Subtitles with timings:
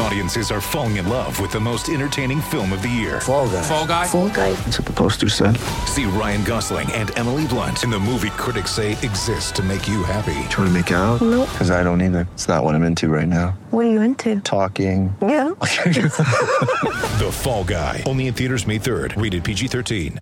[0.00, 3.20] Audiences are falling in love with the most entertaining film of the year.
[3.20, 3.62] Fall guy.
[3.62, 4.06] Fall Guy.
[4.06, 4.52] Fall guy.
[4.52, 5.56] That's what the poster said.
[5.86, 10.04] See Ryan Gosling and Emily Blunt in the movie critics say exists to make you
[10.04, 10.34] happy.
[10.50, 11.20] Trying to make it out?
[11.20, 11.48] Nope.
[11.50, 12.28] Because I don't either.
[12.34, 13.58] It's not what I'm into right now.
[13.70, 14.40] What are you into?
[14.40, 15.14] Talking.
[15.20, 15.50] Yeah.
[17.18, 18.04] The Fall Guy.
[18.06, 19.20] Only in theaters May 3rd.
[19.20, 20.18] Rated PG-13.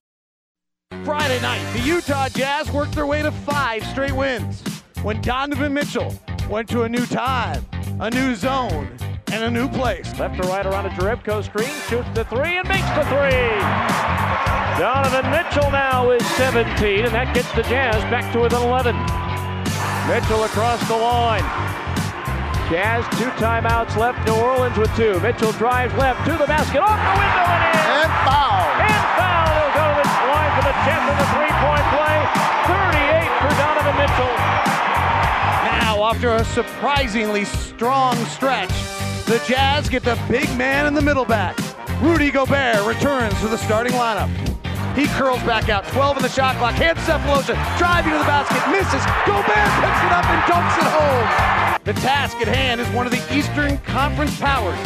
[1.04, 4.63] Friday night, the Utah Jazz worked their way to five straight wins
[5.03, 6.14] when Donovan Mitchell
[6.49, 7.64] went to a new time,
[8.00, 8.89] a new zone,
[9.32, 10.18] and a new place.
[10.18, 13.58] Left to right around a Jerebko screen, shoots the three and makes the three.
[14.79, 18.94] Donovan Mitchell now is 17, and that gets the Jazz back to within 11.
[20.07, 21.43] Mitchell across the line.
[22.70, 24.18] Jazz two timeouts left.
[24.26, 25.18] New Orleans with two.
[25.20, 28.04] Mitchell drives left to the basket, off the window and in.
[28.04, 28.67] And foul.
[28.82, 29.48] And foul.
[29.54, 32.19] They'll go to the line for the chest in the three-point play.
[32.67, 34.34] 38 for Donovan Mitchell.
[35.62, 38.95] Now, after a surprisingly strong stretch,
[39.27, 41.59] the Jazz get the big man in the middle back.
[42.01, 44.31] Rudy Gobert returns to the starting lineup.
[44.97, 48.63] He curls back out, 12 in the shot clock, hands Sefolosha, driving to the basket,
[48.71, 49.05] misses.
[49.27, 51.83] Gobert picks it up and dunks it home.
[51.85, 54.79] The task at hand is one of the Eastern Conference powers,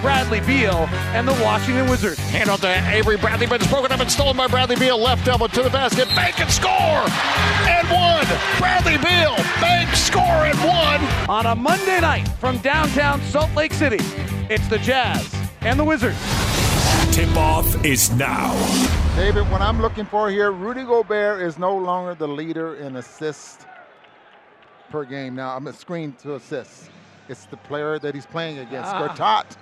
[0.00, 2.18] Bradley Beal and the Washington Wizards.
[2.30, 4.98] Hand off to Avery Bradley, but it's broken up and stolen by Bradley Beal.
[4.98, 6.08] Left elbow to the basket.
[6.14, 6.70] Bank and score!
[6.70, 8.26] And one!
[8.58, 9.36] Bradley Beal!
[9.60, 11.00] Bank, score, and one!
[11.28, 13.98] On a Monday night from downtown Salt Lake City,
[14.48, 16.16] it's the Jazz and the Wizards.
[17.12, 18.52] Tip-off is now.
[19.16, 23.66] David, what I'm looking for here, Rudy Gobert is no longer the leader in assists
[24.90, 25.56] per game now.
[25.56, 26.88] I'm a screen to assists.
[27.28, 29.08] It's the player that he's playing against, Ah.
[29.08, 29.56] Gortat,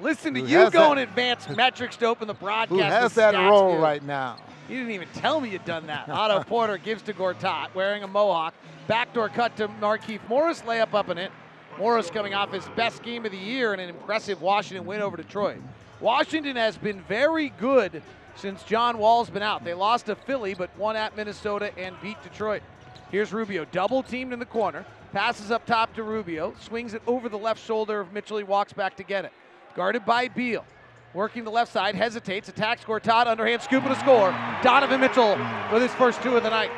[0.00, 2.70] Listen to Who you has going that- advanced metrics to open the broadcast.
[2.70, 4.36] who has that role right now.
[4.68, 6.08] You didn't even tell me you'd done that.
[6.08, 8.54] Otto Porter gives to Gortat, wearing a mohawk.
[8.86, 11.30] Backdoor cut to Markieff Morris, layup up and in.
[11.78, 15.16] Morris coming off his best game of the year in an impressive Washington win over
[15.16, 15.58] Detroit.
[16.00, 18.02] Washington has been very good
[18.36, 19.64] since John Wall's been out.
[19.64, 22.62] They lost to Philly, but won at Minnesota and beat Detroit.
[23.10, 27.28] Here's Rubio, double teamed in the corner, passes up top to Rubio, swings it over
[27.28, 28.38] the left shoulder of Mitchell.
[28.38, 29.32] He walks back to get it.
[29.74, 30.64] Guarded by Beal.
[31.14, 34.30] Working the left side, hesitates, attacks Gortat, underhand scoop and a score.
[34.62, 35.36] Donovan Mitchell
[35.72, 36.70] with his first two of the night.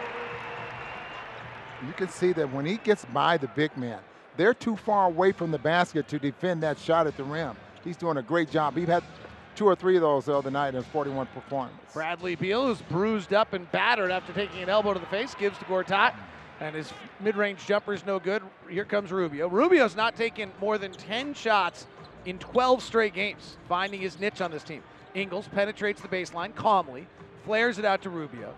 [1.86, 3.98] You can see that when he gets by the big man,
[4.36, 7.56] they're too far away from the basket to defend that shot at the rim.
[7.84, 8.76] He's doing a great job.
[8.76, 9.02] He had
[9.54, 11.76] two or three of those the other night in his 41 performance.
[11.92, 15.58] Bradley Beal, who's bruised up and battered after taking an elbow to the face, gives
[15.58, 16.14] to Gortat,
[16.60, 18.42] and his mid-range jumper is no good.
[18.70, 19.48] Here comes Rubio.
[19.48, 21.86] Rubio's not taken more than 10 shots
[22.24, 24.82] in 12 straight games, finding his niche on this team.
[25.14, 27.06] Ingles penetrates the baseline calmly,
[27.44, 28.54] flares it out to Rubio.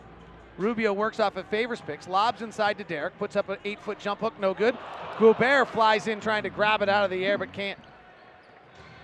[0.57, 4.21] Rubio works off of Favors picks, lobs inside to Derrick, puts up an eight-foot jump
[4.21, 4.77] hook, no good.
[5.19, 7.79] Gobert flies in trying to grab it out of the air, but can't.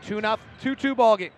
[0.06, 1.32] Two nothing, two-two ball game.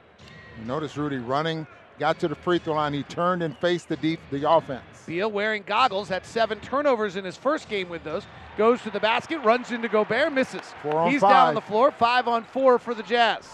[0.66, 1.66] Notice Rudy running,
[2.02, 2.92] got to the free throw line.
[2.92, 4.82] He turned and faced the deep, the offense.
[5.06, 8.24] Beal wearing goggles had seven turnovers in his first game with those.
[8.58, 10.62] Goes to the basket, runs into Gobert, misses.
[10.82, 11.20] He's five.
[11.20, 13.48] down on the floor, five on four for the Jazz.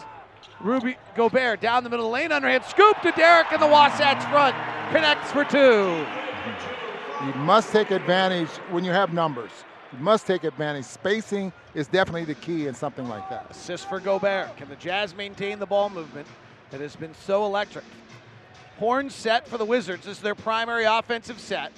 [0.63, 4.25] Rudy Gobert down the middle of the lane, underhand scoop to Derrick in the Wasatch
[4.31, 4.57] front.
[4.93, 6.07] Connects for two.
[7.27, 9.51] You must take advantage when you have numbers.
[9.93, 10.87] You must take advantage.
[10.87, 13.51] Spacing is definitely the key in something like that.
[13.51, 14.57] Assist for Gobert.
[14.57, 16.27] Can the Jazz maintain the ball movement
[16.71, 17.85] that has been so electric?
[18.79, 20.05] Horn set for the Wizards.
[20.05, 21.73] This is their primary offensive set.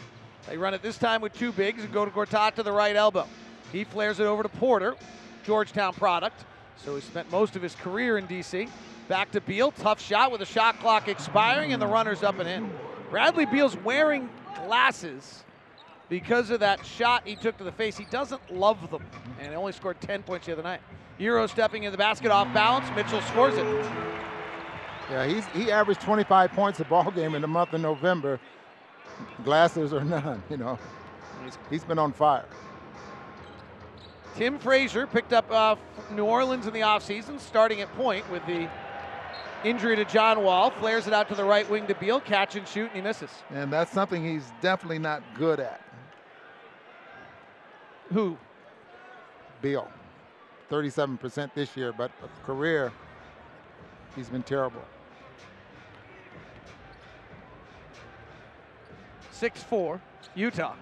[0.46, 2.94] They run it this time with two bigs and go to Gortat to the right
[2.94, 3.26] elbow.
[3.72, 4.96] He flares it over to Porter,
[5.44, 6.44] Georgetown product.
[6.76, 8.68] So he spent most of his career in DC.
[9.08, 12.48] Back to Beal, tough shot with the shot clock expiring and the runner's up and
[12.48, 12.70] in.
[13.10, 14.28] Bradley Beal's wearing
[14.66, 15.42] glasses
[16.10, 17.96] because of that shot he took to the face.
[17.96, 19.04] He doesn't love them,
[19.40, 20.80] and only scored 10 points the other night.
[21.18, 22.86] Euro stepping in the basket off balance.
[22.94, 23.66] Mitchell scores it.
[25.10, 28.38] Yeah, he's he averaged 25 points a ball game in the month of November.
[29.44, 30.78] Glasses or none, you know.
[31.44, 32.46] He's, he's been on fire.
[34.36, 35.74] Tim Frazier picked up uh,
[36.12, 38.70] New Orleans in the offseason, starting at point with the
[39.64, 40.70] injury to John Wall.
[40.70, 42.20] Flares it out to the right wing to Beal.
[42.20, 43.30] Catch and shoot, and he misses.
[43.50, 45.80] And that's something he's definitely not good at.
[48.12, 48.36] Who?
[49.60, 49.88] Beal.
[50.70, 52.12] 37% this year, but
[52.46, 52.92] career,
[54.14, 54.82] he's been terrible.
[59.40, 60.00] 6'4,
[60.34, 60.74] Utah.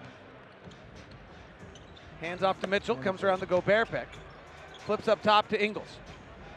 [2.19, 4.07] Hands off to Mitchell, comes around the Gobert pick.
[4.85, 5.87] Flips up top to Ingles.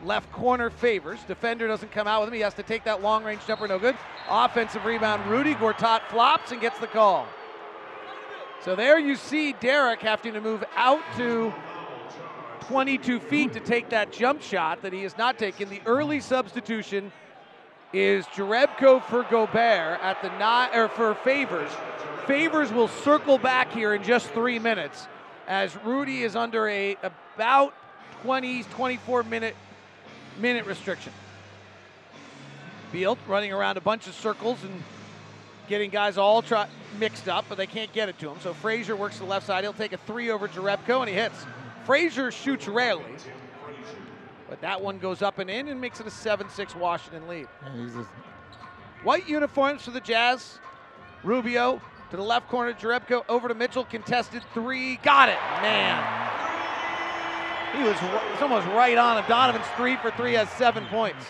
[0.02, 1.20] Left corner favors.
[1.28, 2.34] Defender doesn't come out with him.
[2.34, 3.96] He has to take that long range jumper, no good.
[4.28, 7.28] Offensive rebound, Rudy Gortat flops and gets the call.
[8.64, 11.52] So there you see Derrick having to move out to
[12.62, 15.69] 22 feet to take that jump shot that he has not taken.
[15.69, 17.12] The early substitution
[17.92, 21.70] is Jerebko for Gobert at the nine or for Favors.
[22.26, 25.06] Favors will circle back here in just three minutes
[25.46, 27.74] as Rudy is under a about
[28.22, 29.56] 20, 24 minute
[30.38, 31.12] minute restriction.
[32.92, 34.82] Beal running around a bunch of circles and
[35.68, 36.66] getting guys all try,
[36.98, 38.36] mixed up, but they can't get it to him.
[38.42, 39.64] So Frazier works the left side.
[39.64, 41.46] He'll take a three over Jerebko and he hits.
[41.84, 43.04] Frazier shoots rarely,
[44.52, 47.46] but that one goes up and in and makes it a 7-6 Washington lead.
[49.02, 50.58] White uniforms for the Jazz.
[51.25, 56.04] Rubio to the left corner, Jerebko over to Mitchell, contested three, got it, man.
[57.75, 59.25] He was, was almost right on him.
[59.26, 61.25] Donovan's three for three has seven points.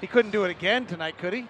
[0.00, 1.46] He couldn't do it again tonight, could he?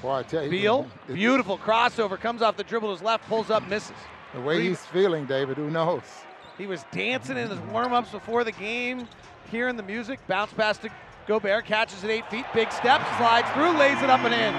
[0.00, 3.50] Boy, I tell you, Beal, beautiful crossover, comes off the dribble to his left, pulls
[3.50, 3.96] up, misses.
[4.32, 6.04] The way he's feeling, David, who knows?
[6.58, 9.08] He was dancing in his warm-ups before the game,
[9.50, 10.88] hearing the music, bounce pass to
[11.26, 14.54] Gobert, catches it eight feet, big step, slides through, lays it up and in.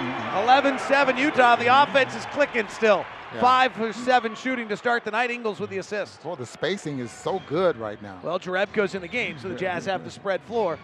[0.46, 1.56] 11-7 Utah.
[1.56, 3.06] The offense is clicking still.
[3.34, 3.42] Yeah.
[3.42, 5.32] Five for seven shooting to start the night.
[5.32, 6.24] Ingles with the assist.
[6.24, 8.20] Well, the spacing is so good right now.
[8.24, 10.78] Well, Jerebko's in the game, so the Jazz have the spread floor.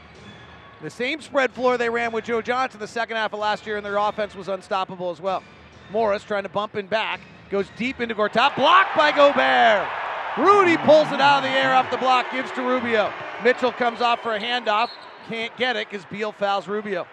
[0.81, 3.77] The same spread floor they ran with Joe Johnson the second half of last year,
[3.77, 5.43] and their offense was unstoppable as well.
[5.91, 10.02] Morris trying to bump in back, goes deep into Gortat, blocked by Gobert.
[10.37, 13.13] Rudy pulls it out of the air off the block, gives to Rubio.
[13.43, 14.89] Mitchell comes off for a handoff,
[15.29, 17.05] can't get it because Beal fouls Rubio.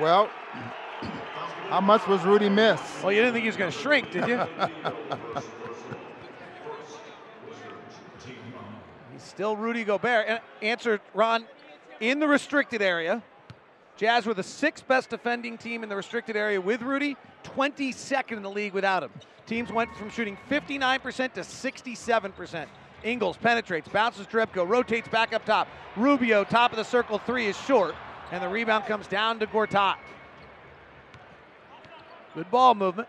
[0.00, 0.30] Well,
[1.68, 2.80] how much was Rudy miss?
[3.02, 4.40] Well, you didn't think he was going to shrink, did you?
[9.12, 10.26] He's still Rudy Gobert.
[10.28, 11.44] And answer, Ron,
[12.00, 13.22] in the restricted area,
[13.96, 18.42] Jazz were the sixth best defending team in the restricted area with Rudy, 22nd in
[18.42, 19.10] the league without him.
[19.46, 22.66] Teams went from shooting 59% to 67%.
[23.04, 25.68] Ingles penetrates, bounces Jerebko, rotates back up top.
[25.96, 27.94] Rubio, top of the circle, three is short,
[28.32, 29.96] and the rebound comes down to Gortat.
[32.34, 33.08] Good ball movement.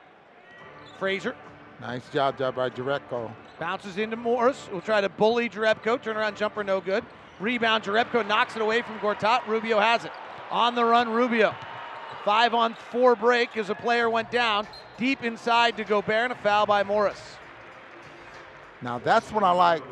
[1.00, 1.36] Frazier
[1.80, 3.32] Nice job, by Jerebko.
[3.60, 4.68] bounces into Morris.
[4.72, 6.02] Will try to bully Jerebko.
[6.02, 7.04] Turnaround jumper, no good.
[7.40, 9.46] Rebound, Jerebko knocks it away from Gortat.
[9.48, 10.12] Rubio has it.
[10.52, 11.54] On the run, Rubio.
[12.24, 14.68] Five on four break as a player went down.
[14.98, 17.22] Deep inside to Gobert and a foul by Morris.
[18.82, 19.84] Now that's what I like.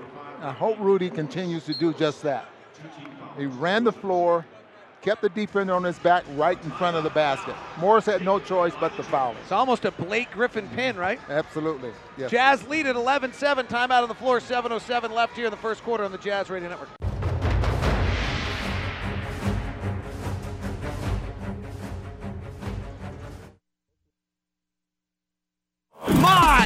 [0.42, 2.50] I hope Rudy continues to do just that.
[3.38, 4.46] He ran the floor,
[5.02, 7.56] kept the defender on his back right in front of the basket.
[7.80, 9.36] Morris had no choice but to foul.
[9.42, 11.20] It's almost a Blake Griffin pin, right?
[11.30, 11.92] Absolutely.
[12.18, 12.32] Yes.
[12.32, 13.66] Jazz lead at 11 7.
[13.68, 14.40] Time out of the floor.
[14.40, 16.90] 7.07 left here in the first quarter on the Jazz Radio Network.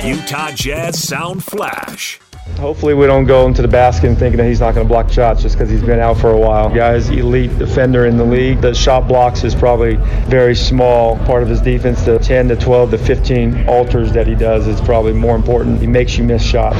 [0.04, 2.20] Utah Jazz Sound Flash.
[2.58, 5.42] Hopefully, we don't go into the basket thinking that he's not going to block shots
[5.42, 6.70] just because he's been out for a while.
[6.74, 8.60] Guy's elite defender in the league.
[8.60, 9.96] The shot blocks is probably
[10.28, 12.02] very small part of his defense.
[12.04, 15.80] The 10 to 12 to 15 alters that he does is probably more important.
[15.80, 16.78] He makes you miss shots.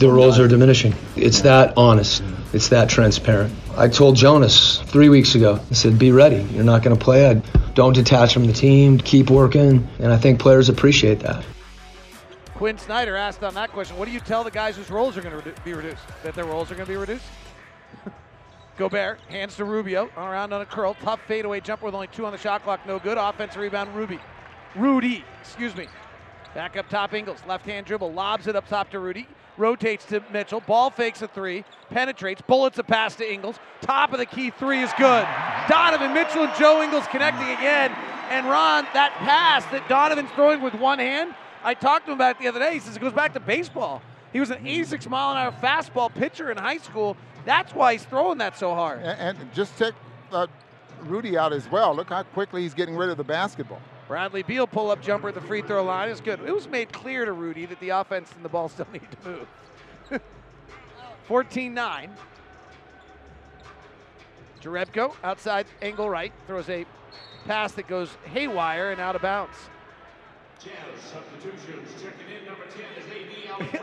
[0.00, 0.94] The roles are diminishing.
[1.16, 2.22] It's that honest.
[2.52, 3.52] It's that transparent.
[3.76, 6.42] I told Jonas three weeks ago, I said, be ready.
[6.54, 7.28] You're not going to play.
[7.28, 7.34] I
[7.74, 8.98] don't detach from the team.
[8.98, 9.88] Keep working.
[9.98, 11.44] And I think players appreciate that.
[12.54, 15.22] Quin Snyder asked on that question, what do you tell the guys whose roles are
[15.22, 16.02] going to redu- be reduced?
[16.22, 17.24] That their roles are going to be reduced?
[18.76, 22.32] Gobert hands to Rubio around on a curl, tough fadeaway jumper with only two on
[22.32, 23.18] the shot clock, no good.
[23.18, 24.20] Offensive rebound, Ruby.
[24.76, 25.88] Rudy, excuse me.
[26.54, 27.40] Back up top, Ingles.
[27.48, 29.26] Left hand dribble, lobs it up top to Rudy.
[29.56, 30.60] Rotates to Mitchell.
[30.60, 31.64] Ball fakes a three.
[31.90, 32.42] Penetrates.
[32.42, 33.56] Bullets a pass to Ingles.
[33.80, 35.26] Top of the key three is good.
[35.68, 37.92] Donovan Mitchell and Joe Ingles connecting again.
[38.30, 42.36] And Ron, that pass that Donovan's throwing with one hand, I talked to him about
[42.36, 42.74] it the other day.
[42.74, 44.02] He says it goes back to baseball.
[44.32, 47.16] He was an 86 mile an hour fastball pitcher in high school.
[47.44, 49.00] That's why he's throwing that so hard.
[49.02, 49.94] And, and just take
[50.32, 50.46] uh,
[51.02, 51.94] Rudy out as well.
[51.94, 53.80] Look how quickly he's getting rid of the basketball.
[54.08, 56.40] Bradley Beal pull up jumper at the free throw line is good.
[56.40, 59.28] It was made clear to Rudy that the offense and the ball still need to
[59.28, 59.48] move.
[61.26, 62.10] 14 9.
[64.60, 66.86] Jerebko outside angle right throws a
[67.46, 69.56] pass that goes haywire and out of bounds.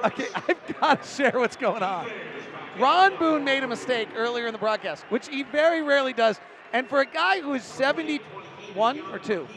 [0.06, 2.10] okay, I've got to share what's going on.
[2.80, 6.40] Ron Boone made a mistake earlier in the broadcast, which he very rarely does.
[6.74, 9.48] And for a guy who is 71 or 2,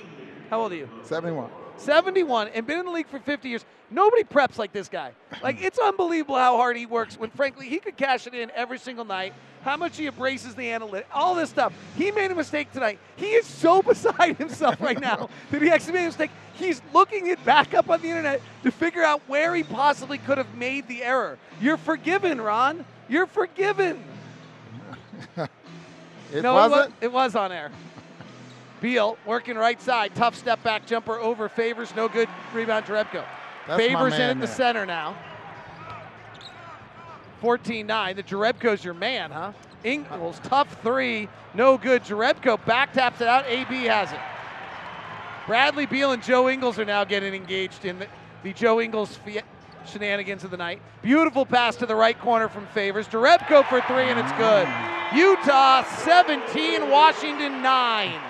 [0.51, 0.89] how old are you?
[1.03, 1.51] 71.
[1.77, 3.65] 71 and been in the league for 50 years,
[3.95, 5.13] Nobody preps like this guy.
[5.41, 7.17] Like it's unbelievable how hard he works.
[7.17, 9.35] When frankly he could cash it in every single night.
[9.63, 11.73] How much he embraces the analytics, all this stuff.
[11.97, 12.99] He made a mistake tonight.
[13.15, 16.33] He is so beside himself right now that he actually made a mistake.
[16.55, 20.39] He's looking it back up on the internet to figure out where he possibly could
[20.39, 21.39] have made the error.
[21.61, 22.85] You're forgiven, Ron.
[23.09, 24.03] You're forgiven.
[26.33, 26.81] It no, wasn't.
[26.81, 27.71] It was, it was on air.
[28.81, 30.17] Beal working right side.
[30.17, 31.95] Tough step back jumper over Favors.
[31.95, 33.25] No good rebound to Rebko.
[33.67, 34.55] That's Favors in at the there.
[34.55, 35.17] center now.
[37.43, 38.17] 14-9.
[38.17, 39.53] The Jerebko's your man, huh?
[39.85, 42.03] Ingles, tough three, no good.
[42.03, 43.45] Jerebko back taps it out.
[43.47, 44.19] AB has it.
[45.47, 48.09] Bradley Beal and Joe Ingles are now getting engaged in the,
[48.43, 49.19] the Joe Ingles
[49.87, 50.81] shenanigans of the night.
[51.03, 53.07] Beautiful pass to the right corner from Favors.
[53.09, 54.67] Jerebko for three, and it's good.
[55.15, 58.21] Utah 17, Washington 9.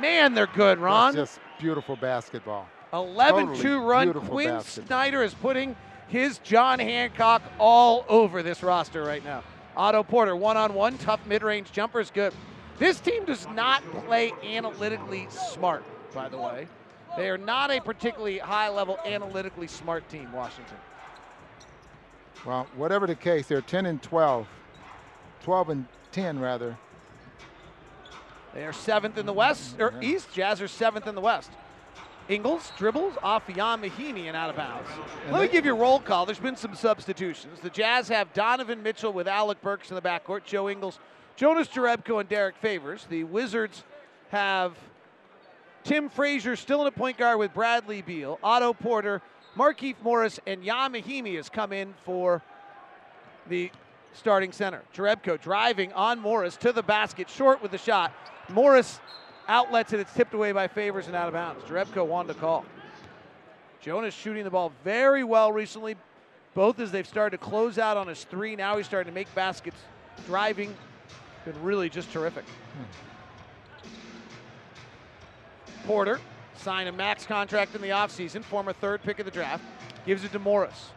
[0.00, 1.14] Man, they're good, Ron.
[1.14, 2.66] That's just beautiful basketball.
[2.92, 4.12] 11 2 run.
[4.12, 4.60] Quin.
[4.60, 5.74] Snyder is putting
[6.08, 9.42] his John Hancock all over this roster right now.
[9.76, 12.34] Otto Porter, one on one, tough mid range jumper is good.
[12.78, 15.84] This team does not play analytically smart,
[16.14, 16.68] by the way.
[17.16, 20.76] They are not a particularly high level analytically smart team, Washington.
[22.44, 24.46] Well, whatever the case, they're 10 and 12,
[25.42, 26.76] 12 and 10 rather.
[28.52, 30.02] They are seventh in the West, or mm-hmm.
[30.02, 30.32] East.
[30.34, 31.50] Jazz are seventh in the West.
[32.32, 34.88] Ingles dribbles off Ian Mahinmi and out of bounds.
[35.24, 36.24] And Let me give you a roll call.
[36.24, 37.60] There's been some substitutions.
[37.60, 40.98] The Jazz have Donovan Mitchell with Alec Burks in the backcourt, Joe Ingles,
[41.36, 43.06] Jonas Jerebko, and Derrick Favors.
[43.10, 43.84] The Wizards
[44.30, 44.78] have
[45.84, 49.20] Tim Frazier still in a point guard with Bradley Beal, Otto Porter,
[49.54, 52.40] Markieff Morris, and Ian Mahinmi has come in for
[53.46, 53.70] the
[54.14, 54.80] starting center.
[54.94, 58.10] Jerebko driving on Morris to the basket, short with the shot.
[58.48, 59.00] Morris
[59.52, 60.00] outlets it.
[60.00, 61.62] It's tipped away by Favors and out of bounds.
[61.64, 62.64] Jerebko wanted to call.
[63.80, 65.94] Jonas shooting the ball very well recently,
[66.54, 68.56] both as they've started to close out on his three.
[68.56, 69.76] Now he's starting to make baskets,
[70.26, 70.74] driving.
[71.44, 72.44] Been really just terrific.
[75.84, 76.18] Porter
[76.56, 79.64] signed a max contract in the offseason, former third pick of the draft,
[80.06, 80.90] gives it to Morris.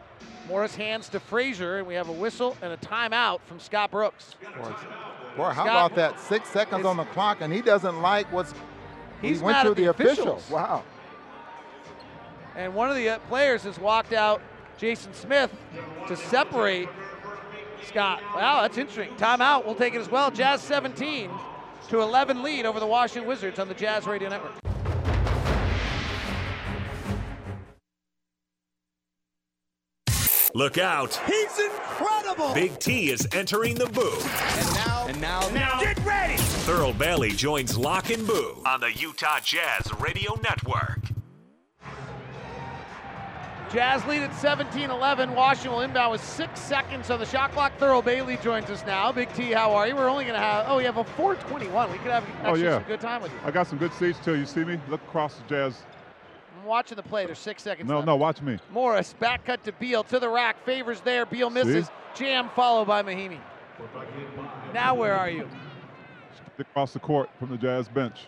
[0.48, 4.36] Morris hands to Frazier, and we have a whistle and a timeout from Scott Brooks.
[5.36, 6.20] Boy, how Scott- about that?
[6.20, 8.54] Six seconds on the clock, and he doesn't like what's.
[9.20, 10.48] He's he went mad to the the officials.
[10.50, 10.82] Wow.
[12.54, 14.40] And one of the uh, players has walked out,
[14.78, 15.50] Jason Smith,
[16.08, 16.88] to separate
[17.84, 18.22] Scott.
[18.34, 19.14] Wow, that's interesting.
[19.16, 19.66] Timeout.
[19.66, 20.30] We'll take it as well.
[20.30, 21.30] Jazz 17
[21.88, 24.52] to 11 lead over the Washington Wizards on the Jazz Radio Network.
[30.54, 31.20] Look out.
[31.26, 32.54] He's incredible.
[32.54, 34.24] Big T is entering the booth.
[34.56, 36.34] And now, and now, now, get ready.
[36.66, 41.00] Thurl Bailey joins Locke and Boo on the Utah Jazz Radio Network.
[43.72, 45.34] Jazz lead at 17-11.
[45.34, 47.72] Washington will inbound with six seconds on the shot clock.
[47.78, 49.10] Thurl Bailey joins us now.
[49.10, 49.96] Big T, how are you?
[49.96, 51.90] We're only going to have, oh, we have a 421.
[51.90, 52.78] We could have actually Oh, yeah.
[52.78, 53.38] some good time with you.
[53.44, 54.36] I got some good seats too.
[54.36, 54.78] You see me?
[54.88, 55.82] Look across the Jazz.
[56.60, 57.26] I'm watching the play.
[57.26, 58.06] There's six seconds No, left.
[58.06, 58.58] no, watch me.
[58.70, 61.26] Morris, back cut to Beal, to the rack, favors there.
[61.26, 61.90] Beal misses.
[62.14, 63.38] Jam followed by Mahinmi.
[64.72, 65.48] Now where are you?
[66.58, 68.26] Across the court from the Jazz bench.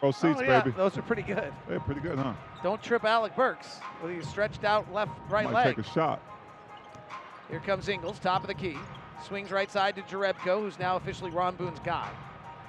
[0.00, 0.74] Pro oh, seats, oh, yeah, baby.
[0.76, 1.52] Those are pretty good.
[1.68, 2.34] They're pretty good, huh?
[2.62, 5.76] Don't trip Alec Burks with his stretched out left right Might leg.
[5.76, 6.20] take a shot.
[7.48, 8.76] Here comes Ingles, top of the key.
[9.24, 12.10] Swings right side to Jerebko, who's now officially Ron Boone's guy.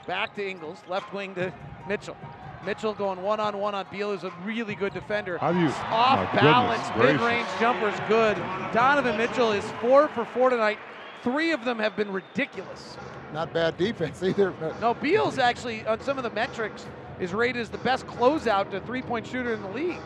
[0.05, 1.51] Back to Ingles, left wing to
[1.87, 2.17] Mitchell.
[2.65, 5.37] Mitchell going one on one on Beal, who's a really good defender.
[5.37, 5.67] How do you?
[5.67, 8.37] Off balance, mid range jumper's good.
[8.73, 10.77] Donovan Mitchell is four for four tonight.
[11.23, 12.97] Three of them have been ridiculous.
[13.33, 14.53] Not bad defense either.
[14.81, 16.85] No, Beal's actually, on some of the metrics,
[17.19, 20.01] is rated as the best closeout to three point shooter in the league.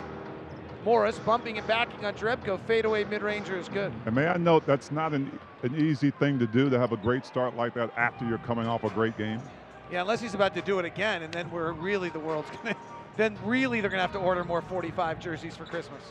[0.85, 2.59] Morris bumping and backing on Jerebko.
[2.65, 3.91] Fadeaway mid ranger is good.
[4.05, 6.97] And may I note that's not an, an easy thing to do to have a
[6.97, 9.41] great start like that after you're coming off a great game.
[9.91, 12.75] Yeah, unless he's about to do it again, and then we're really the world's gonna.
[13.17, 16.03] Then really they're gonna have to order more 45 jerseys for Christmas.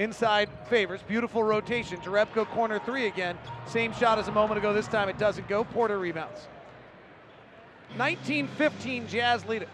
[0.00, 1.98] Inside favors, beautiful rotation.
[1.98, 3.36] Jerebko corner three again.
[3.66, 4.72] Same shot as a moment ago.
[4.72, 5.62] This time it doesn't go.
[5.62, 6.48] Porter rebounds.
[7.98, 9.68] 19-15 Jazz lead it.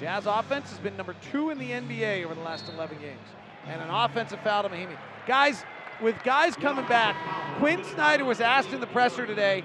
[0.00, 3.28] Jazz offense has been number two in the NBA over the last 11 games,
[3.68, 4.98] and an offensive foul to Mahinmi.
[5.24, 5.64] Guys,
[6.02, 7.14] with guys coming back,
[7.58, 9.62] Quin Snyder was asked in the presser today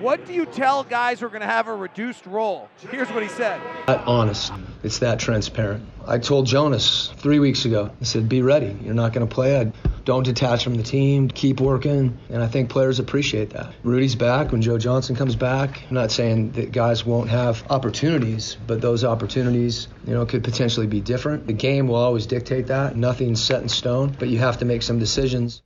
[0.00, 2.68] What do you tell guys who are going to have a reduced role?
[2.90, 3.58] Here's what he said.
[3.88, 4.52] Honest.
[4.82, 5.86] It's that transparent.
[6.06, 7.90] I told Jonas three weeks ago.
[8.00, 8.76] I said, "Be ready.
[8.84, 9.58] You're not going to play.
[9.58, 9.72] I
[10.04, 11.28] don't detach from the team.
[11.28, 13.72] Keep working." And I think players appreciate that.
[13.82, 15.82] Rudy's back when Joe Johnson comes back.
[15.88, 20.86] I'm not saying that guys won't have opportunities, but those opportunities, you know, could potentially
[20.86, 21.46] be different.
[21.46, 22.96] The game will always dictate that.
[22.96, 25.62] Nothing's set in stone, but you have to make some decisions.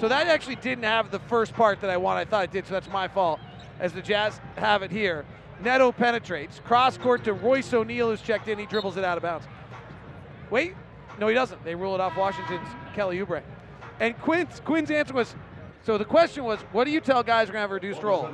[0.00, 2.20] So that actually didn't have the first part that I wanted.
[2.20, 3.38] I thought it did, so that's my fault.
[3.78, 5.26] As the Jazz have it here.
[5.62, 6.58] Neto penetrates.
[6.64, 8.58] Cross court to Royce O'Neale, who's checked in.
[8.58, 9.46] He dribbles it out of bounds.
[10.48, 10.74] Wait.
[11.18, 11.62] No, he doesn't.
[11.64, 13.42] They rule it off Washington's Kelly Oubre.
[14.00, 15.34] And Quin's, Quin's answer was
[15.82, 18.02] so the question was, what do you tell guys are going to have a reduced
[18.02, 18.30] role?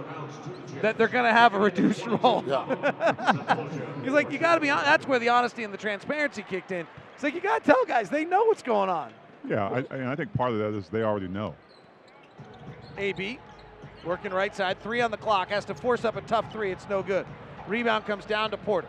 [0.82, 2.42] That they're going to have a reduced role.
[4.02, 4.86] He's like, you got to be honest.
[4.86, 6.86] That's where the honesty and the transparency kicked in.
[7.14, 9.12] It's like, you got to tell guys, they know what's going on.
[9.48, 11.54] Yeah, I, I think part of that is they already know.
[12.98, 13.38] AB
[14.06, 16.70] working right side, three on the clock, has to force up a tough three.
[16.70, 17.26] It's no good.
[17.66, 18.88] Rebound comes down to Porter.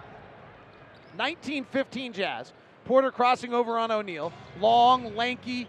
[1.18, 2.54] 19-15 Jazz.
[2.86, 4.32] Porter crossing over on O'Neale.
[4.62, 5.68] Long, lanky,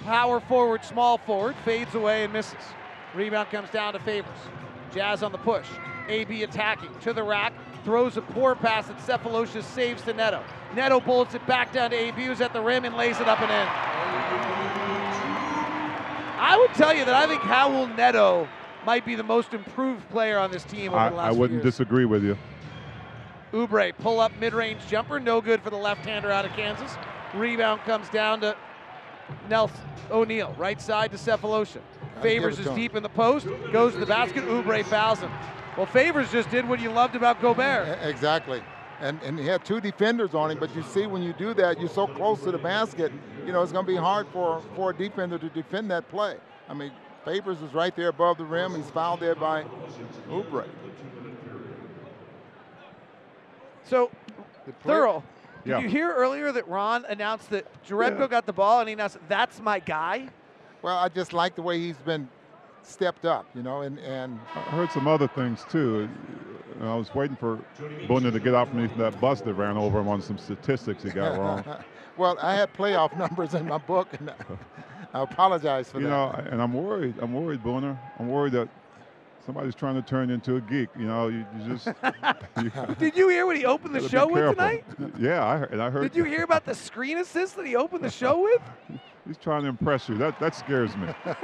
[0.00, 2.54] power forward, small forward, fades away and misses.
[3.14, 4.30] Rebound comes down to Favors.
[4.94, 5.66] Jazz on the push.
[6.08, 7.52] AB attacking to the rack,
[7.84, 10.42] throws a poor pass that Cephalosius saves to Neto.
[10.74, 13.40] Neto bullets it back down to AB, who's at the rim and lays it up
[13.40, 13.91] and in.
[16.42, 18.48] I would tell you that I think Raul Neto
[18.84, 21.62] might be the most improved player on this team over I, the last I wouldn't
[21.62, 21.72] years.
[21.74, 22.36] disagree with you.
[23.52, 26.96] Oubre pull up mid range jumper, no good for the left hander out of Kansas.
[27.32, 28.56] Rebound comes down to
[29.48, 29.78] Nelson
[30.10, 31.80] O'Neale, right side to Sefolosha.
[32.22, 32.76] Favors give it is to him.
[32.76, 34.42] deep in the post, goes to the basket.
[34.44, 35.30] Oubre fouls him.
[35.76, 37.98] Well, Favors just did what you loved about Gobert.
[38.02, 38.62] Exactly.
[39.00, 41.80] And, and he had two defenders on him, but you see when you do that,
[41.80, 43.10] you're so close to the basket,
[43.46, 46.36] you know, it's going to be hard for, for a defender to defend that play.
[46.68, 46.92] I mean,
[47.24, 48.74] Favors is right there above the rim.
[48.74, 49.64] He's fouled there by
[50.30, 50.64] Oubre.
[53.84, 54.10] So,
[54.86, 55.22] Thurl,
[55.64, 55.78] did Yeah.
[55.80, 58.26] you hear earlier that Ron announced that Jerebko Yeah.
[58.28, 60.28] got the ball and he announced, that's my guy?
[60.80, 62.28] Well, I just like the way he's been
[62.82, 66.08] stepped up, you know, and, and I heard some other things too.
[66.80, 67.58] Uh, I was waiting for
[68.08, 71.10] Boone to get out from that bus that ran over him on some statistics he
[71.10, 71.64] got wrong.
[72.16, 74.32] well, I had playoff numbers in my book, and
[75.14, 76.10] I apologize for you that.
[76.10, 77.14] know, and I'm worried.
[77.20, 77.98] I'm worried, Booner.
[78.18, 78.68] I'm worried that
[79.44, 80.88] somebody's trying to turn you into a geek.
[80.98, 81.86] You know, you, you just.
[82.62, 84.84] you Did you hear what he opened the show with tonight?
[85.18, 85.72] Yeah, I heard.
[85.72, 86.02] And I heard.
[86.02, 88.62] Did you hear about the screen assist that he opened the show with?
[89.26, 90.16] He's trying to impress you.
[90.16, 91.06] That that scares me.
[91.26, 91.40] It's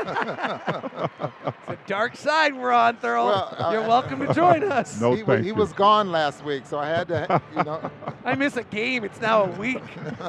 [1.67, 3.27] the dark side we're on, Thurl.
[3.27, 5.01] Well, uh, You're welcome to join us.
[5.01, 7.91] No, he, wa- he was gone last week, so I had to, you know.
[8.25, 9.05] I miss a game.
[9.05, 9.85] It's now a week.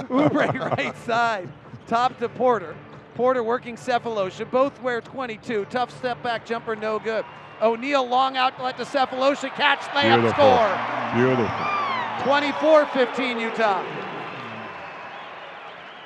[0.10, 1.50] Oubre right side.
[1.88, 2.76] Top to Porter.
[3.16, 4.50] Porter working Sefolosha.
[4.50, 5.66] Both wear 22.
[5.72, 7.26] Tough step back jumper, no good.
[7.62, 9.50] O'Neale long outlet to let the Sefolosha.
[9.56, 10.44] Catch, layup, Beautiful.
[10.44, 11.16] score.
[11.16, 11.80] Beautiful.
[12.24, 13.84] 24-15 Utah.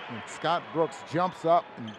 [0.10, 1.66] And Scott Brooks jumps up.
[1.78, 1.92] And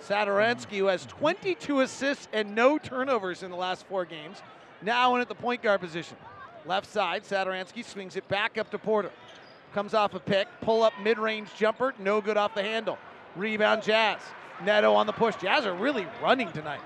[0.00, 4.42] Satoransky, who has 22 assists and no turnovers in the last four games,
[4.82, 6.16] now in at the point guard position.
[6.66, 9.10] Left side, Satoransky swings it back up to Porter.
[9.72, 12.98] Comes off a pick, pull up mid range jumper, no good off the handle.
[13.36, 14.20] Rebound Jazz.
[14.64, 15.34] Neto on the push.
[15.36, 16.80] Jazz are really running tonight.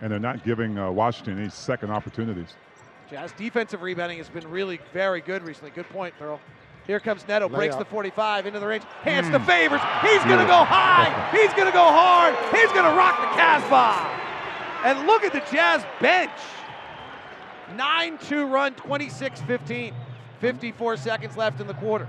[0.00, 2.54] And they're not giving uh, Washington any second opportunities.
[3.10, 5.70] Jazz defensive rebounding has been really very good recently.
[5.70, 6.38] Good point, Thurl.
[6.86, 7.80] Here comes Neto, breaks Layup.
[7.80, 9.46] the 45 into the range, hands to Mm.
[9.46, 9.80] Favors.
[10.02, 11.28] He's going to go high.
[11.30, 12.34] He's going to go hard.
[12.54, 14.08] He's going to rock the Casbah.
[14.84, 16.30] And look at the Jazz bench.
[17.76, 19.92] 9-2 run, 26-15.
[20.40, 22.08] 54 seconds left in the quarter.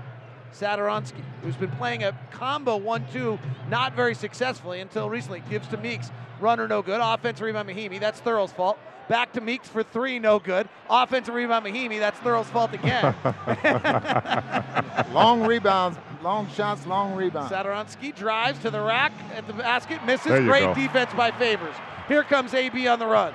[0.54, 6.10] Satoransky, who's been playing a combo 1-2 not very successfully until recently, gives to Meeks.
[6.42, 7.00] Runner no good.
[7.00, 8.00] Offensive rebound Mahinmi.
[8.00, 8.78] That's Thurl's fault.
[9.08, 10.68] Back to Meeks for three, no good.
[10.90, 11.98] Offensive rebound Mahinmi.
[11.98, 13.14] That's Thurl's fault again.
[15.12, 17.50] long rebounds, long shots, long rebounds.
[17.52, 20.44] Satoransky drives to the rack at the basket, misses.
[20.44, 20.74] Great go.
[20.74, 21.74] defense by Favors.
[22.08, 23.32] Here comes AB on the run.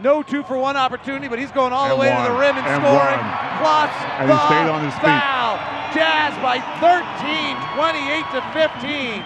[0.00, 2.26] No two for one opportunity, but he's going all And the way one.
[2.26, 3.18] to the rim and, And scoring.
[3.18, 3.58] one.
[3.58, 5.22] Plus And he stayed on his feet.
[5.96, 9.24] Jazz by 13, 28 to 15.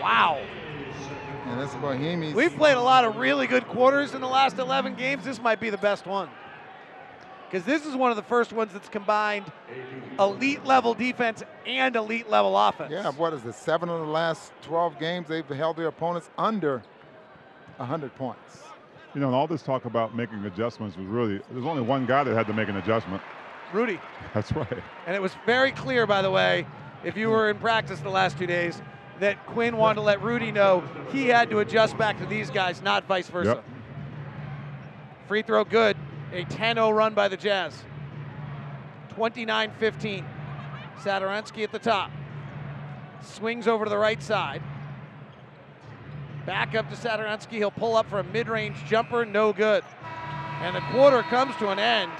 [0.00, 0.42] Wow.
[1.46, 2.34] And that's Bohemians.
[2.34, 5.24] We've played a lot of really good quarters in the last 11 games.
[5.24, 6.28] This might be the best one.
[7.48, 9.50] Because this is one of the first ones that's combined
[10.18, 12.92] elite level defense and elite level offense.
[12.92, 13.54] Yeah, what is it?
[13.54, 16.82] Seven of the last 12 games, they've held their opponents under
[17.76, 18.64] 100 points.
[19.14, 22.22] You know, and all this talk about making adjustments was really there's only one guy
[22.22, 23.22] that had to make an adjustment.
[23.72, 23.98] Rudy.
[24.34, 24.82] That's right.
[25.06, 26.66] And it was very clear, by the way,
[27.02, 28.82] if you were in practice the last two days,
[29.20, 32.82] that Quin wanted to let Rudy know he had to adjust back to these guys,
[32.82, 33.54] not vice versa.
[33.54, 33.64] Yep.
[35.26, 35.96] Free throw good.
[36.32, 37.84] A 10 0 run by the Jazz.
[39.10, 40.24] 29 15.
[41.02, 42.10] Satoransky at the top.
[43.22, 44.62] Swings over to the right side.
[46.46, 47.52] Back up to Satoransky.
[47.52, 49.24] He'll pull up for a mid range jumper.
[49.24, 49.84] No good.
[50.60, 52.10] And the quarter comes to an end.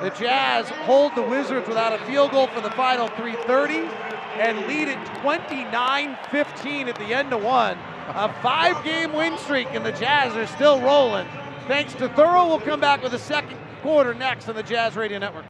[0.00, 4.88] The Jazz hold the Wizards without a field goal for the final 330 and lead
[4.88, 7.78] it 29 15 at the end of one.
[8.08, 11.26] A five game win streak, and the Jazz are still rolling.
[11.66, 15.18] Thanks to Thurl, we'll come back with the second quarter next on the Jazz Radio
[15.18, 15.46] Network.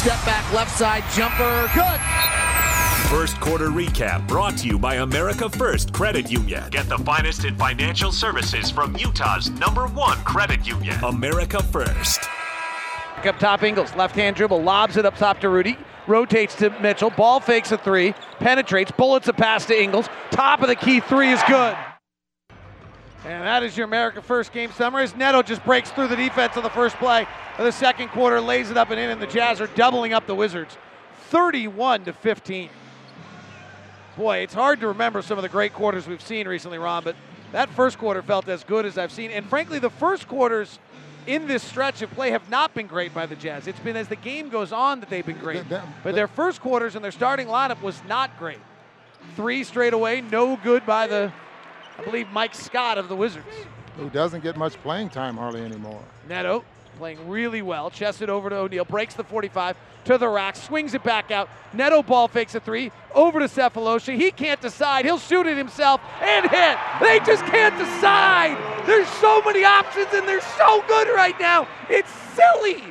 [0.00, 1.70] Step back, left side jumper.
[1.74, 2.00] Good.
[3.10, 6.64] First quarter recap brought to you by America First Credit Union.
[6.70, 12.20] Get the finest in financial services from Utah's number one credit union, America First.
[13.16, 13.94] Back up top, Ingles.
[13.96, 15.76] Left hand dribble, lobs it up top to Rudy.
[16.10, 17.10] Rotates to Mitchell.
[17.10, 18.14] Ball fakes a three.
[18.40, 18.90] Penetrates.
[18.90, 20.08] Bullets a pass to Ingles.
[20.30, 21.76] Top of the key three is good.
[23.24, 25.04] And that is your America First game summary.
[25.04, 27.26] As Neto just breaks through the defense on the first play
[27.58, 30.26] of the second quarter, lays it up and in, and the Jazz are doubling up
[30.26, 30.76] the Wizards,
[31.28, 32.70] 31 to 15.
[34.16, 37.14] Boy, it's hard to remember some of the great quarters we've seen recently, Ron, but
[37.52, 39.30] that first quarter felt as good as I've seen.
[39.30, 40.78] And frankly, the first quarters
[41.26, 43.66] in this stretch of play have not been great by the Jazz.
[43.66, 45.64] It's been as the game goes on that they've been great.
[46.02, 48.58] But their first quarters and their starting lineup was not great.
[49.36, 51.32] Three straight away, no good by the,
[51.98, 53.46] I believe, Mike Scott of the Wizards.
[53.96, 56.02] Who doesn't get much playing time hardly anymore.
[56.28, 56.64] Neto
[57.00, 57.88] playing really well.
[57.88, 61.48] Chests it over to O'Neale, breaks the 45 to the rack, swings it back out.
[61.72, 64.14] Neto ball fakes a three over to Sefolosha.
[64.14, 65.06] He can't decide.
[65.06, 66.76] He'll shoot it himself and hit.
[67.00, 68.86] They just can't decide.
[68.86, 71.66] There's so many options and they're so good right now.
[71.88, 72.84] It's silly.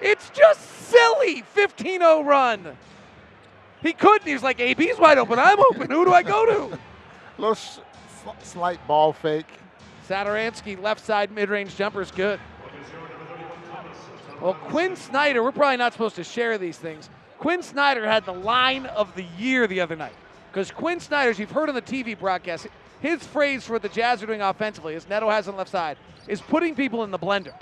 [0.00, 1.42] It's just silly.
[1.42, 2.78] 15 0 run.
[3.82, 4.28] He couldn't.
[4.28, 5.40] He was like, AB's wide open.
[5.40, 5.90] I'm open.
[5.90, 6.78] Who do I go to?
[7.38, 7.58] Little
[8.44, 9.48] slight ball fake.
[10.08, 12.38] Satoransky, left side mid range jumper is good.
[14.40, 17.08] Well, Quin Snyder, we're probably not supposed to share these things.
[17.38, 20.14] Quin Snyder had the line of the year the other night.
[20.50, 22.66] Because Quin Snyder, as you've heard on the TV broadcast,
[23.00, 25.70] his phrase for what the Jazz are doing offensively, as Neto has on the left
[25.70, 25.96] side,
[26.28, 27.54] is putting people in the blender.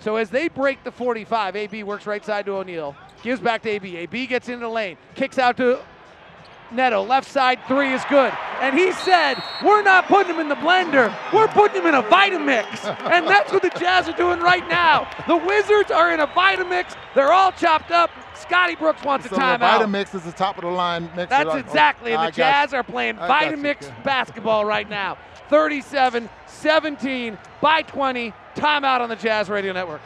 [0.00, 3.70] So as they break the 45, AB works right side to O'Neale, gives back to
[3.70, 3.96] AB.
[3.96, 5.80] AB gets into the lane, kicks out to
[6.70, 8.32] Neto, left side three is good.
[8.64, 12.02] And he said, We're not putting him in the blender, we're putting him in a
[12.02, 12.82] Vitamix.
[13.12, 15.06] and that's what the Jazz are doing right now.
[15.26, 18.10] The Wizards are in a Vitamix, they're all chopped up.
[18.34, 19.80] Scotty Brooks wants so a timeout.
[19.80, 21.10] The Vitamix is the top of the line.
[21.14, 22.12] Mix That's exactly.
[22.12, 22.78] And the Jazz you.
[22.78, 23.28] are playing I.
[23.28, 25.18] Vitamix basketball right now.
[25.50, 28.32] 37 17 by 20.
[28.56, 30.00] Timeout on the Jazz Radio Network.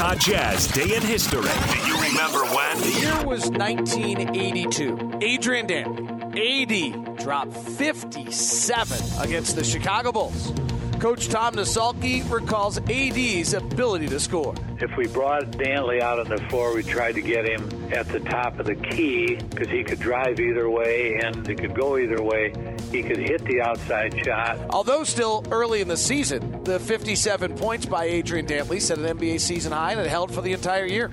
[0.00, 1.42] Utah Jazz Day in History.
[1.42, 2.80] Do you remember when?
[2.80, 5.18] The year was 1982.
[5.20, 10.52] Adrian Dantley, AD, dropped 57 against the Chicago Bulls.
[11.00, 14.54] Coach Tom Nissalke recalls AD's ability to score.
[14.80, 18.20] If we brought Dantley out on the floor, we tried to get him at the
[18.20, 22.22] top of the key because he could drive either way and he could go either
[22.22, 22.52] way.
[22.92, 24.58] He could hit the outside shot.
[24.68, 29.40] Although still early in the season, the 57 points by Adrian Dantley set an NBA
[29.40, 31.10] season high and it held for the entire year.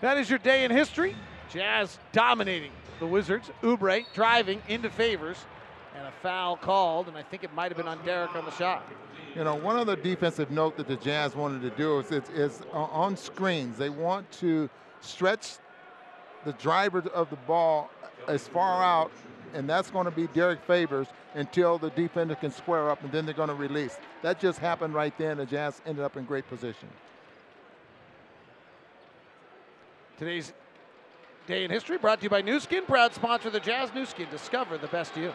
[0.00, 1.14] That is your day in history.
[1.48, 3.52] Jazz dominating the Wizards.
[3.62, 5.36] Oubre driving into favors.
[6.22, 8.86] Foul called, and I think it might have been on Derrick on the shot.
[9.34, 12.62] You know, one other defensive note that the Jazz wanted to do is, is, is
[12.72, 13.78] on screens.
[13.78, 14.68] They want to
[15.00, 15.58] stretch
[16.44, 17.90] the driver of the ball
[18.26, 19.12] as far out,
[19.54, 23.24] and that's going to be Derrick Favors until the defender can square up, and then
[23.24, 23.98] they're going to release.
[24.22, 25.38] That just happened right then.
[25.38, 26.88] The Jazz ended up in great position.
[30.18, 30.52] Today's
[31.46, 33.94] day in history brought to you by Nu Skin, proud sponsor of the Jazz.
[33.94, 35.32] Nu Skin, discover the best you.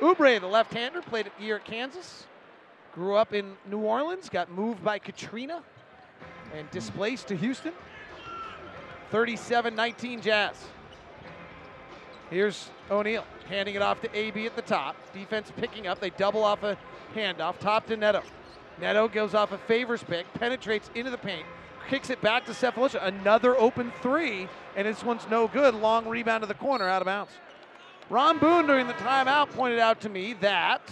[0.00, 2.26] Oubre, the left-hander, played a year at Kansas.
[2.94, 5.62] Grew up in New Orleans, got moved by Katrina
[6.54, 7.72] and displaced to Houston.
[9.12, 10.56] 37-19 Jazz.
[12.30, 14.96] Here's O'Neale handing it off to AB at the top.
[15.12, 16.00] Defense picking up.
[16.00, 16.76] They double off a
[17.14, 17.58] handoff.
[17.58, 18.22] Top to Neto.
[18.80, 21.46] Neto goes off a favors pick, penetrates into the paint,
[21.88, 23.04] kicks it back to Sefolosha.
[23.04, 25.74] Another open three, and this one's no good.
[25.74, 27.32] Long rebound to the corner, out of bounds.
[28.10, 30.90] Ron Boone during the timeout pointed out to me that.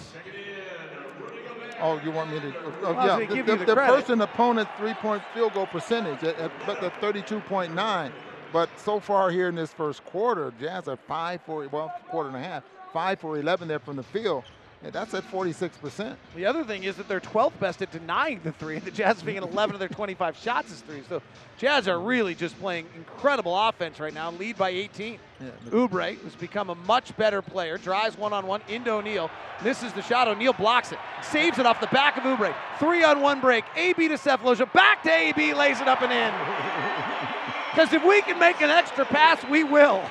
[1.80, 2.48] Oh, you want me to?
[2.48, 6.52] Uh, uh well, yeah, the, the, the, the opponent three-point field goal percentage, at, at,
[6.64, 8.12] but the 32.9.
[8.52, 12.36] But so far here in this first quarter, Jazz are five for well, quarter and
[12.36, 14.44] a half, five for 11 there from the field.
[14.84, 16.16] Yeah, that's at 46%.
[16.34, 19.22] The other thing is that they're 12th best at denying the three, and the Jazz
[19.22, 21.02] being 11 of their 25 shots is three.
[21.08, 21.22] So
[21.56, 25.18] Jazz are really just playing incredible offense right now, lead by 18.
[25.40, 29.30] Yeah, Oubre has become a much better player, drives one on one into O'Neale,
[29.62, 30.26] misses the shot.
[30.26, 32.52] O'Neale blocks it, saves it off the back of Oubre.
[32.80, 33.64] Three on one break.
[33.76, 36.32] AB to Sefolosha, back to AB, lays it up and in.
[37.72, 40.02] Because if we can make an extra pass, we will.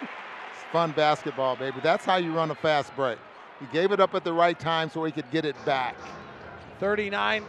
[0.00, 1.78] It's fun basketball, baby.
[1.82, 3.18] That's how you run a fast break.
[3.62, 5.96] He gave it up at the right time so he could get it back.
[6.80, 7.44] 39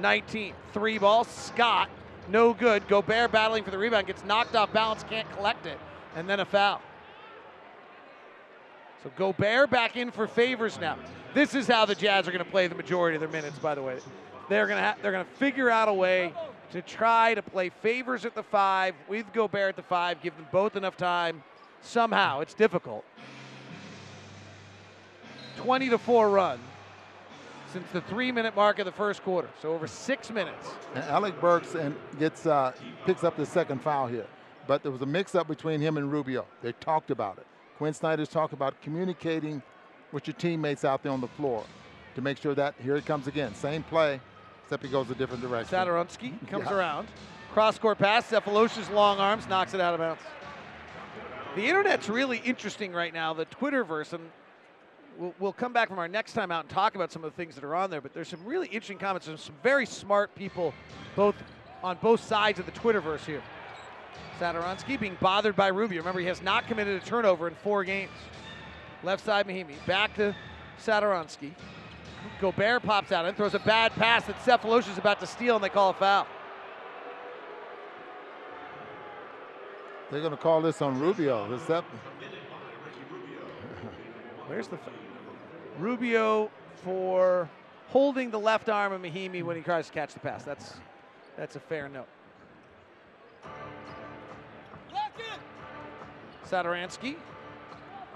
[0.00, 0.52] 19.
[0.72, 1.22] Three ball.
[1.22, 1.88] Scott,
[2.28, 2.88] no good.
[2.88, 5.78] Gobert battling for the rebound, gets knocked off balance, can't collect it,
[6.16, 6.82] and then a foul.
[9.04, 10.98] So Gobert back in for favors now.
[11.34, 13.76] This is how the Jazz are going to play the majority of their minutes, by
[13.76, 13.98] the way.
[14.48, 16.32] They're going to ha- they're going to figure out a way
[16.72, 20.48] to try to play favors at the five with Gobert at the five, give them
[20.50, 21.44] both enough time.
[21.80, 23.04] Somehow, it's difficult.
[25.56, 26.60] 20 to 4 run
[27.72, 29.48] since the three minute mark of the first quarter.
[29.60, 30.68] So over six minutes.
[30.94, 32.72] And Alec Burks and gets uh,
[33.04, 34.26] picks up the second foul here.
[34.66, 36.46] But there was a mix up between him and Rubio.
[36.62, 37.46] They talked about it.
[37.78, 39.60] Quin Snyder's talked about communicating
[40.12, 41.64] with your teammates out there on the floor
[42.14, 43.54] to make sure that here it comes again.
[43.56, 44.20] Same play,
[44.62, 45.76] except he goes a different direction.
[45.76, 46.74] Satoransky comes Yeah.
[46.76, 47.08] around.
[47.52, 48.30] Cross court pass.
[48.30, 50.22] Sefolosha's long arms knocks it out of bounds.
[51.56, 53.32] The internet's really interesting right now.
[53.34, 54.30] The Twitterverse, and
[55.18, 57.36] we'll, we'll come back from our next time out and talk about some of the
[57.36, 58.00] things that are on there.
[58.00, 59.26] But there's some really interesting comments.
[59.26, 60.74] There's some very smart people,
[61.16, 61.34] both
[61.82, 63.42] on both sides of the Twitterverse here.
[64.40, 65.98] Satoransky being bothered by Rubio.
[66.00, 68.10] Remember, he has not committed a turnover in four games.
[69.02, 69.74] Left side Mahinmi.
[69.86, 70.34] Back to
[70.82, 71.52] Satoransky.
[72.40, 75.64] Gobert pops out and throws a bad pass that Sefolosha is about to steal, and
[75.64, 76.26] they call a foul.
[80.10, 81.52] They're going to call this on Rubio.
[81.52, 81.84] Is that
[84.46, 84.92] Where's the f-
[85.78, 86.50] Rubio
[86.84, 87.48] for
[87.88, 90.44] holding the left arm of Mahinmi when he tries to catch the pass?
[90.44, 90.74] That's
[91.36, 92.08] that's a fair note.
[96.48, 97.16] Satoransky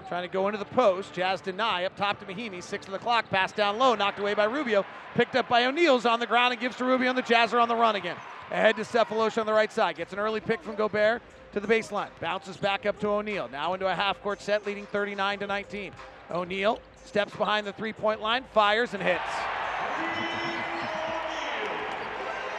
[0.07, 1.13] trying to go into the post.
[1.13, 2.63] Jazz deny up top to Mahinmi.
[2.63, 3.29] Six on the clock.
[3.29, 3.95] Pass down low.
[3.95, 4.83] Knocked away by Rubio.
[5.15, 7.09] Picked up by O'Neale's on the ground and gives to Rubio.
[7.09, 8.15] And the Jazz are on the run again.
[8.49, 9.97] Ahead to Sefolosha on the right side.
[9.97, 11.21] Gets an early pick from Gobert
[11.53, 12.09] to the baseline.
[12.19, 13.49] Bounces back up to O'Neale.
[13.51, 15.91] Now into a half court set, leading 39 to 19.
[16.31, 19.21] O'Neal steps behind the three point line, fires and hits.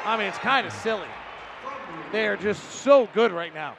[0.04, 1.06] I mean, it's kind of silly.
[2.12, 3.76] They are just so good right now.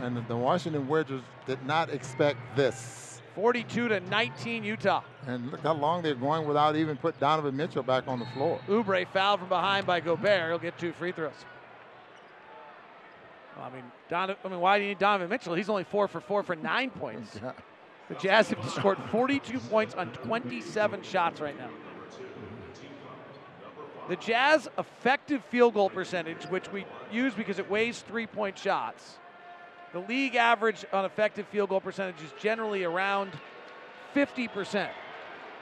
[0.00, 3.20] and the Washington Wizards did not expect this.
[3.34, 5.02] 42 to 19 Utah.
[5.26, 8.60] And look how long they're going without even put Donovan Mitchell back on the floor.
[8.68, 10.50] Oubre fouled from behind by Gobert.
[10.50, 11.32] He'll get two free throws.
[13.58, 15.54] I mean, Donovan, I mean, why do you need Donovan Mitchell?
[15.54, 17.40] He's only four for four for nine points.
[18.12, 21.70] The Jazz have scored 42 points on 27 shots right now.
[24.10, 29.16] The Jazz effective field goal percentage, which we use because it weighs three point shots,
[29.94, 33.32] the league average on effective field goal percentage is generally around
[34.14, 34.90] 50%.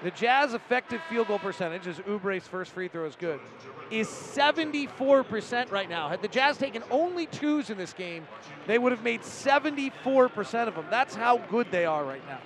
[0.02, 3.38] The Jazz effective field goal percentage, as Oubre's first free throw is good,
[3.90, 6.08] is 74% right now.
[6.08, 8.26] Had the Jazz taken only twos in this game,
[8.66, 10.86] they would have made 74% of them.
[10.88, 12.38] That's how good they are right now.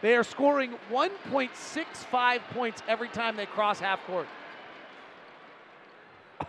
[0.00, 4.28] They are scoring 1.65 points every time they cross half court.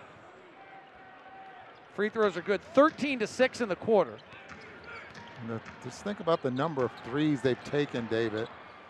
[1.96, 2.62] Free throws are good.
[2.76, 4.18] 13 to 6 in the quarter.
[5.84, 8.48] Just think about the number of threes they've taken, David.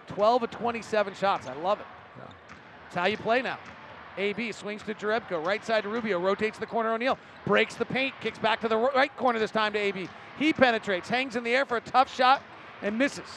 [0.07, 1.47] 12 of 27 shots.
[1.47, 1.85] I love it.
[2.87, 3.59] It's how you play now.
[4.17, 8.15] AB swings to Jerebko, right side to Rubio, rotates the corner O'Neale, breaks the paint,
[8.19, 10.09] kicks back to the right corner this time to AB.
[10.39, 12.41] He penetrates, hangs in the air for a tough shot,
[12.81, 13.29] and misses.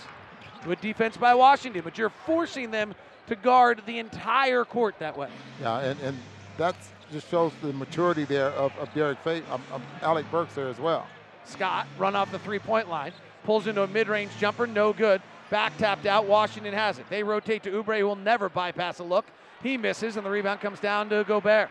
[0.64, 2.94] Good defense by Washington, but you're forcing them
[3.26, 5.28] to guard the entire court that way.
[5.60, 6.18] Yeah, and, and
[6.56, 6.76] that
[7.12, 10.78] just shows the maturity there of, of Derek Fate, um, um, Alec Burks there as
[10.78, 11.06] well.
[11.44, 13.12] Scott run off the three-point line,
[13.44, 15.20] pulls into a mid-range jumper, no good.
[15.50, 16.26] Back tapped out.
[16.26, 17.06] Washington has it.
[17.10, 19.26] They rotate to Oubre, who will never bypass a look.
[19.62, 21.68] He misses, and the rebound comes down to Gobert.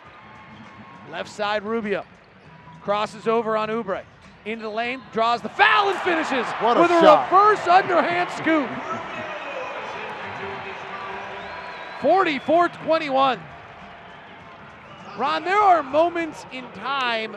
[1.11, 2.05] Left side, Rubio
[2.81, 4.03] crosses over on Oubre.
[4.45, 8.69] Into the lane, draws the foul, and finishes What a with a reverse underhand scoop.
[11.99, 13.39] 44-21.
[15.17, 17.35] Ron, there are moments in time,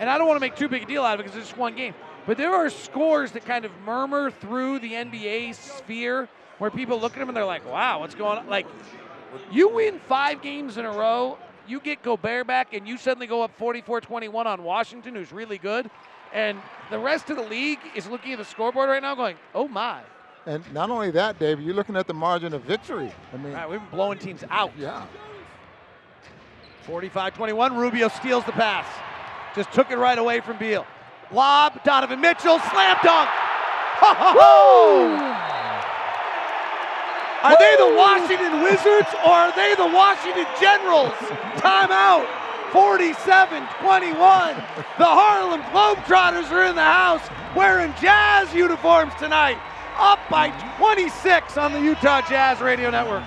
[0.00, 1.48] and I don't want to make too big a deal out of it because it's
[1.48, 1.94] just one game,
[2.26, 7.12] but there are scores that kind of murmur through the NBA sphere where people look
[7.14, 8.48] at them and they're like, wow, what's going on?
[8.48, 8.66] Like,
[9.50, 13.42] you win five games in a row, you get Gobert back, and you suddenly go
[13.42, 15.90] up 44 21 on Washington, who's really good.
[16.32, 16.58] And
[16.90, 20.00] the rest of the league is looking at the scoreboard right now going, oh my.
[20.46, 23.10] And not only that, Dave, you're looking at the margin of victory.
[23.32, 24.72] I mean, Right, we've been blowing teams out.
[24.78, 25.06] yeah.
[26.86, 28.86] 45-21, Rubio steals the pass.
[29.54, 30.86] Just took it right away from Beal.
[31.34, 33.28] Lob, Donovan Mitchell, slam dunk.
[33.98, 35.44] Ho, ho, ho!
[37.42, 41.12] Are they the Washington Wizards or are they the Washington Generals?
[41.58, 42.26] Timeout.
[42.70, 44.56] 47-21.
[44.98, 47.22] The Harlem Globetrotters are in the house
[47.54, 49.58] wearing Jazz uniforms tonight.
[49.96, 53.22] Up by 26 on the Utah Jazz Radio Network.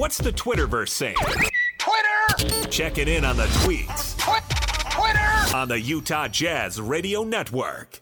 [0.00, 1.14] What's the Twitterverse saying?
[1.76, 2.68] Twitter!
[2.70, 4.16] Checking in on the tweets.
[4.16, 5.54] Twitter!
[5.54, 8.00] On the Utah Jazz Radio Network.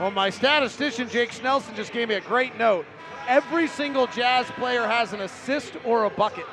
[0.00, 2.86] Well, my statistician, Jake Snelson, just gave me a great note.
[3.28, 6.46] Every single Jazz player has an assist or a bucket.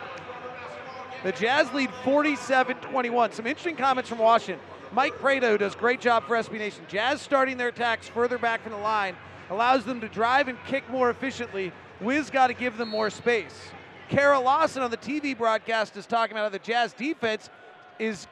[1.24, 3.32] The Jazz lead 47 21.
[3.32, 4.62] Some interesting comments from Washington.
[4.92, 6.84] Mike Prado does great job for SB Nation.
[6.90, 9.16] Jazz starting their attacks further back from the line
[9.52, 11.72] allows them to drive and kick more efficiently.
[12.02, 13.72] Wiz got to give them more space.
[14.12, 17.50] Kara Lawson on the TV broadcast is talking about how the Jazz defense
[17.98, 18.28] is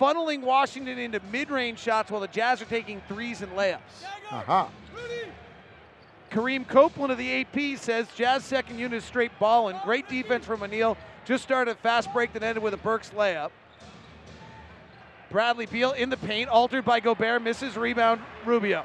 [0.00, 3.78] funneling Washington into mid-range shots while the Jazz are taking threes and layups.
[4.32, 4.66] Uh-huh.
[6.32, 9.76] Kareem Copeland of the AP says Jazz second unit is straight balling.
[9.84, 10.96] Great defense from O'Neale.
[11.24, 13.50] Just started a fast break that ended with a Burks layup.
[15.30, 18.84] Bradley Beal in the paint, altered by Gobert, misses rebound Rubio.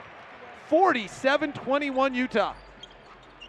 [0.70, 2.54] 47-21 Utah.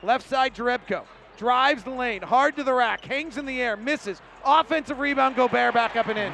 [0.02, 1.04] Left side Jerebko.
[1.37, 4.20] Drives the lane, hard to the rack, hangs in the air, misses.
[4.44, 6.33] Offensive rebound, Gobert back up and in.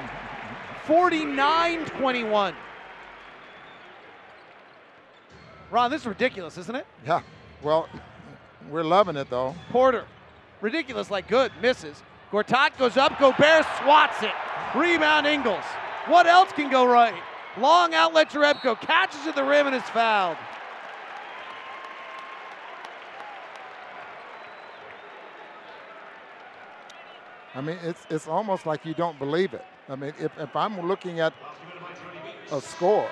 [0.86, 2.54] 49-21.
[5.70, 6.86] Ron, this is ridiculous, isn't it?
[7.06, 7.22] Yeah.
[7.62, 7.88] Well,
[8.68, 9.54] we're loving it though.
[9.70, 10.04] Porter,
[10.60, 12.02] ridiculous like good, misses.
[12.30, 14.32] Gortat goes up, Gobert swats it.
[14.74, 15.64] Rebound Ingles.
[16.06, 17.14] What else can go right?
[17.58, 20.36] Long outlet Jerebko catches at the rim and is fouled.
[27.54, 29.64] I mean, it's it's almost like you don't believe it.
[29.88, 31.34] I mean, if, if I'm looking at
[32.50, 33.10] a score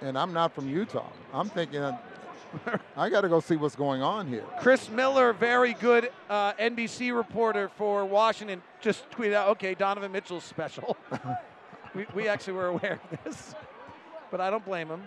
[0.00, 1.82] and I'm not from Utah, I'm thinking
[2.96, 4.44] I got to go see what's going on here.
[4.60, 10.44] Chris Miller, very good uh, NBC reporter for Washington, just tweeted out, okay, Donovan Mitchell's
[10.44, 10.96] special.
[11.94, 13.54] we, we actually were aware of this,
[14.30, 15.02] but I don't blame him.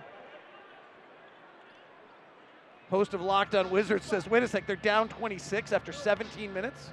[2.89, 6.91] Host of Locked On Wizards says, wait a sec, they're down 26 after 17 minutes.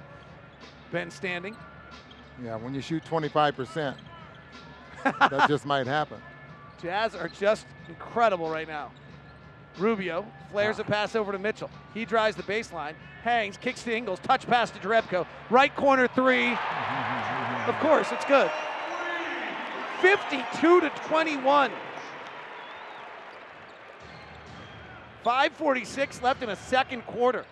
[0.93, 1.55] Ben Standig.
[2.41, 3.95] Yeah, when you shoot 25%,
[5.03, 6.21] that just might happen.
[6.81, 8.91] Jazz are just incredible right now.
[9.79, 10.85] Rubio flares a ah.
[10.85, 11.71] pass over to Mitchell.
[11.95, 15.25] He drives the baseline, hangs, kicks to Ingles, touch pass to Jerebko.
[15.49, 16.49] Right corner three.
[17.67, 18.51] of course, it's good.
[20.01, 21.71] 52 to 21.
[25.23, 27.45] 546 left in a second quarter.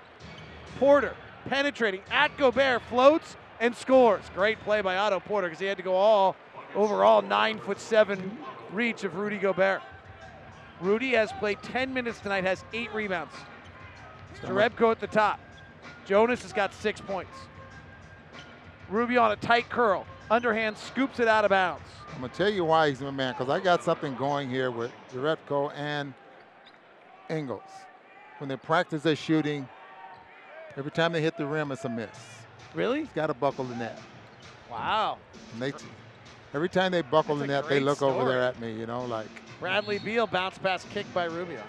[0.77, 4.23] Porter penetrating at Gobert, floats and scores.
[4.33, 6.35] Great play by Otto Porter because he had to go all
[6.75, 8.37] overall nine foot seven
[8.71, 9.81] reach of Rudy Gobert.
[10.79, 13.33] Rudy has played 10 minutes tonight, has eight rebounds.
[14.43, 15.39] Jerebko at the top.
[16.05, 17.37] Jonas has got six points.
[18.89, 20.05] Rubio on a tight curl.
[20.31, 21.83] Underhand scoops it out of bounds.
[22.13, 24.71] I'm going to tell you why he's my man, because I got something going here
[24.71, 26.13] with Jerebko and
[27.29, 27.61] Ingles.
[28.39, 29.67] When they practice their shooting,
[30.77, 32.09] every time they hit the rim, it's a miss.
[32.73, 33.01] Really?
[33.01, 33.99] He's got to buckle the net.
[34.69, 35.17] Wow.
[35.59, 35.73] They,
[36.53, 39.05] every time they buckle That's the net, they look over there at me, you know,
[39.05, 39.27] like.
[39.59, 41.61] Bradley Beal bounce pass kick by Rubio.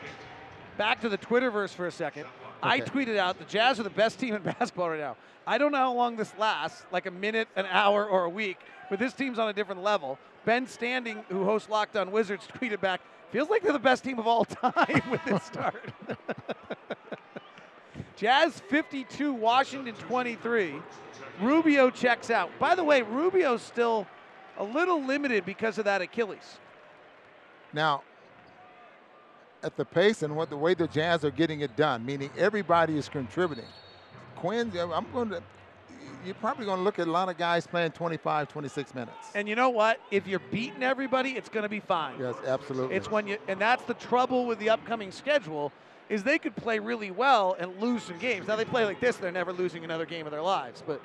[0.79, 2.27] Back to the Twitterverse for a second.
[2.63, 5.17] I tweeted out the Jazz are the best team in basketball right now.
[5.47, 8.59] I don't know how long this lasts, like a minute, an hour, or a week,
[8.89, 10.19] but this team's on a different level.
[10.45, 13.01] Ben Standig, who hosts Locked On Wizards, tweeted back,
[13.33, 15.93] feels like they're the best team of all time with this start.
[18.17, 20.75] Jazz 52, Washington 23.
[21.41, 22.51] Rubio checks out.
[22.59, 24.07] By the way, Rubio's still
[24.59, 26.59] a little limited because of that Achilles.
[27.73, 28.03] Now,
[29.63, 32.97] at the pace and what the way the Jazz are getting it done, meaning everybody
[32.97, 33.65] is contributing.
[34.37, 35.43] Quin, I'm going to.
[36.25, 39.29] You're probably going to look at a lot of guys playing 25, 26 minutes.
[39.35, 39.99] And you know what?
[40.13, 42.15] If you're beating everybody, it's going to be fine.
[42.21, 42.95] Yes, absolutely.
[42.95, 45.73] It's when you, and that's the trouble with the upcoming schedule,
[46.13, 48.47] is they could play really well and lose some games.
[48.47, 50.83] Now they play like this, they're never losing another game of their lives.
[50.87, 51.01] But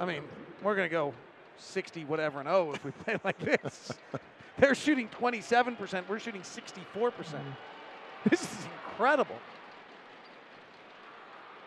[0.00, 0.22] I mean,
[0.62, 1.12] we're going to go
[1.58, 3.92] 60 whatever and oh if we play like this.
[4.58, 6.08] they're shooting 27%.
[6.08, 7.12] We're shooting 64%.
[8.28, 9.36] This is incredible.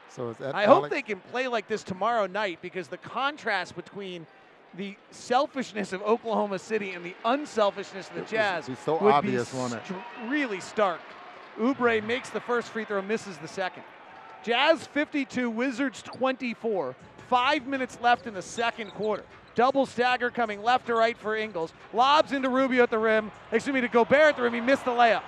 [0.10, 2.98] So is that I hope Alex- they can play like this tomorrow night because the
[2.98, 4.28] contrast between
[4.74, 9.50] the selfishness of Oklahoma City and the unselfishness of the Jazz be so would obvious,
[9.54, 9.82] be it?
[10.28, 11.00] really stark.
[11.60, 13.84] Oubre makes the first free throw, misses the second.
[14.44, 16.96] Jazz 52, Wizards 24.
[17.30, 19.24] Five minutes left in the second quarter.
[19.54, 21.74] Double stagger coming left to right for Ingles.
[21.94, 23.32] Lobs into Rubio at the rim.
[23.52, 24.54] Excuse me, to Gobert at the rim.
[24.54, 25.24] He missed the layup.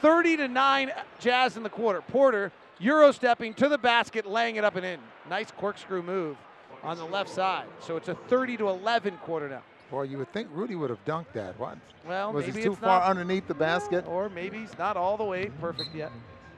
[0.00, 2.02] 30 to 9 Jazz in the quarter.
[2.02, 5.00] Porter Euro stepping to the basket, laying it up and in.
[5.28, 6.36] Nice corkscrew move
[6.82, 7.66] on the left side.
[7.80, 9.62] So it's a 30 to 11 quarter now.
[9.90, 11.58] Boy, you would think Rudy would have dunked that.
[11.58, 11.78] What?
[12.06, 14.04] Well, was maybe he too far not- underneath the basket?
[14.06, 16.10] Or maybe he's not all the way perfect yet.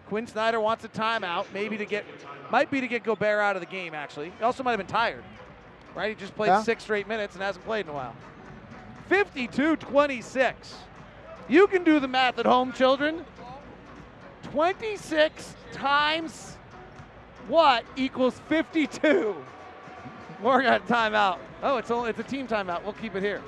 [0.08, 2.04] Quin Snyder wants a timeout, maybe to get,
[2.50, 3.92] might be to get Gobert out of the game.
[3.94, 5.24] Actually, he also might have been tired,
[5.96, 6.10] right?
[6.10, 6.62] He just played Yeah.
[6.62, 8.14] six straight minutes and hasn't played in a while.
[9.10, 10.74] 52-26.
[11.48, 13.24] You can do the math at home, children.
[14.52, 16.56] 26 times
[17.48, 19.34] what equals 52?
[20.40, 21.38] Morgan got timeout.
[21.62, 22.84] Oh, it's only it's a team timeout.
[22.84, 23.42] We'll keep it here.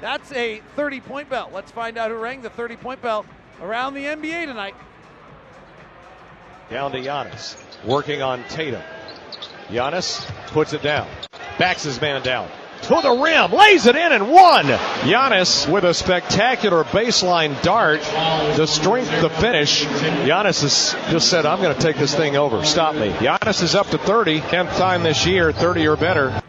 [0.00, 1.50] That's a 30 point bell.
[1.52, 3.26] Let's find out who rang the 30 point bell
[3.60, 4.74] around the NBA tonight.
[6.70, 7.56] Down to Giannis.
[7.84, 8.82] Working on Tatum.
[9.68, 11.08] Giannis puts it down.
[11.58, 12.48] Backs his man down.
[12.82, 13.52] To the rim.
[13.52, 14.66] Lays it in and one.
[14.66, 18.00] Giannis with a spectacular baseline dart.
[18.00, 19.84] The strength, the finish.
[19.84, 22.64] Giannis has just said, I'm going to take this thing over.
[22.64, 23.10] Stop me.
[23.10, 24.40] Giannis is up to 30.
[24.40, 26.42] 10th time this year, 30 or better.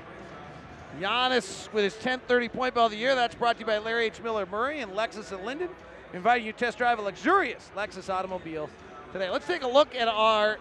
[0.99, 3.15] Giannis with his 10th 30 point ball of the year.
[3.15, 4.21] That's brought to you by Larry H.
[4.21, 5.69] Miller Murray and Lexus and Lindon.
[6.13, 8.69] Inviting you to test drive a luxurious Lexus automobile
[9.13, 9.29] today.
[9.29, 10.57] Let's take a look at our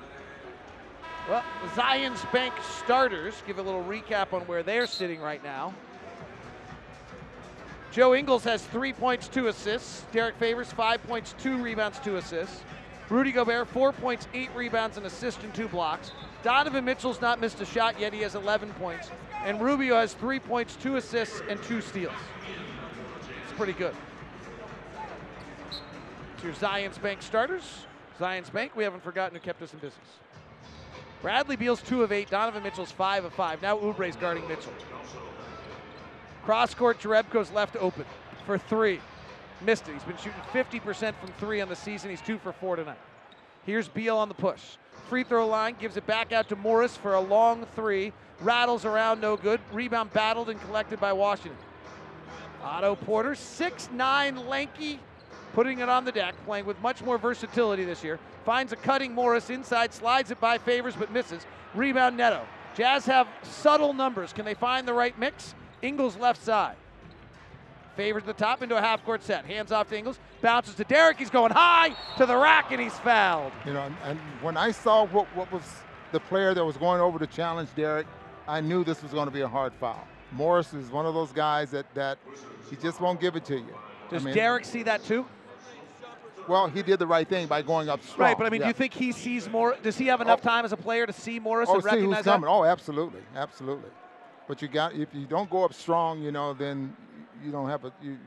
[1.29, 3.43] well, Zions Bank starters.
[3.47, 5.75] Give a little recap on where they're sitting right now.
[7.91, 10.05] Joe Ingles has three points, two assists.
[10.13, 12.63] Derrick Favors, five points, two rebounds, two assists.
[13.09, 16.13] Rudy Gobert, four points, eight rebounds, an assist, and two blocks.
[16.43, 18.13] Donovan Mitchell's not missed a shot yet.
[18.13, 19.11] He has 11 points.
[19.45, 22.13] And Rubio has three points, two assists, and two steals.
[23.45, 23.95] It's pretty good.
[26.35, 27.87] It's your Zions Bank starters.
[28.21, 30.07] Zions Bank, we haven't forgotten who kept us in business.
[31.23, 32.31] Bradley Beal's two of eight.
[32.31, 33.61] Donovan Mitchell's five of five.
[33.61, 34.73] Now Oubre's guarding Mitchell.
[36.45, 38.05] Cross court, Jerebko's left open
[38.47, 39.01] for three.
[39.61, 39.95] Missed it.
[39.95, 42.11] He's been shooting 50% from three on the season.
[42.11, 42.99] He's two for four tonight.
[43.67, 44.63] Here's Beal on the push.
[45.09, 48.13] Free throw line, gives it back out to Morris for a long three.
[48.41, 49.61] Rattles around, no good.
[49.73, 51.59] Rebound battled and collected by Washington.
[52.63, 55.01] Otto Porter, 6'9, lanky,
[55.59, 58.21] putting it on the deck, playing with much more versatility this year.
[58.45, 61.45] Finds a cutting Morris inside, slides it by Favors, but misses.
[61.75, 62.43] Rebound Neto.
[62.77, 64.33] Jazz have subtle numbers.
[64.33, 65.57] Can they find the right mix?
[65.83, 66.77] Ingles left side.
[67.97, 69.47] Favors at the top into a half court set.
[69.47, 70.21] Hands off to Ingles.
[70.43, 71.19] Bounces to Derrick.
[71.19, 71.89] He's going high
[72.19, 73.51] to the rack and he's fouled.
[73.67, 75.65] You know, and, and when I saw what, what was
[76.13, 78.07] the player that was going over to challenge Derrick,
[78.47, 80.07] I knew this was going to be a hard foul.
[80.31, 82.19] Morris is one of those guys that, that
[82.71, 83.75] he just won't give it to you.
[84.09, 85.27] Does I mean, Derrick see that too?
[86.49, 88.29] Well, he did the right thing by going up strong.
[88.29, 88.67] Right, but I mean, yeah.
[88.67, 89.77] do you think he sees more?
[89.83, 90.49] Does he have enough oh.
[90.49, 92.47] time as a player to see Morris Oh, and see who's recognize coming.
[92.47, 92.51] that?
[92.51, 93.91] Oh, absolutely, absolutely.
[94.47, 96.97] But you got if you don't go up strong, you know, then
[97.45, 98.19] you don't have a you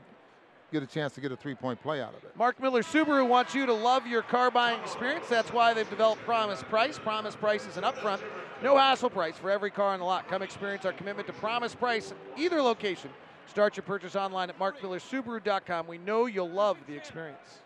[0.72, 2.34] get a chance to get a three-point play out of it.
[2.34, 5.26] Mark Miller Subaru wants you to love your car buying experience.
[5.28, 6.98] That's why they've developed Promise Price.
[6.98, 8.20] Promise Price is an upfront,
[8.62, 10.28] no hassle price for every car on the lot.
[10.28, 13.10] Come experience our commitment to Promise Price, either location.
[13.48, 15.86] Start your purchase online at markmillersubaru.com.
[15.86, 17.61] We know you'll love the experience.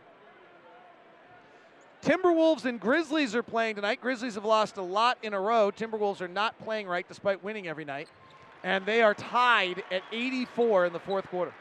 [2.07, 4.01] Timberwolves and Grizzlies are playing tonight.
[4.01, 5.73] Grizzlies have lost a lot in a row.
[5.73, 8.09] Timberwolves are not playing right despite winning every night.
[8.63, 11.53] And they are tied at 84 in the fourth quarter.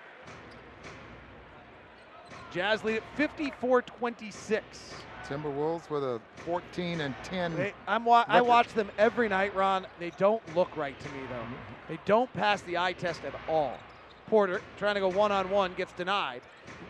[2.54, 4.94] Jazz lead at 54 26.
[5.28, 7.56] Timberwolves with a 14 and 10.
[7.56, 9.88] They, I'm wa- I watch them every night, Ron.
[10.00, 11.38] They don't look right to me, though.
[11.38, 11.54] Mm-hmm.
[11.90, 13.80] They don't pass the eye test at all.
[14.28, 16.42] Porter trying to go one on one gets denied.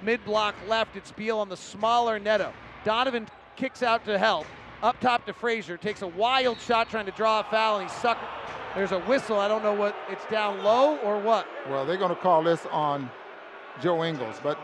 [0.04, 2.52] Mid block left, it's Beal on the smaller Neto.
[2.84, 4.46] Donovan kicks out to help.
[4.84, 5.78] Up top to Frazier.
[5.78, 8.18] Takes a wild shot trying to draw a foul, and he suck.
[8.76, 9.40] There's a whistle.
[9.40, 11.48] I don't know what it's down low or what.
[11.70, 13.10] Well, they're going to call this on
[13.82, 14.60] Joe Ingles, but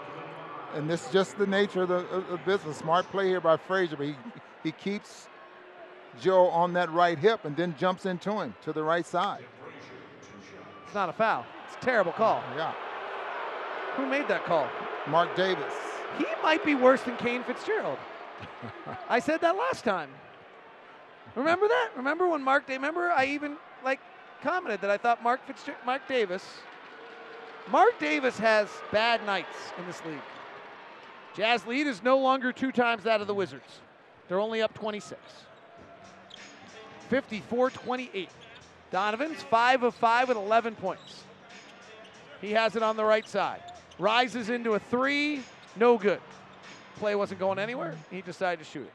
[0.74, 2.78] and this is just the nature of the, of the business.
[2.78, 4.16] Smart play here by Frazier, but he
[4.64, 5.28] he keeps
[6.20, 9.46] Joe on that right hip and then jumps into him to the right side.
[10.86, 11.46] It's not a foul.
[11.68, 12.44] It's a terrible call.
[12.56, 12.74] Yeah.
[13.96, 14.68] Who made that call?
[15.08, 15.74] Marc Davis.
[16.18, 17.98] He might be worse than Kane Fitzgerald.
[19.10, 20.10] I said that last time.
[21.36, 21.90] Remember that?
[21.96, 22.68] Remember when Mark?
[22.68, 24.00] Remember I even like
[24.42, 26.44] commented that I thought Mark Fitzgerald, Marc Davis,
[27.70, 30.20] Marc Davis has bad nights in this league.
[31.36, 33.80] Jazz lead is no longer two times that of the Wizards.
[34.28, 35.20] They're only up 26.
[37.10, 38.28] 54-28.
[38.90, 41.24] Donovan's 5 of 5 with 11 points.
[42.42, 43.62] He has it on the right side.
[44.00, 45.44] Rises into a three,
[45.76, 46.20] no good.
[47.02, 47.96] Play wasn't going anywhere.
[48.12, 48.94] He decided to shoot it.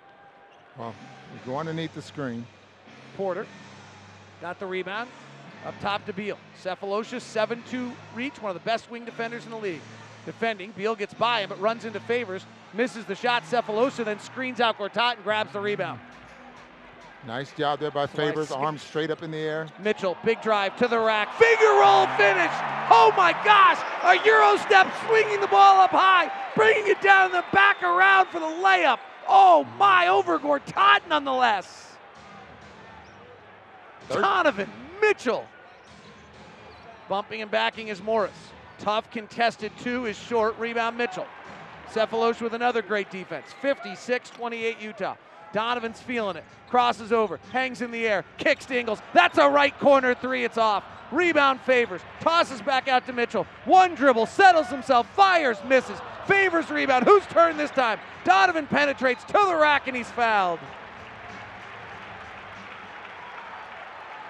[0.78, 0.94] Well,
[1.32, 2.46] we go underneath the screen.
[3.16, 3.44] Porter
[4.40, 5.10] got the rebound.
[5.66, 6.38] Up top to Beal.
[6.62, 9.80] Sefolosha's 7 2 reach, one of the best wing defenders in the league.
[10.24, 13.42] Defending, Beal gets by him but runs into favors, misses the shot.
[13.42, 15.98] Sefolosha then screens out Gortat and grabs the rebound.
[17.26, 18.52] Nice job there by Favors.
[18.52, 19.66] Arms straight up in the air.
[19.80, 21.34] Mitchell, big drive to the rack.
[21.34, 22.52] Finger roll finish.
[22.88, 23.78] Oh my gosh.
[24.04, 28.38] A Euro step swinging the ball up high, bringing it down the back around for
[28.38, 28.98] the layup.
[29.26, 31.96] Oh my, over Gortat nonetheless.
[34.08, 34.70] Donovan
[35.00, 35.46] Mitchell.
[37.08, 38.36] Bumping and backing is Morris.
[38.78, 40.56] Tough contested two is short.
[40.60, 41.26] Rebound Mitchell.
[41.92, 43.46] Sefolosha with another great defense.
[43.60, 45.16] 56 28 Utah.
[45.52, 46.44] Donovan's feeling it.
[46.68, 47.38] Crosses over.
[47.52, 48.24] Hangs in the air.
[48.38, 49.00] Kicks to Ingles.
[49.14, 50.44] That's a right corner three.
[50.44, 50.84] It's off.
[51.12, 52.00] Rebound favors.
[52.20, 53.46] Tosses back out to Mitchell.
[53.64, 54.26] One dribble.
[54.26, 55.08] Settles himself.
[55.14, 55.58] Fires.
[55.66, 55.98] Misses.
[56.26, 57.04] Favors rebound.
[57.04, 58.00] Whose turn this time?
[58.24, 60.58] Donovan penetrates to the rack and he's fouled.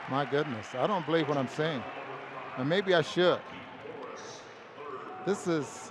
[0.08, 1.82] My goodness, I don't believe what I'm saying.
[2.58, 3.40] And maybe I should.
[5.26, 5.90] This is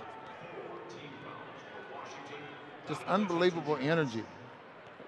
[2.88, 4.24] just unbelievable energy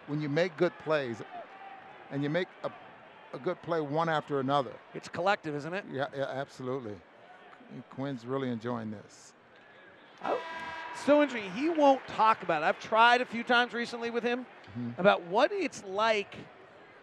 [0.08, 1.22] when you make good plays
[2.10, 2.70] and you make a,
[3.34, 4.72] a good play one after another.
[4.94, 5.84] It's collective, isn't it?
[5.92, 6.94] Yeah, yeah absolutely.
[7.90, 9.32] Quin's really enjoying this.
[10.24, 10.40] Oh,
[11.04, 11.50] so interesting.
[11.52, 12.66] He won't talk about it.
[12.66, 14.46] I've tried a few times recently with him
[14.76, 14.98] Mhm.
[14.98, 16.34] about what it's like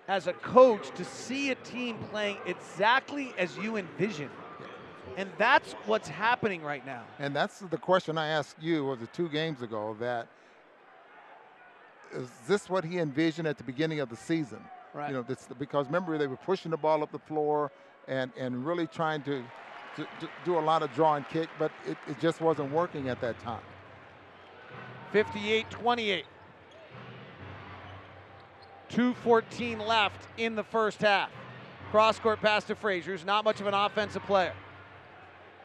[0.07, 4.29] as a coach to see a team playing exactly as you envision.
[5.17, 7.03] And that's what's happening right now.
[7.19, 10.27] And that's the question I asked you was it two games ago that
[12.15, 14.59] is this what he envisioned at the beginning of the season?
[14.93, 15.09] Right.
[15.09, 17.71] You know, this, because remember they were pushing the ball up the floor
[18.07, 19.43] and, and really trying to,
[19.97, 23.09] to, to do a lot of draw and kick, but it, it just wasn't working
[23.09, 23.61] at that time.
[25.11, 26.25] 58 28.
[28.89, 31.29] 2.14 left in the first half.
[31.91, 34.53] Cross court pass to Frazier, who's not much of an offensive player.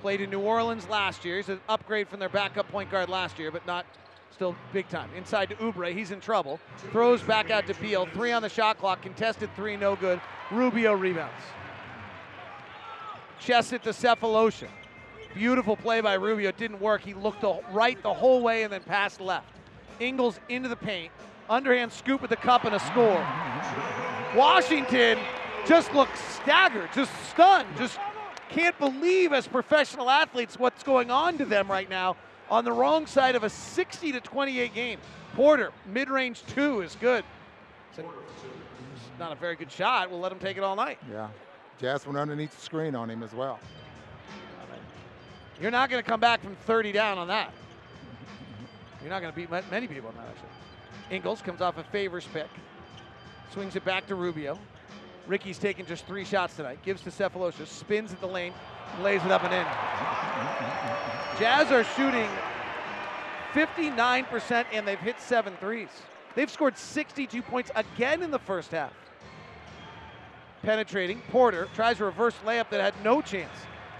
[0.00, 1.36] Played in New Orleans last year.
[1.36, 3.84] He's an upgrade from their backup point guard last year, but not
[4.32, 5.10] still big time.
[5.16, 6.60] Inside to Oubre, he's in trouble.
[6.90, 8.06] Throws back out to Beal.
[8.06, 9.02] Three on the shot clock.
[9.02, 10.20] Contested three, no good.
[10.50, 11.42] Rubio rebounds.
[13.38, 14.68] Chest it to Sefolosha.
[15.34, 16.52] Beautiful play by Rubio.
[16.52, 17.02] Didn't work.
[17.02, 19.52] He looked the, right the whole way and then passed left.
[19.98, 21.12] Ingles into the paint.
[21.48, 23.26] Underhand scoop with the cup and a score.
[24.36, 25.18] Washington
[25.66, 27.98] just looks staggered, just stunned, just
[28.48, 32.16] can't believe as professional athletes what's going on to them right now
[32.50, 34.98] on the wrong side of a 60 to 28 game.
[35.34, 37.24] Porter, mid-range two is good.
[37.90, 40.10] It's, a- it's not a very good shot.
[40.10, 40.98] We'll let him take it all night.
[41.10, 41.28] Yeah.
[41.78, 43.58] Jazz went underneath the screen on him as well.
[45.60, 47.52] You're not going to come back from 30 down on that.
[49.02, 50.48] You're not going to beat many people on that, actually.
[51.16, 52.48] Ingles comes off a favors pick,
[53.52, 54.58] swings it back to Rubio.
[55.26, 56.82] Ricky's taken just three shots tonight.
[56.82, 58.52] Gives to Sefolosha, spins at the lane,
[59.02, 59.66] lays it up and in.
[61.38, 62.28] Jazz are shooting
[63.52, 65.88] 59% and they've hit seven threes.
[66.34, 68.92] They've scored 62 points again in the first half.
[70.62, 73.50] Penetrating, Porter tries a reverse layup that had no chance.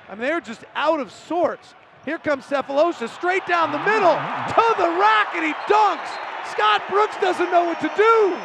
[0.09, 1.75] I mean, they're just out of sorts.
[2.05, 6.09] Here comes Sefolosha straight down the middle to the rack and he dunks.
[6.51, 8.37] Scott Brooks doesn't know what to do.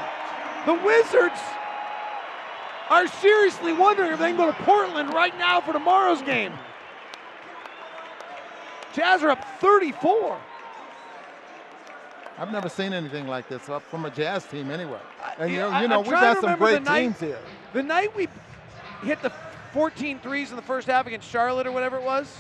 [0.66, 1.40] The Wizards
[2.90, 6.54] are seriously wondering if they can go to Portland right now for tomorrow's game.
[8.94, 10.40] Jazz are up 34.
[12.38, 15.00] I've never seen anything like this up from a Jazz team anyway.
[15.38, 17.40] And you know, I- you know we've got some great night- teams here.
[17.74, 18.28] The night we
[19.04, 19.32] hit the
[19.74, 22.38] 14 threes in the first half against Charlotte or whatever it was,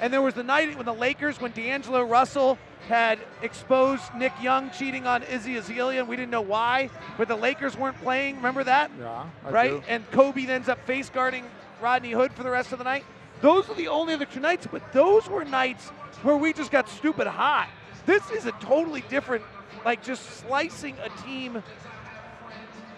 [0.00, 4.70] and there was the night when the Lakers, when D'Angelo Russell had exposed Nick Young
[4.70, 8.36] cheating on Iggy Azalea, and we didn't know why, but the Lakers weren't playing.
[8.36, 8.90] Remember that?
[8.98, 9.70] Yeah, I right?
[9.70, 9.82] do.
[9.88, 11.44] And Kobe ends up face guarding
[11.80, 13.04] Rodney Hood for the rest of the night.
[13.40, 15.88] Those are the only other two nights, but those were nights
[16.22, 17.68] where we just got stupid hot.
[18.06, 19.44] This is a totally different,
[19.84, 21.62] like just slicing a team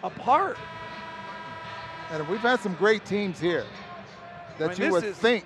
[0.02, 0.58] apart.
[2.10, 3.64] And we've had some great teams here
[4.58, 5.44] that I mean, you would is- think.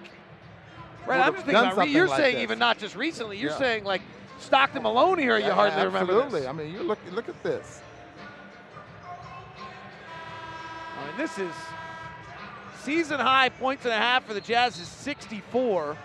[1.06, 2.42] Right, I'm just thinking about re- you're like saying this.
[2.42, 3.36] even not just recently.
[3.38, 3.58] You're Yeah.
[3.58, 4.02] saying like
[4.38, 5.36] Stockton Malone here.
[5.38, 6.48] You Yeah, hardly remember Absolutely.
[6.48, 7.80] I mean, you look look at this.
[10.98, 11.52] I mean, this is
[12.82, 15.96] season high points and a half for the Jazz is 64.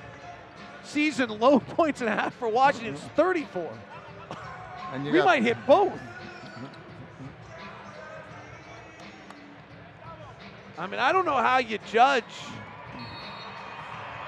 [0.84, 3.16] Season low points and a half for Washington is mm-hmm.
[3.16, 3.70] 34.
[4.93, 5.91] And you we might hit both.
[10.78, 12.24] I mean, I don't know how you judge,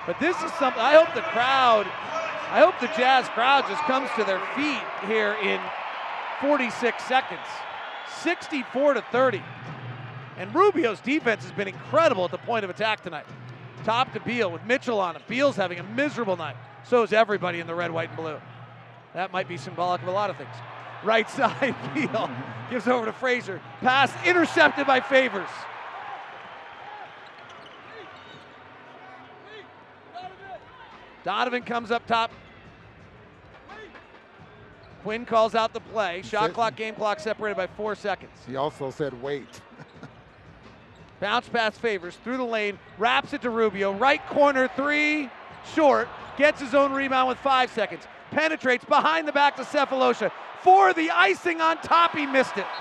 [0.10, 0.82] but this is something.
[0.82, 5.38] I hope the crowd, I hope the Jazz crowd just comes to their feet here
[5.44, 5.62] in
[6.42, 7.46] 46 seconds.
[8.24, 9.44] 64 to 30.
[10.38, 13.28] And Rubio's defense has been incredible at the point of attack tonight.
[13.84, 15.22] Top to Beal with Mitchell on him.
[15.28, 16.56] Beal's having a miserable night.
[16.86, 18.40] So is everybody in the red, white, and blue.
[19.14, 20.56] That might be symbolic of a lot of things.
[21.04, 22.32] Right side, Beal
[22.72, 23.62] gives over to Frazier.
[23.82, 25.50] Pass intercepted by Favors.
[31.24, 32.32] Donovan comes up top.
[35.04, 36.22] Quin calls out the play.
[36.24, 38.32] Shot clock, game clock separated by four seconds.
[38.46, 39.62] He also said wait.
[41.20, 43.94] Bounce pass favors through the lane, wraps it to Rubio.
[43.94, 45.30] Right corner three,
[45.74, 46.08] short.
[46.38, 48.04] Gets his own rebound with five seconds.
[48.32, 50.32] Penetrates behind the back to Sefolosha.
[50.62, 52.68] For the icing on top, he missed it.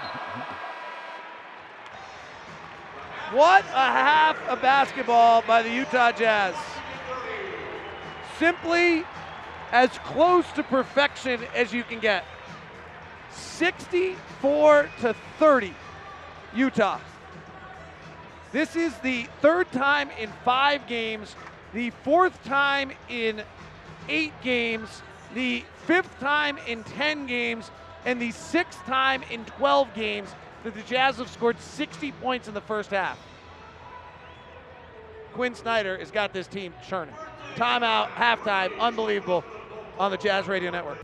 [3.32, 6.54] What a half of basketball by the Utah Jazz.
[8.38, 9.04] Simply
[9.72, 12.24] as close to perfection as you can get.
[13.32, 15.74] 64 to 30,
[16.54, 17.00] Utah.
[18.52, 21.34] This is the third time in five games,
[21.74, 23.42] the fourth time in
[24.08, 25.02] eight games,
[25.34, 27.70] the fifth time in 10 games,
[28.06, 30.30] and the sixth time in 12 games
[30.64, 33.18] that the Jazz have scored 60 points in the first half.
[35.34, 37.14] Quin Snyder has got this team churning.
[37.58, 39.44] Timeout, halftime, unbelievable
[39.98, 40.98] on the Jazz Radio Network.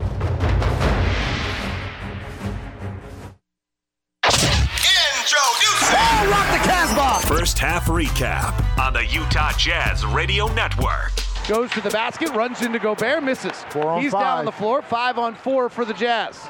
[5.96, 7.26] Oh, rock the Casbah!
[7.26, 11.10] First half recap on the Utah Jazz Radio Network.
[11.48, 13.64] Goes to the basket, runs into Gobert, misses.
[13.70, 14.20] Four on He's five.
[14.20, 16.48] down on the floor, five on four for the Jazz.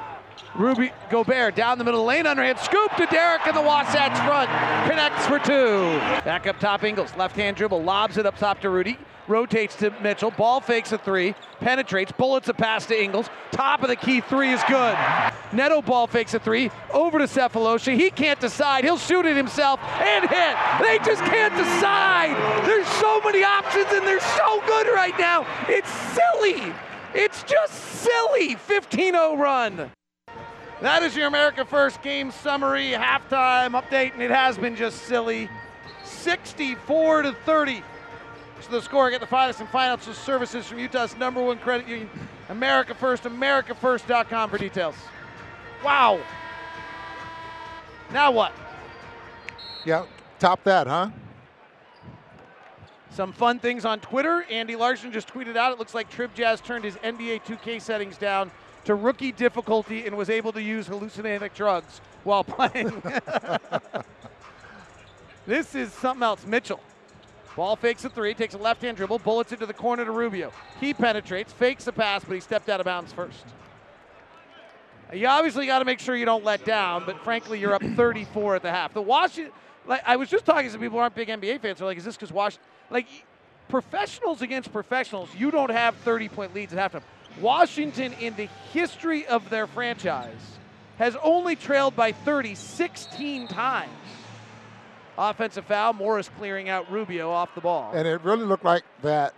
[0.57, 4.49] Rudy Gobert down the middle the lane, underhand scoop to Derrick in the Wasatch front.
[4.89, 5.99] Connects for two.
[6.25, 7.15] Back up top, Ingles.
[7.17, 8.99] Left hand dribble, lobs it up top to Rudy.
[9.27, 10.31] Rotates to Mitchell.
[10.31, 11.35] Ball fakes a three.
[11.61, 12.13] Penetrates.
[12.13, 13.31] Bullets a pass to Ingles.
[13.53, 14.97] Top of the key three is good.
[15.53, 16.71] Neto ball fakes a three.
[16.93, 17.97] Over to Sefolosha.
[17.97, 18.85] He can't decide.
[18.85, 20.57] He'll shoot it himself and hit.
[20.81, 22.37] They just can't decide.
[22.67, 25.47] There's so many options and they're so good right now.
[25.69, 26.75] It's silly.
[27.15, 28.57] It's just silly.
[28.57, 29.91] 15 0 run.
[30.81, 35.49] That is your America First game summary, halftime update, and it has been just silly.
[36.05, 37.83] 64 to 30.
[38.61, 42.11] So the score, get the finest and financial services from Utah's number one credit union,
[42.49, 44.95] America First, AmericaFirst.com for details.
[45.85, 46.21] Wow.
[48.13, 48.53] Now what?
[49.85, 50.07] Yeah,
[50.39, 51.11] top that, huh?
[53.11, 54.45] Some fun things on Twitter.
[54.51, 58.17] Andy Larsen just tweeted out it looks like Trib Jazz turned his NBA 2K settings
[58.17, 58.51] down
[58.85, 63.03] to rookie difficulty and was able to use hallucinogenic drugs while playing.
[65.47, 66.47] this is something else.
[66.47, 66.81] Mitchell.
[67.57, 70.53] Ball fakes a three, takes a left hand dribble, bullets into the corner to Rubio.
[70.81, 73.45] He penetrates, fakes the pass, but he stepped out of bounds first.
[75.13, 78.57] You obviously got to make sure you don't let down, but frankly, you're up 34
[78.57, 78.93] at the half.
[78.93, 79.53] The Washington,
[79.87, 81.79] like I was just talking to some people who aren't big NBA fans.
[81.79, 83.07] They're like, "Is this because Washington?" Like,
[83.69, 87.03] professionals against professionals, you don't have 30 point leads at halftime.
[87.41, 90.59] Washington, in the history of their franchise,
[90.99, 93.91] has only trailed by 30 16 times.
[95.17, 97.93] Offensive foul, Morris clearing out Rubio off the ball.
[97.95, 99.35] And it really looked like that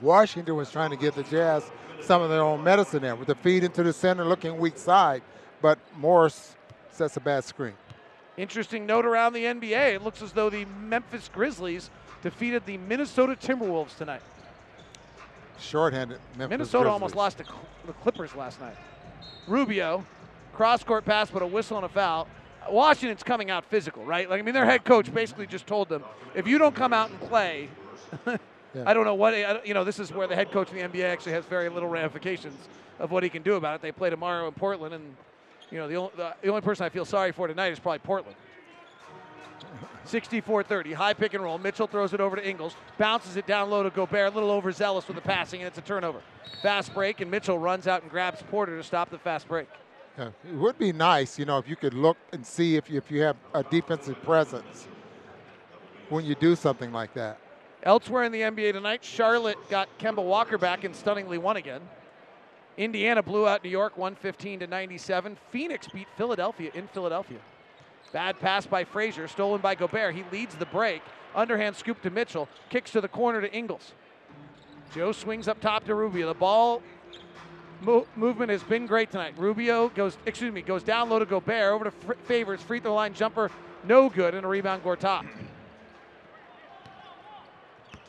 [0.00, 3.36] Washington was trying to give the Jazz some of their own medicine there with the
[3.36, 5.22] feed into the center looking weak side,
[5.60, 6.56] but Morris
[6.90, 7.74] sets a bad screen.
[8.36, 9.94] Interesting note around the NBA.
[9.94, 11.90] It looks as though the Memphis Grizzlies
[12.22, 14.22] defeated the Minnesota Timberwolves tonight.
[15.62, 16.92] Shorthanded Memphis Minnesota Grizzlies.
[16.92, 17.44] almost lost to
[17.86, 18.76] the Clippers last night.
[19.46, 20.04] Rubio,
[20.52, 22.28] cross court pass, but a whistle and a foul.
[22.70, 24.28] Washington's coming out physical, right?
[24.28, 26.04] Like I mean, their head coach basically just told them,
[26.34, 27.68] if you don't come out and play,
[28.26, 29.84] I don't know what you know.
[29.84, 32.56] This is where the head coach in the NBA actually has very little ramifications
[32.98, 33.82] of what he can do about it.
[33.82, 35.14] They play tomorrow in Portland, and
[35.70, 37.98] you know the only, the, the only person I feel sorry for tonight is probably
[38.00, 38.36] Portland.
[40.06, 41.58] 64-30, high pick and roll.
[41.58, 45.06] Mitchell throws it over to Ingles, bounces it down low to Gobert, a little overzealous
[45.06, 46.20] with the passing, and it's a turnover.
[46.62, 49.68] Fast break, and Mitchell runs out and grabs Porter to stop the fast break.
[50.18, 52.98] Yeah, it would be nice, you know, if you could look and see if you,
[52.98, 54.86] if you have a defensive presence
[56.08, 57.38] when you do something like that.
[57.84, 61.80] Elsewhere in the NBA tonight, Charlotte got Kemba Walker back and stunningly won again.
[62.76, 65.36] Indiana blew out New York 115 to 97.
[65.50, 67.38] Phoenix beat Philadelphia in Philadelphia.
[68.12, 70.14] Bad pass by Frazier, stolen by Gobert.
[70.14, 71.02] He leads the break.
[71.34, 72.48] Underhand scoop to Mitchell.
[72.68, 73.92] Kicks to the corner to Ingles.
[74.94, 76.26] Joe swings up top to Rubio.
[76.28, 76.82] The ball
[77.80, 79.34] mo- movement has been great tonight.
[79.38, 82.60] Rubio goes, excuse me, goes down low to Gobert over to Fr- Favors.
[82.60, 83.50] Free throw line jumper,
[83.84, 85.26] no good, and a rebound Gortat.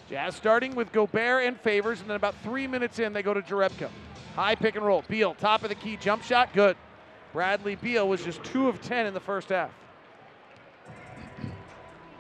[0.10, 3.42] Jazz starting with Gobert and Favors, and then about three minutes in, they go to
[3.42, 3.90] Jerebko.
[4.36, 5.04] High pick and roll.
[5.08, 6.76] Beal, top of the key, jump shot, good.
[7.32, 9.72] Bradley Beal was just 2 of 10 in the first half.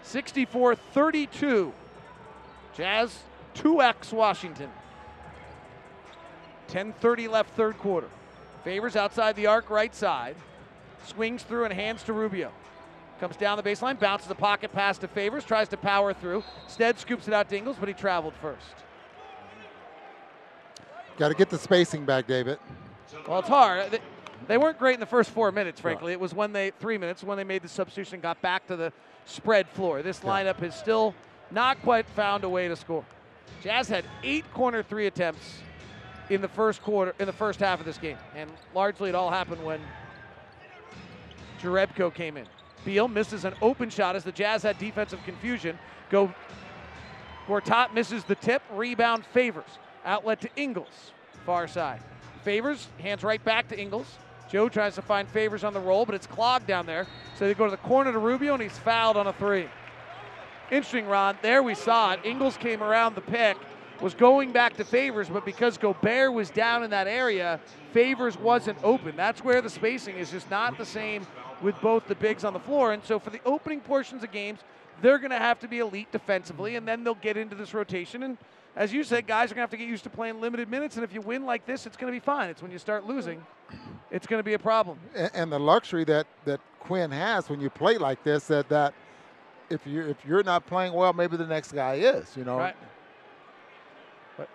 [0.03, 1.73] 64 32.
[2.75, 3.19] Jazz
[3.55, 4.69] 2x Washington.
[6.69, 8.09] 10.30 left, third quarter.
[8.63, 10.35] Favors outside the arc, right side.
[11.05, 12.51] Swings through and hands to Rubio.
[13.19, 16.43] Comes down the baseline, bounces the pocket pass to Favors, tries to power through.
[16.67, 18.75] Stead scoops it out to Ingles, but he traveled first.
[21.17, 22.57] Got to get the spacing back, David.
[23.27, 24.01] Well, it's hard.
[24.47, 26.11] They, weren't great in the first four minutes, frankly.
[26.11, 28.91] It was when they, three minutes, when they made the substitution, got back to the
[29.25, 30.01] spread floor.
[30.01, 31.15] This lineup has still
[31.51, 33.05] not quite found a way to score.
[33.61, 35.59] Jazz had eight corner three attempts
[36.29, 39.29] in the first quarter, in the first half of this game, and largely it all
[39.29, 39.79] happened when
[41.61, 42.45] Jerebko came in.
[42.83, 45.77] Beal misses an open shot as the Jazz had defensive confusion.
[46.09, 46.33] Go
[47.47, 49.79] Gortat misses the tip, rebound favors.
[50.05, 51.11] Outlet to Ingles,
[51.45, 52.01] far side.
[52.43, 54.17] Favors, hands right back to Ingles.
[54.53, 57.07] Joe tries to find Favors on the roll, but it's clogged down there.
[57.39, 59.67] So they go to the corner to Rubio, and he's fouled on a three.
[60.69, 61.35] Interesting, Ron.
[61.41, 62.19] There we saw it.
[62.23, 63.57] Ingles came around the pick,
[63.99, 67.59] was going back to Favors, but because Gobert was down in that area,
[67.93, 69.15] Favors wasn't open.
[69.15, 71.25] That's where the spacing is just not the same
[71.63, 72.93] with both the bigs on the floor.
[72.93, 74.59] And so for the opening portions of games,
[75.01, 78.21] they're going to have to be elite defensively, and then they'll get into this rotation.
[78.21, 78.37] And
[78.75, 80.95] as you said, guys are going to have to get used to playing limited minutes.
[80.95, 82.49] And if you win like this, it's going to be fine.
[82.49, 83.45] It's when you start losing,
[84.09, 84.99] it's going to be a problem.
[85.33, 88.93] And, the luxury that, that Quin has when you play like this, that, that
[89.69, 92.35] if you're if you're not playing well, maybe the next guy is.
[92.35, 92.57] You know.
[92.57, 92.75] Right.
[94.37, 94.49] But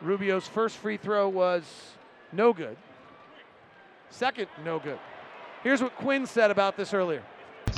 [0.00, 1.64] Rubio's first free throw was
[2.32, 2.76] no good.
[4.10, 4.98] Second, no good.
[5.62, 7.22] Here's what Quin said about this earlier.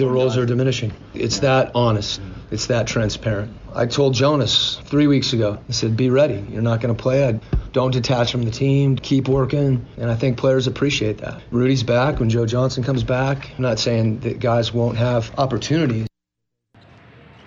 [0.01, 0.94] The roles are diminishing.
[1.12, 2.22] It's that honest.
[2.22, 2.32] Mm.
[2.53, 3.55] It's that transparent.
[3.74, 6.42] I told Jonas three weeks ago, I said, be ready.
[6.48, 7.28] You're not going to play.
[7.28, 7.38] I
[7.72, 8.96] don't detach from the team.
[8.96, 9.84] Keep working.
[9.98, 11.42] And I think players appreciate that.
[11.51, 13.51] Rudy's back when Joe Johnson comes back.
[13.59, 16.07] I'm not saying that guys won't have opportunities.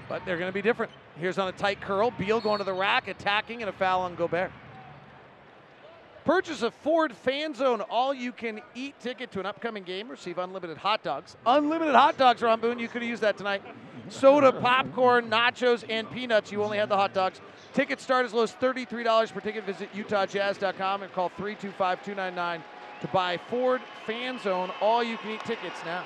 [0.07, 0.91] But they're going to be different.
[1.17, 2.11] Here's on a tight curl.
[2.11, 4.51] Beal going to the rack, attacking, and a foul on Gobert.
[6.25, 10.07] Purchase a Ford Fan Zone all you can eat ticket to an upcoming game.
[10.07, 11.35] Receive unlimited hot dogs.
[11.45, 12.79] Unlimited hot dogs, Ron Boone.
[12.79, 13.61] You could have used that tonight.
[14.07, 16.51] Soda, popcorn, nachos, and peanuts.
[16.51, 17.41] You only had the hot dogs.
[17.73, 19.65] Tickets start as low as $33 per ticket.
[19.65, 22.63] Visit UtahJazz.com and call 325 299
[23.01, 26.03] to buy Ford Fan Zone all you can eat tickets now.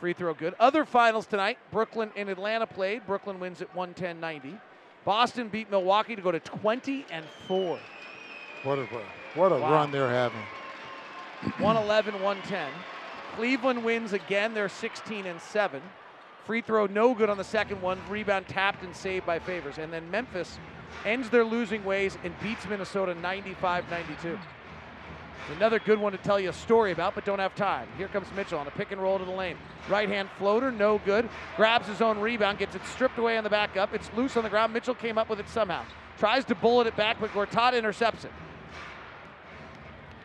[0.00, 0.54] Free throw good.
[0.58, 3.06] Other finals tonight Brooklyn and Atlanta played.
[3.06, 4.58] Brooklyn wins at 110 90.
[5.08, 7.78] Boston beat Milwaukee to go to 20 and 4.
[8.62, 8.84] What a
[9.34, 9.72] what a Wow.
[9.72, 10.42] run they're having.
[11.56, 12.70] 111 110.
[13.34, 14.52] Cleveland wins again.
[14.52, 15.80] They're 16 and 7.
[16.44, 17.98] Free throw no good on the second one.
[18.10, 19.78] Rebound tapped and saved by Favors.
[19.78, 20.58] And then Memphis
[21.06, 24.38] ends their losing ways and beats Minnesota 95 92.
[25.56, 27.88] Another good one to tell you a story about, but don't have time.
[27.96, 29.56] Here comes Mitchell on a pick and roll to the lane.
[29.88, 31.28] Right hand floater, no good.
[31.56, 33.94] Grabs his own rebound, gets it stripped away on the back up.
[33.94, 34.72] It's loose on the ground.
[34.72, 35.84] Mitchell came up with it somehow.
[36.18, 38.32] Tries to bullet it back, but Gortat intercepts it.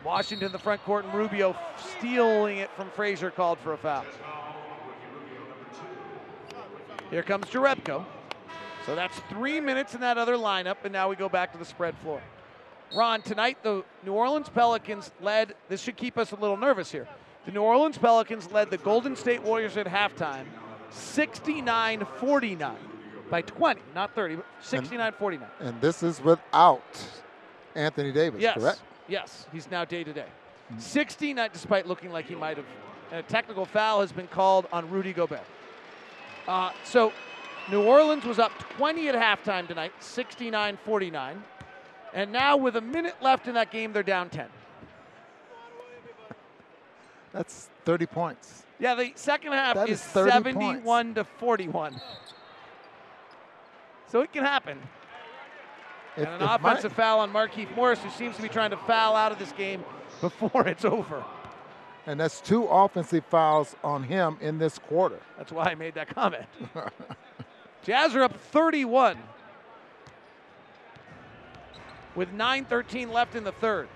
[0.03, 4.03] Washington in the front court and Rubio stealing it from Frazier called for a foul.
[7.09, 8.05] Here comes Jerebko.
[8.85, 11.63] So that's three minutes in that other lineup, and now we go back to the
[11.63, 12.21] spread floor.
[12.93, 17.07] Ron, tonight the New Orleans Pelicans led, this should keep us a little nervous here.
[17.45, 20.45] The New Orleans Pelicans led the Golden State Warriors at halftime
[20.91, 22.75] 69 49
[23.29, 25.49] by 20, not 30, but 69 49.
[25.59, 26.83] And this is without
[27.75, 28.57] Anthony Davis, Yes.
[28.57, 28.81] correct?
[29.07, 30.27] Yes, he's now day to day.
[30.77, 32.65] 69, despite looking like he might have.
[33.11, 35.41] And a technical foul has been called on Rudy Gobert.
[36.47, 37.11] Uh, so
[37.71, 41.43] New Orleans was up 20 at halftime tonight, 69 49.
[42.13, 44.47] And now, with a minute left in that game, they're down 10.
[47.31, 48.63] That's 30 points.
[48.79, 51.99] Yeah, the second half That is, is 30 71 to 41.
[54.07, 54.77] So it can happen.
[56.15, 59.31] And an offensive foul on Markieff Morris, who seems to be trying to foul out
[59.31, 59.83] of this game
[60.21, 61.25] before it's over.
[62.05, 65.19] and that's two offensive fouls on him in this quarter.
[65.37, 66.45] That's why I made that comment.
[67.83, 69.17] Jazz are up 31
[72.15, 73.87] with 9.13 left in the third.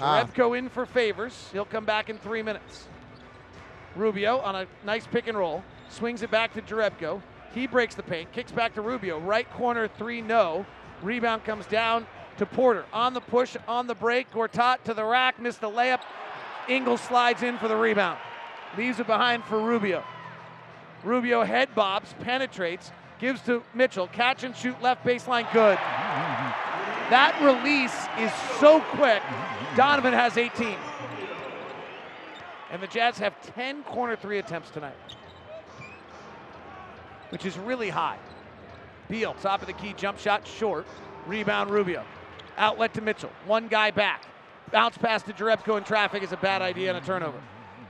[0.00, 0.26] Ah.
[0.54, 1.48] In for favors.
[1.52, 2.88] He'll come back in three minutes.
[3.96, 5.62] Rubio on a nice pick and roll.
[5.88, 7.20] Swings it back to Jerebko.
[7.52, 9.18] He breaks the paint, kicks back to Rubio.
[9.18, 10.64] Right corner, three, no.
[11.02, 12.06] Rebound comes down
[12.38, 12.84] to Porter.
[12.92, 14.30] On the push, on the break.
[14.30, 16.00] Gortat to the rack, missed the layup.
[16.68, 18.18] Ingles slides in for the rebound.
[18.78, 20.04] Leaves it behind for Rubio.
[21.02, 24.06] Rubio head bobs, penetrates, gives to Mitchell.
[24.08, 25.78] Catch and shoot left baseline, good.
[27.10, 29.20] That release is so quick.
[29.76, 30.76] Donovan has 18.
[32.70, 34.94] And the Jazz have 10 corner three attempts tonight,
[37.30, 38.16] which is really high.
[39.08, 40.86] Beal, top of the key, jump shot, short.
[41.26, 42.04] Rebound, Rubio.
[42.56, 43.30] Outlet to Mitchell.
[43.44, 44.24] One guy back.
[44.70, 47.40] Bounce pass to Jerebko in traffic is a bad idea and a turnover.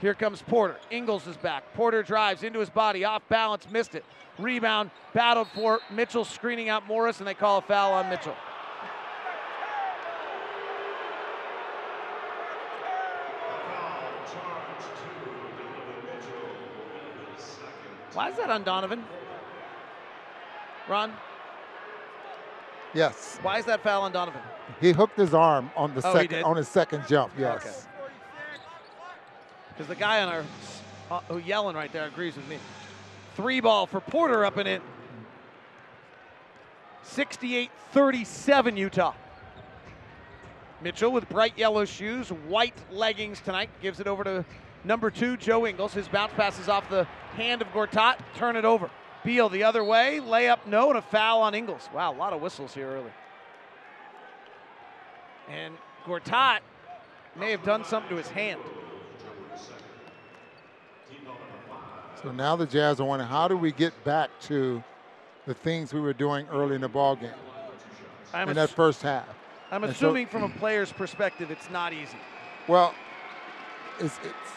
[0.00, 0.78] Here comes Porter.
[0.90, 1.74] Ingles is back.
[1.74, 4.04] Porter drives into his body, off balance, missed it.
[4.38, 5.80] Rebound, battled for.
[5.90, 8.34] Mitchell screening out Morris, and they call a foul on Mitchell.
[18.12, 19.04] Why is that on Donovan?
[20.88, 21.12] Ron?
[22.92, 23.38] Yes.
[23.42, 24.40] Why is that foul on Donovan?
[24.80, 27.32] He hooked his arm on the Oh, second on his second jump.
[27.38, 27.86] Yes.
[29.68, 30.44] Because the guy on our
[31.10, 32.58] uh, who yelling right there agrees with me.
[33.36, 34.82] Three ball for Porter up in it.
[37.04, 39.14] 68-37 Utah.
[40.82, 44.44] Mitchell with bright yellow shoes, white leggings tonight, gives it over to
[44.84, 45.92] number two, Joe Ingles.
[45.94, 47.04] His bounce passes off the
[47.34, 48.90] hand of Gortat, turn it over.
[49.24, 51.88] Beal the other way, layup no, and a foul on Ingles.
[51.94, 53.12] Wow, a lot of whistles here early.
[55.48, 55.74] And
[56.06, 56.60] Gortat
[57.36, 58.60] may have done something to his hand.
[62.22, 64.82] So now the Jazz are wondering how do we get back to
[65.46, 67.30] the things we were doing early in the ball game
[68.34, 69.26] I'm in that first half.
[69.70, 72.18] I'm And so- assuming from a player's perspective, it's not easy.
[72.68, 72.94] Well,
[73.98, 74.50] it's, it's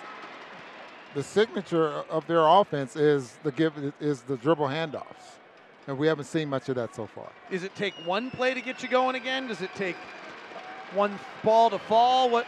[1.14, 5.38] the signature of their offense is the give is the dribble handoffs,
[5.88, 7.30] and we haven't seen much of that so far.
[7.52, 9.48] Does it take one play to get you going again?
[9.48, 9.96] Does it take
[10.94, 12.30] one ball to fall?
[12.30, 12.48] What?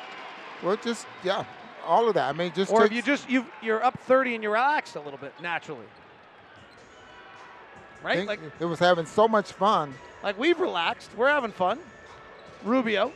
[0.63, 1.45] Well, just yeah,
[1.85, 2.29] all of that.
[2.29, 5.01] I mean, just or if you just you you're up 30 and you're relaxed a
[5.01, 5.85] little bit naturally,
[8.03, 8.27] right?
[8.27, 9.93] Like it was having so much fun.
[10.23, 11.11] like we've relaxed.
[11.15, 11.79] We're having fun.
[12.63, 13.11] Rubio,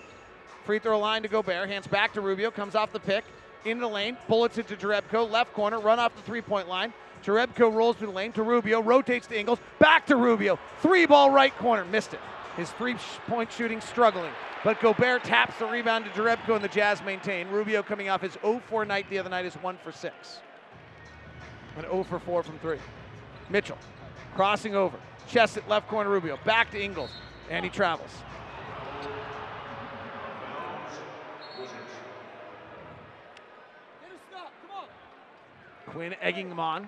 [0.65, 3.23] free throw line to Gobert, hands back to Rubio, comes off the pick,
[3.65, 6.93] into the lane, bullets it to Jerebko, left corner, run off the three point line.
[7.23, 11.31] Jerebko rolls through the lane to Rubio, rotates to Ingles, back to Rubio, three ball
[11.31, 12.19] right corner, missed it.
[12.55, 12.95] His three
[13.27, 14.31] point shooting struggling.
[14.63, 17.47] But Gobert taps the rebound to Jerebko and the Jazz maintain.
[17.47, 20.39] Rubio coming off his 0 4 night the other night is 1 for 6.
[21.77, 22.77] And 0 for 4 from 3.
[23.49, 23.77] Mitchell
[24.35, 24.97] crossing over.
[25.29, 26.37] Chest at left corner Rubio.
[26.43, 27.11] Back to Ingles.
[27.49, 28.11] And he travels.
[35.91, 36.87] Quin egging him on.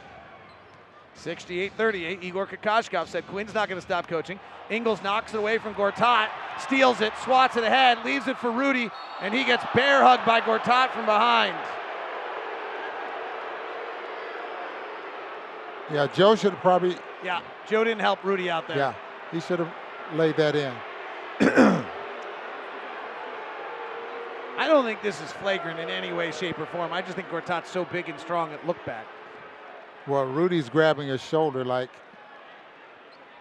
[1.15, 2.23] Sixty-eight, thirty-eight.
[2.23, 4.39] Igor Kokoshkov said Quin's not going to stop coaching.
[4.69, 8.89] Ingles knocks it away from Gortat, steals it, swats it ahead, leaves it for Rudy,
[9.21, 11.55] and he gets bear hugged by Gortat from behind.
[15.91, 18.77] yeah, Joe should have probably Yeah, Joe didn't help Rudy out there.
[18.77, 18.93] yeah
[19.31, 19.71] he should have
[20.13, 20.73] laid that in.
[24.57, 26.91] I don't think this is flagrant in any way, shape, or form.
[26.91, 29.05] I just think Gortat's so big and strong it looked bad.
[30.05, 31.89] Well, Rudy's grabbing his shoulder like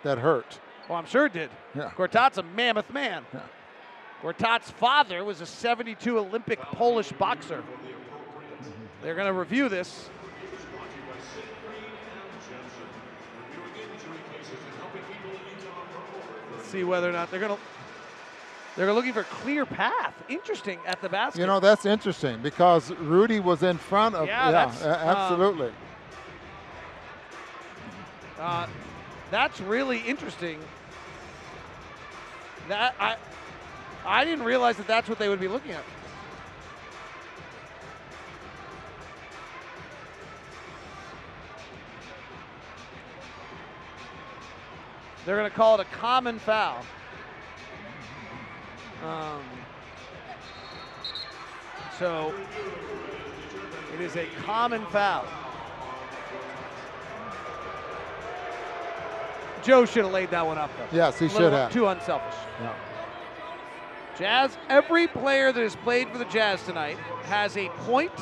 [0.05, 0.61] that hurt.
[0.89, 1.51] Well, I'm sure it did.
[1.75, 1.91] Yeah.
[1.97, 3.27] Gortat's a mammoth man.
[3.35, 3.41] Yeah.
[4.23, 7.65] Gortat's father was a 72 Olympic Polish boxer.
[9.03, 10.09] They're going to review this.
[16.63, 17.74] See whether or not they're going to.
[18.77, 20.15] They're looking for clear path.
[20.29, 21.41] Interesting at the basket.
[21.41, 24.27] You know, that's interesting because Rudy was in front of.
[24.27, 25.73] Yeah, a- um, absolutely.
[28.39, 28.67] Uh,
[29.31, 30.59] that's really interesting.
[32.69, 33.17] That I,
[34.05, 35.85] I didn't realize that that's what they would be looking at.
[45.25, 46.85] They're going to call it a common foul.
[49.05, 49.43] Um,
[51.99, 52.35] so
[53.93, 55.27] it is a common foul.
[59.63, 60.97] Joe should have laid that one up though.
[60.97, 61.73] Yes, he should have.
[61.73, 62.35] Too unselfish.
[62.61, 62.75] Yeah.
[64.19, 68.13] Jazz, every player that has played for the Jazz tonight has a point,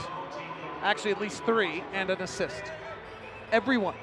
[0.83, 2.63] actually at least three, and an assist.
[3.51, 3.95] Everyone.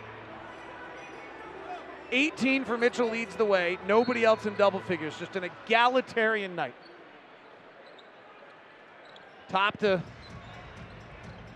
[2.12, 3.78] 18 for Mitchell leads the way.
[3.88, 5.18] Nobody else in double figures.
[5.18, 6.76] Just an egalitarian night.
[9.49, 10.01] Top to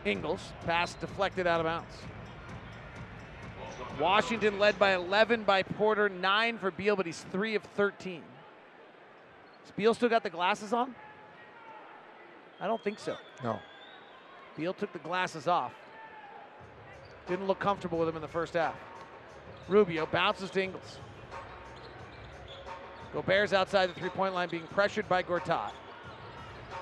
[0.06, 0.42] Ingles.
[0.66, 1.94] Pass deflected out of bounds.
[4.00, 8.24] Washington led by 11 by Porter, 9 for Beal, but he's 3 of 13.
[9.64, 10.96] Has Beal still got the glasses on?
[12.60, 13.18] I don't think so.
[13.44, 13.60] No.
[14.56, 15.74] Beal took the glasses off.
[17.28, 18.76] Didn't look comfortable with him in the first half.
[19.68, 21.00] Rubio bounces to Ingles.
[23.14, 25.72] Gobert's outside the three point line being pressured by Gortat.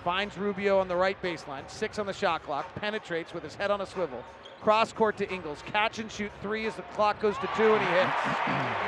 [0.04, 1.70] Finds Rubio on the right baseline.
[1.70, 2.74] Six on the shot clock.
[2.76, 4.24] Penetrates with his head on a swivel.
[4.62, 5.64] Cross court to Ingles.
[5.68, 8.82] Catch and shoot three as the clock goes to two and he hits.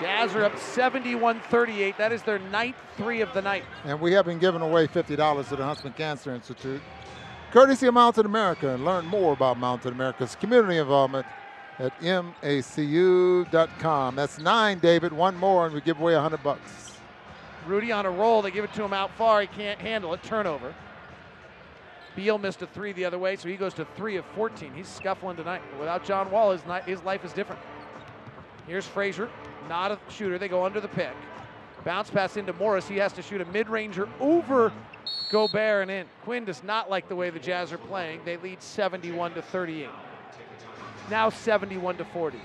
[0.00, 1.96] Jazz are up 71 38.
[1.98, 3.62] That is their ninth three of the night.
[3.84, 6.80] And we have been giving away $50 to the Huntsman Cancer Institute.
[7.52, 8.70] Courtesy of Mountain America.
[8.70, 11.26] And learn more about Mountain America's community involvement
[11.78, 12.56] at macu.com.
[14.16, 15.12] That's nine, David.
[15.12, 16.98] One more, and we give away a 100 bucks.
[17.66, 18.40] Rudy on a roll.
[18.42, 19.42] They give it to him out far.
[19.42, 20.22] He can't handle it.
[20.22, 20.74] Turnover.
[22.16, 24.72] Beal missed a three the other way, so he goes to three of 14.
[24.74, 25.62] He's scuffling tonight.
[25.78, 27.60] Without John Wall, his, ni- his life is different.
[28.66, 29.28] Here's Frazier,
[29.68, 30.38] not a shooter.
[30.38, 31.14] They go under the pick.
[31.84, 32.88] Bounce pass into Morris.
[32.88, 34.72] He has to shoot a mid ranger over
[35.30, 36.06] Gobert and in.
[36.24, 38.20] Quin does not like the way the Jazz are playing.
[38.24, 39.88] They lead 71 to 38.
[41.10, 42.38] Now 71 to 40.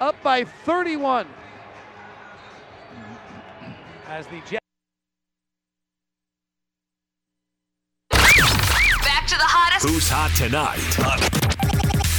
[0.00, 1.26] Up by 31
[4.08, 4.60] as the Jazz.
[8.10, 9.86] Back to the hottest.
[9.86, 11.59] Who's hot tonight?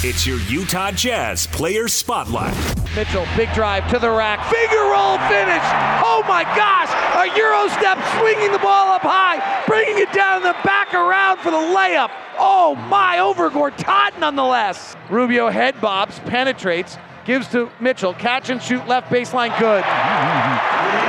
[0.03, 2.55] It's your Utah Jazz Player Spotlight.
[2.95, 4.43] Mitchell, big drive to the rack.
[4.51, 5.61] Finger roll finish.
[6.01, 6.89] Oh my gosh.
[7.21, 11.51] A Euro step swinging the ball up high, bringing it down the back around for
[11.51, 12.09] the layup.
[12.39, 14.95] Oh my, over Gortat nonetheless.
[15.11, 18.15] Rubio head bobs, penetrates, gives to Mitchell.
[18.15, 19.83] Catch and shoot left baseline, good.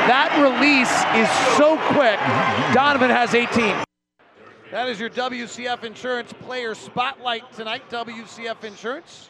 [0.04, 2.20] That release is so quick.
[2.74, 3.74] Donovan has 18.
[4.72, 7.82] That is your WCF Insurance Player Spotlight tonight.
[7.90, 9.28] WCF Insurance.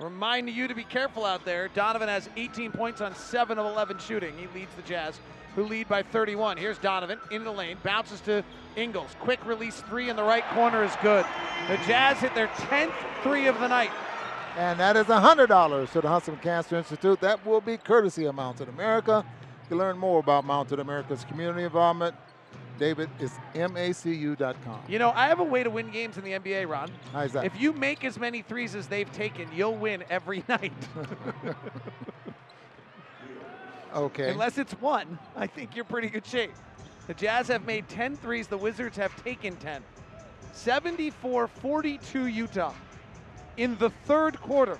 [0.00, 1.68] Reminding you to be careful out there.
[1.68, 4.36] Donovan has 18 points on 7 of 11 shooting.
[4.36, 5.20] He leads the Jazz,
[5.54, 6.56] who lead by 31.
[6.56, 8.42] Here's Donovan in the lane, bounces to
[8.74, 9.14] Ingles.
[9.20, 11.24] Quick release three in the right corner is good.
[11.68, 12.90] The Jazz hit their 10th
[13.22, 13.92] three of the night.
[14.56, 17.20] And that is $100 to the Huntsman Cancer Institute.
[17.20, 19.24] That will be courtesy of Mountain America.
[19.68, 22.16] To learn more about Mountain America's community involvement,
[22.82, 24.80] David is macu.com.
[24.88, 26.90] You know, I have a way to win games in the NBA, Ron.
[27.12, 27.44] How's that?
[27.44, 30.72] If you make as many threes as they've taken, you'll win every night.
[33.94, 34.30] Okay.
[34.30, 36.52] Unless it's one, I think you're pretty good shape.
[37.08, 39.82] The Jazz have made 10 threes, the Wizards have taken 10.
[40.54, 42.72] 74 42 Utah.
[43.58, 44.78] In the third quarter,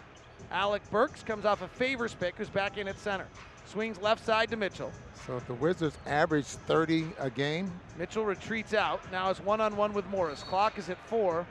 [0.50, 3.26] Alec Burks comes off a favors pick, who's back in at center.
[3.72, 4.92] Swings left side to Mitchell.
[5.26, 9.00] So if the Wizards average 30 a game, Mitchell retreats out.
[9.10, 10.42] Now is one on one with Morris.
[10.42, 11.46] Clock is at four,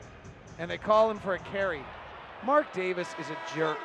[0.59, 1.81] and they call him for a carry.
[2.45, 3.79] Marc Davis is a jerk.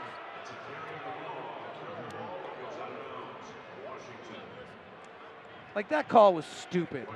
[5.74, 7.06] Like that call was stupid.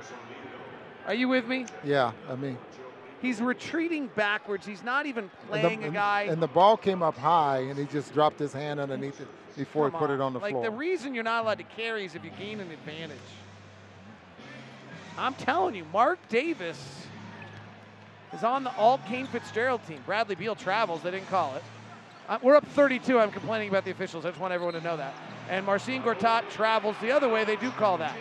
[1.05, 1.67] Are you with me?
[1.83, 2.57] yeah, I mean,
[3.21, 4.65] He's retreating backwards.
[4.65, 6.23] He's not even playing the, a guy.
[6.23, 9.91] and the ball came up high, and he just dropped his hand underneath it before
[9.91, 10.63] Come he put it on the like floor.
[10.63, 13.17] Like the reason you're not allowed to carry is if you gain an advantage.
[15.17, 17.05] I'm telling you, Marc Davis
[18.33, 20.01] is on the all Kane Fitzgerald team.
[20.05, 21.03] Bradley Beal travels.
[21.03, 21.63] They didn't call it.
[22.27, 23.19] Uh, we're up 32.
[23.19, 24.25] I'm complaining about the officials.
[24.25, 25.13] I just want everyone to know that.
[25.49, 27.43] And Marcin Gortat travels the other way.
[27.43, 28.15] They do call that.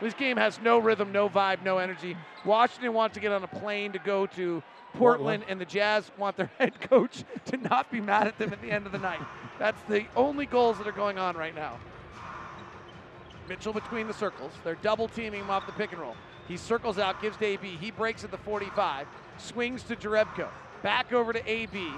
[0.00, 2.16] This game has no rhythm, no vibe, no energy.
[2.44, 4.62] Washington wants to get on a plane to go to
[4.94, 5.44] Portland, Portland.
[5.48, 8.70] and the Jazz want their head coach to not be mad at them at the
[8.70, 9.20] end of the night.
[9.58, 11.78] That's the only goals that are going on right now.
[13.48, 14.52] Mitchell between the circles.
[14.64, 16.16] They're double teaming him off the pick and roll.
[16.48, 17.76] He circles out, gives to AB.
[17.80, 19.06] He breaks at the 45,
[19.38, 20.48] swings to Jerebko.
[20.82, 21.92] Back over to AB.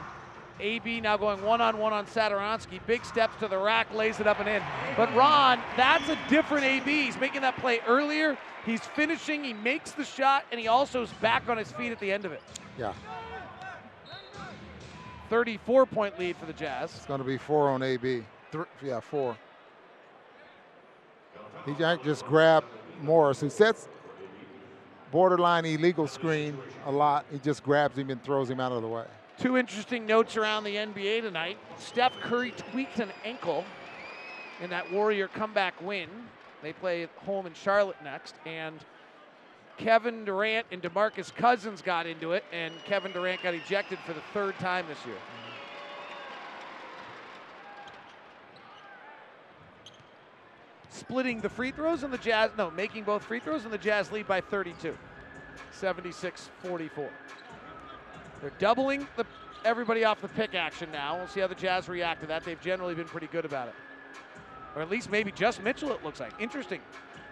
[0.61, 2.81] AB now going one on one on Satoransky.
[2.87, 4.63] Big steps to the rack, lays it up and in.
[4.97, 7.05] But Ron, that's a different AB.
[7.07, 8.39] He's making that play earlier.
[8.67, 12.01] He's finishing, he makes the shot, and he also is back on his feet at
[12.01, 12.43] the end of it.
[12.79, 12.93] yeah,
[15.31, 16.95] 34 point lead for the Jazz.
[16.97, 18.25] it's going to be four on AB.
[18.51, 19.37] Three, yeah, four.
[21.67, 22.67] He ju- just grabbed
[23.03, 23.89] Morris, who sets
[25.11, 26.57] borderline illegal screen
[26.87, 27.25] a lot.
[27.31, 29.05] He just grabs him and throws him out of the way.
[29.39, 31.59] Two interesting notes around the NBA tonight.
[31.79, 33.65] Steph Curry tweaked an ankle
[34.63, 36.09] in that Warrior comeback win.
[36.65, 38.79] They play home in Charlotte next, and
[39.77, 44.23] Kevin Durant and DeMarcus Cousins got into it, and Kevin Durant got ejected for the
[44.33, 45.17] third time this year.
[50.89, 54.11] Splitting the free throws and the Jazz, no, making both free throws and the Jazz
[54.11, 54.97] lead by 32.
[55.73, 57.11] 76 44.
[58.41, 59.27] They're doubling the
[59.67, 61.19] everybody off the pick action now.
[61.19, 62.45] We'll see how the Jazz react to that.
[62.45, 63.75] They've generally been pretty good about it.
[64.75, 66.33] Or at least maybe just Mitchell, it looks like.
[66.41, 66.81] Interesting.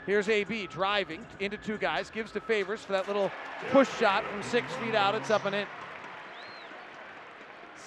[0.07, 3.30] Here's AB driving into two guys, gives to Favors for that little
[3.70, 5.14] push shot from six feet out.
[5.14, 5.66] It's up and in.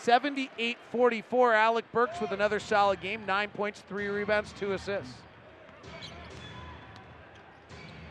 [0.02, 1.54] 78 44.
[1.54, 3.26] Alec Burks with another solid game.
[3.26, 5.14] Nine points, three rebounds, two assists.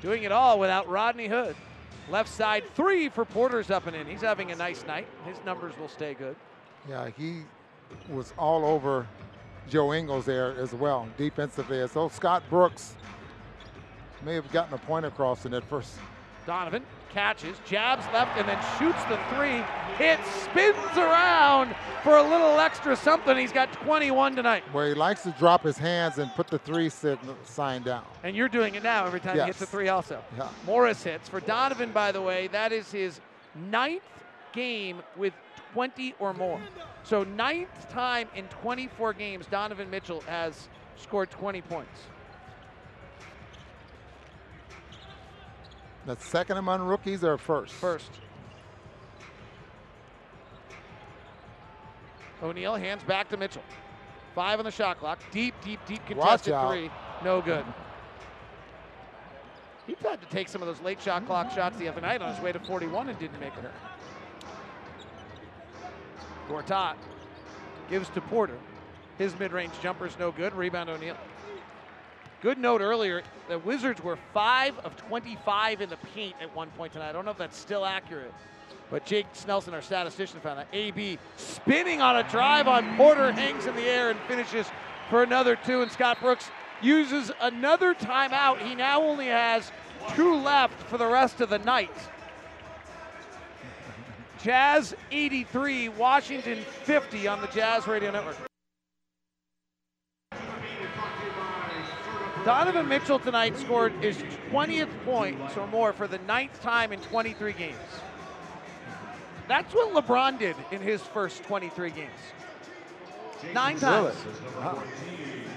[0.03, 1.57] Doing it all without Rodney Hood.
[2.11, 4.07] Left side three for Porter's up and in.
[4.07, 5.07] He's having a nice night.
[5.25, 6.37] His numbers will stay good.
[6.89, 7.43] Yeah, he
[8.11, 9.07] was all over
[9.69, 11.87] Joe Ingles there as well, defensively.
[11.89, 12.95] So Scott Brooks
[14.25, 15.95] may have gotten a point across in that first.
[16.47, 19.63] Donovan catches, jabs left, and then shoots the three.
[20.05, 23.37] It spins around for a little extra something.
[23.37, 24.65] He's got 21 tonight.
[24.73, 28.05] Where he likes to drop his hands and put the three signal sign down.
[28.25, 29.45] And you're doing it now every time yes.
[29.45, 30.23] he hits a three, also.
[30.37, 30.49] Yeah.
[30.67, 31.29] Morris hits.
[31.29, 33.21] For Donovan, by the way, that is his
[33.71, 34.03] ninth
[34.55, 35.35] game with
[35.73, 36.61] 20 or more.
[37.03, 42.01] So, ninth time in 24 games, Donovan Mitchell has scored 20 points.
[46.07, 47.73] That's second among rookies or first?
[47.75, 48.11] First.
[52.43, 53.63] O'Neale hands back to Mitchell.
[54.35, 55.19] Five on the shot clock.
[55.31, 56.91] Deep, deep, deep contested three.
[57.23, 57.65] No good.
[59.87, 62.35] He tried to take some of those late shot clock shots the other night on
[62.35, 63.71] his way to 41 and didn't make it.
[66.49, 66.97] Gortat
[67.89, 68.59] gives to Porter.
[69.19, 70.55] His mid-range jumper's no good.
[70.55, 71.17] Rebound O'Neale.
[72.43, 76.93] Good note earlier, the Wizards were 5 of 25 in the paint at one point
[76.93, 77.09] tonight.
[77.09, 78.35] I don't know if that's still accurate.
[78.91, 80.69] But Jake Snelson, our statistician, found that.
[80.73, 84.67] AB spinning on a drive on Porter, hangs in the air and finishes
[85.09, 85.81] for another two.
[85.81, 86.51] And Scott Brooks
[86.83, 88.59] uses another timeout.
[88.59, 89.73] He now only has
[90.15, 91.91] two left for the rest of the night.
[94.45, 98.37] Jazz 83, Washington 50 on the Jazz Radio Network.
[102.45, 104.19] Donovan Mitchell tonight scored his
[104.51, 107.79] 20th points or more for the ninth time in 23 games.
[109.49, 112.11] That's what LeBron did in his first 23 games.
[113.55, 114.15] Nine times.
[114.59, 114.83] Wow.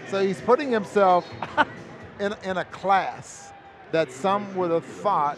[0.07, 1.29] So he's putting himself
[2.21, 3.51] in, in a class
[3.91, 5.37] that some would have thought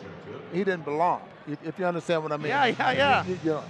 [0.54, 1.24] he didn't belong.
[1.50, 2.48] If, if you understand what I mean.
[2.48, 3.26] Yeah, yeah, yeah.
[3.26, 3.64] You, you know.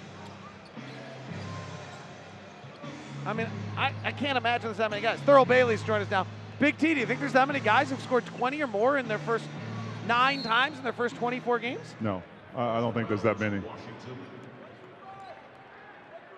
[3.26, 5.20] I mean, I, I can't imagine there's that many guys.
[5.20, 6.26] Thurl Bailey's joined us now.
[6.60, 9.08] Big T, do you think there's that many guys who've scored 20 or more in
[9.08, 9.46] their first
[10.08, 11.96] nine times in their first 24 games?
[12.02, 12.22] No,
[12.56, 13.62] I don't think there's that many.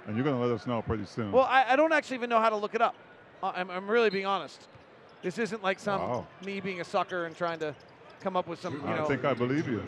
[0.08, 1.32] And you're going to let us know pretty soon.
[1.32, 2.96] Well, I, I, don't actually even know how to look it up.
[3.42, 4.68] I'm, I'm really being honest.
[5.22, 6.28] This isn't like some wow.
[6.44, 7.76] me being a sucker and trying to
[8.22, 9.04] come up with some, you know.
[9.04, 9.84] I think I believe you.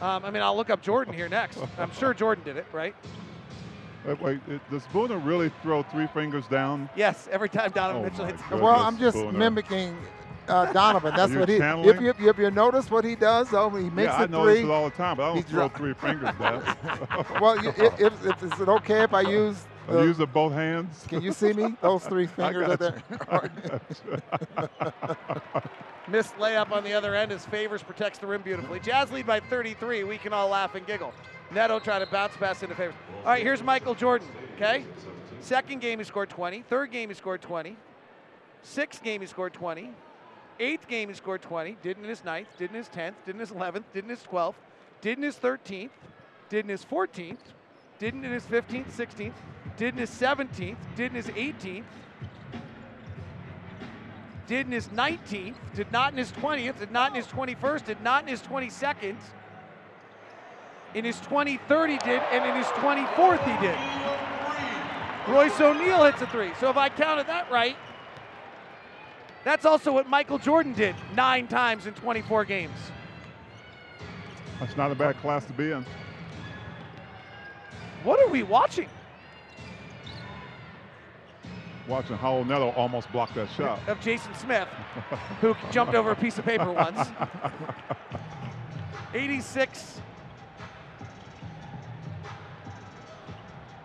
[0.00, 1.58] Um, I mean, I'll look up Jordan here next.
[1.78, 2.94] I'm sure Jordan did it, right?
[4.06, 6.88] Wait, wait, it, does Spooner really throw three fingers down?
[6.94, 8.40] Yes, every time Donovan oh Mitchell hits.
[8.50, 9.36] Well, I'm just Spooner.
[9.36, 9.96] mimicking
[10.48, 11.12] uh, Donovan.
[11.16, 11.58] That's what he.
[11.58, 11.88] Channeling?
[11.88, 14.60] If you, if you notice what he does, though, he makes yeah, it I three.
[14.60, 16.62] it all the time, but I don't throw three fingers down.
[17.40, 19.64] well, you, if, if, if, is it okay if I use?
[19.88, 21.04] The, I use the both hands.
[21.08, 21.74] Can you see me?
[21.80, 23.02] Those three fingers are there.
[26.08, 28.78] Missed layup on the other end as Favors protects the rim beautifully.
[28.78, 30.04] Jazz lead by 33.
[30.04, 31.12] We can all laugh and giggle.
[31.50, 32.94] Neto trying to bounce pass into Favors.
[33.24, 34.28] All right, here's Michael Jordan.
[34.54, 34.84] Okay,
[35.40, 36.62] second game he scored 20.
[36.62, 37.76] Third game he scored 20.
[38.62, 39.90] Sixth game he scored 20.
[40.60, 41.76] Eighth game he scored 20.
[41.82, 42.48] Didn't in his ninth.
[42.56, 43.14] didn't in his 10th.
[43.26, 43.84] didn't in his 11th.
[43.92, 44.54] didn't in his 12th.
[45.00, 45.90] didn't in his 13th.
[46.48, 47.36] didn't in his 14th.
[47.98, 49.32] Didn't in his 15th, 16th.
[49.76, 50.76] didn't in his 17th.
[50.96, 51.84] didn't in his 18th
[54.46, 58.00] did in his 19th, did not in his 20th, did not in his 21st, did
[58.02, 59.16] not in his 22nd.
[60.94, 63.78] In his 23rd he did, and in his 24th he did.
[65.28, 66.52] Royce O'Neale hits a three.
[66.60, 67.76] So if I counted that right,
[69.44, 72.76] that's also what Michael Jordan did nine times in 24 games.
[74.60, 75.84] That's not a bad class to be in.
[78.02, 78.88] What are we watching?
[81.88, 83.78] Watching how Neto almost blocked that shot.
[83.88, 84.66] Of Jason Smith,
[85.40, 86.98] who jumped over a piece of paper once.
[89.14, 90.00] 86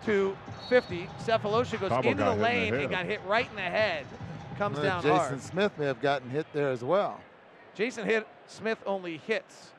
[0.04, 0.36] to
[0.68, 1.08] 50.
[1.24, 2.82] Sefolosha goes Thabo into the got the lane head.
[2.82, 4.04] and got hit right in the head.
[4.58, 5.40] Comes Well, down Jason hard.
[5.40, 7.20] Smith may have gotten hit there as well.
[7.74, 9.70] Jason hit Smith only hits.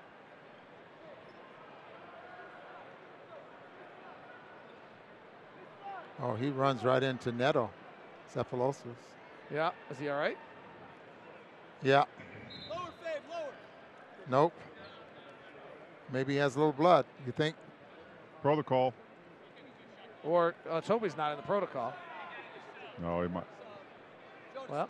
[6.22, 7.70] Oh, he runs right into Neto.
[8.34, 8.96] Sefolosha.
[9.54, 10.38] Yeah, is he all right?
[11.84, 12.06] Yeah.
[12.70, 13.50] Lower, Fave, lower.
[14.30, 14.54] Nope.
[16.12, 17.06] Maybe he has a little blood.
[17.26, 17.56] You think?
[18.42, 18.94] Protocol.
[20.24, 21.94] Or uh, let's hope he's not in the protocol.
[23.02, 23.44] No, he might.
[24.70, 24.90] Well,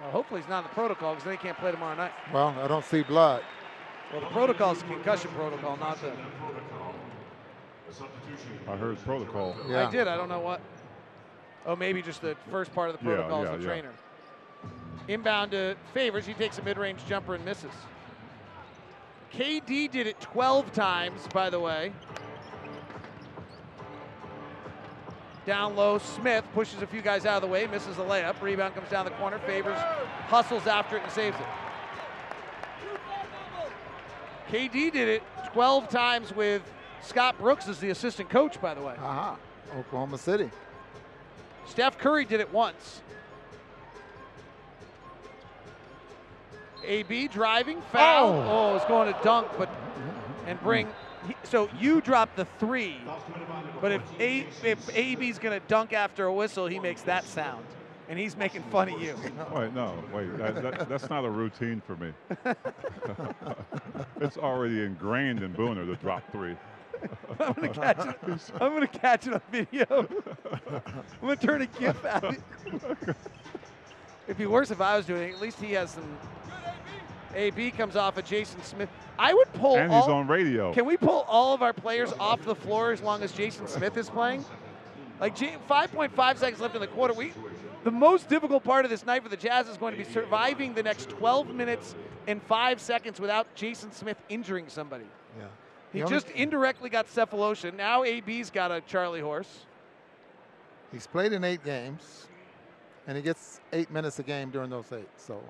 [0.00, 2.12] Well, hopefully he's not in the protocol because they can't play tomorrow night.
[2.32, 3.42] Well, I don't see blood.
[4.12, 6.12] Well, the protocol is a concussion protocol, not the.
[8.68, 9.56] I heard protocol.
[9.74, 10.08] I did.
[10.08, 10.60] I don't know what.
[11.66, 13.70] Oh, maybe just the first part of the protocol yeah, as the yeah.
[13.70, 13.92] trainer.
[15.08, 16.26] Inbound to Favors.
[16.26, 17.72] He takes a mid-range jumper and misses.
[19.32, 21.92] KD did it 12 times, by the way.
[25.46, 28.40] Down low, Smith pushes a few guys out of the way, misses the layup.
[28.40, 29.38] Rebound comes down the corner.
[29.40, 29.78] Favors
[30.28, 31.46] hustles after it and saves it.
[34.50, 35.22] KD did it
[35.52, 36.62] 12 times with
[37.02, 38.94] Scott Brooks is the assistant coach, by the way.
[38.98, 39.36] Aha.
[39.78, 40.50] Oklahoma City.
[41.66, 43.00] Steph Curry did it once.
[46.84, 48.32] AB driving, foul.
[48.32, 48.72] Oh.
[48.72, 49.68] Oh, it's going to dunk, but
[50.46, 50.88] and bring.
[51.44, 52.96] So you drop the three,
[53.80, 57.64] but if A, if AB's going to dunk after a whistle, he makes that sound,
[58.08, 59.14] and he's making fun of you.
[59.54, 60.36] Wait, no, wait.
[60.38, 62.12] That, that, that's not a routine for me.
[64.20, 66.56] it's already ingrained in Booner to drop three.
[67.40, 68.16] I'm gonna catch it.
[68.60, 69.86] I'm gonna catch it on video.
[70.70, 70.82] I'm
[71.20, 72.40] gonna turn a GIF at it.
[74.26, 75.34] It'd be worse if I was doing it.
[75.34, 76.16] At least he has some.
[77.34, 78.88] AB comes off of Jason Smith.
[79.18, 79.76] I would pull.
[79.76, 80.72] And he's all- on radio.
[80.72, 83.96] Can we pull all of our players off the floor as long as Jason Smith
[83.96, 84.44] is playing?
[85.20, 87.12] Like 5.5 seconds left in the quarter.
[87.12, 87.32] We,
[87.84, 90.74] the most difficult part of this night for the Jazz is going to be surviving
[90.74, 91.94] the next 12 minutes
[92.26, 95.04] and five seconds without Jason Smith injuring somebody.
[95.92, 97.74] He just indirectly got Sefolosha.
[97.74, 99.66] Now AB's got a Charlie horse.
[100.92, 102.26] He's played in eight games,
[103.06, 105.08] and he gets eight minutes a game during those eight.
[105.16, 105.40] So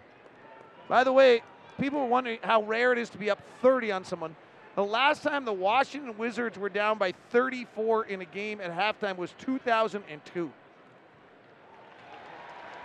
[0.89, 1.43] By the way,
[1.79, 4.35] people were wondering how rare it is to be up 30 on someone.
[4.77, 9.17] The last time the Washington Wizards were down by 34 in a game at halftime
[9.17, 10.51] was 2002.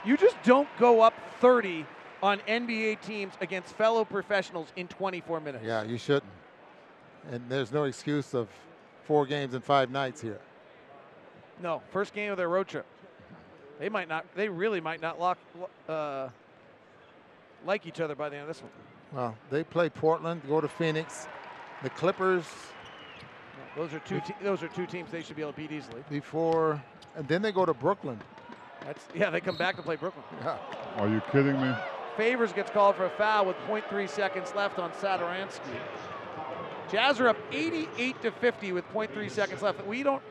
[0.05, 1.85] You just don't go up 30
[2.21, 5.63] on NBA teams against fellow professionals in 24 minutes.
[5.65, 6.31] yeah, you shouldn't.
[7.31, 8.47] And there's no excuse of
[9.03, 10.39] four games and five nights here.
[11.61, 12.85] No, first game of their road trip.
[13.79, 14.25] They might not.
[14.35, 15.37] They really might not lock,
[15.89, 16.29] uh,
[17.65, 18.71] like each other by the end of this one.
[19.11, 21.27] Well, they play Portland, go to Phoenix,
[21.83, 22.45] the Clippers
[23.75, 24.21] Those are two.
[24.21, 26.03] Te- those are two teams they should be able to beat easily.
[26.09, 26.81] before,
[27.15, 28.19] and then they go to Brooklyn.
[28.81, 29.29] That's yeah.
[29.29, 30.23] They come back to play Brooklyn.
[30.41, 30.57] Yeah.
[30.97, 31.73] Are you kidding me?
[32.15, 35.59] Favors gets called for a foul with 0.3 seconds left on Satoransky.
[36.91, 39.85] Jazz are up 88 to 50 with 0.3 seconds left.
[39.85, 40.21] We don't,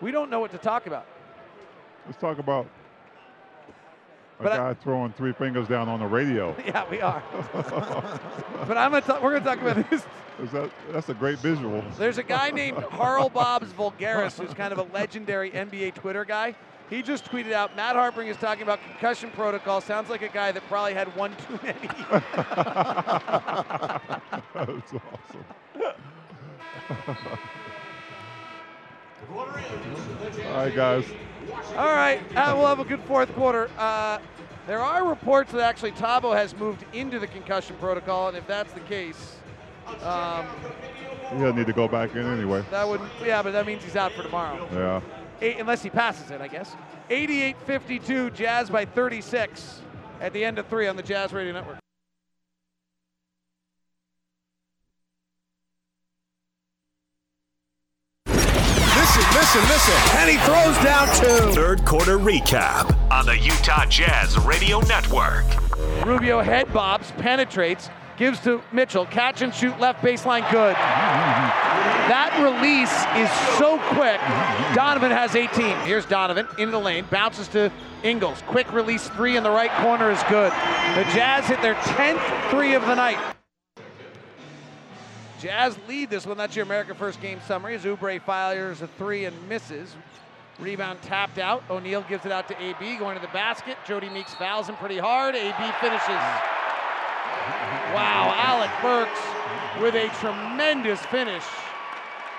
[0.00, 1.06] we don't know what to talk about.
[2.06, 2.66] Let's talk about
[4.38, 6.54] a But I- guy throwing three fingers down on the radio.
[6.66, 7.22] Yeah, we are.
[7.52, 10.04] but I'm gonna talk, we're gonna talk about this.
[10.42, 11.84] Is that, that's a great visual.
[11.98, 16.54] There's a guy named Haralabos Voulgaris who's kind of a legendary NBA Twitter guy.
[16.90, 19.80] He just tweeted out Matt Harpring is talking about concussion protocol.
[19.80, 21.78] Sounds like a guy that probably had one too many.
[24.54, 25.44] That's awesome.
[29.32, 31.04] All right, guys.
[31.76, 33.70] All right, uh, we'll have a good fourth quarter.
[33.78, 34.18] Uh,
[34.66, 38.72] there are reports that actually Thabo has moved into the concussion protocol, and if that's
[38.72, 39.36] the case,
[40.02, 40.46] um,
[41.38, 42.64] He'll need to go back in anyway.
[42.70, 44.68] that would yeah, but that means he's out for tomorrow.
[44.72, 45.00] Yeah.
[45.42, 46.76] Eight, unless he passes it, I guess.
[47.08, 49.82] 88-52, Jazz by 36
[50.20, 51.78] at the end of three on the Jazz Radio Network.
[58.26, 60.18] Listen, listen, listen.
[60.18, 61.52] And he throws down two.
[61.52, 65.44] Third quarter recap on the Utah Jazz Radio Network.
[66.06, 70.74] Rubio head bobs, penetrates, gives to Mitchell, catch and shoot left baseline, good.
[70.74, 74.20] That release is so quick.
[74.76, 75.74] Donovan has 18.
[75.86, 77.72] Here's Donovan in the lane, bounces to
[78.02, 78.42] Ingles.
[78.46, 80.52] Quick release three in the right corner is good.
[80.52, 83.16] The Jazz hit their 10th three of the night.
[85.40, 86.36] Jazz lead this one.
[86.36, 87.78] That's your America First game summary.
[87.78, 89.96] Oubre fires a three and misses.
[90.58, 91.62] Rebound tapped out.
[91.70, 93.78] O'Neale gives it out to AB, going to the basket.
[93.86, 95.34] Jody Meeks fouls him pretty hard.
[95.34, 96.20] AB finishes.
[97.94, 99.20] Wow, Alec Burks
[99.80, 101.44] with a tremendous finish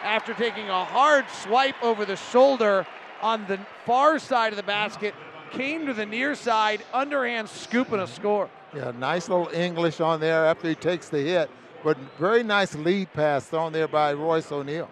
[0.04, 2.86] after taking a hard swipe over the shoulder
[3.22, 5.14] on the far side of the basket.
[5.52, 8.50] Came to the near side, underhand scoop and a score.
[8.74, 11.50] Yeah, nice little English on there after he takes the hit,
[11.84, 14.90] but very nice lead pass thrown there by Royce O'Neale.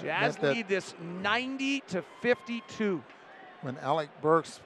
[0.00, 3.02] Jazz lead this 90 to 52.
[3.60, 4.60] When Alec Burks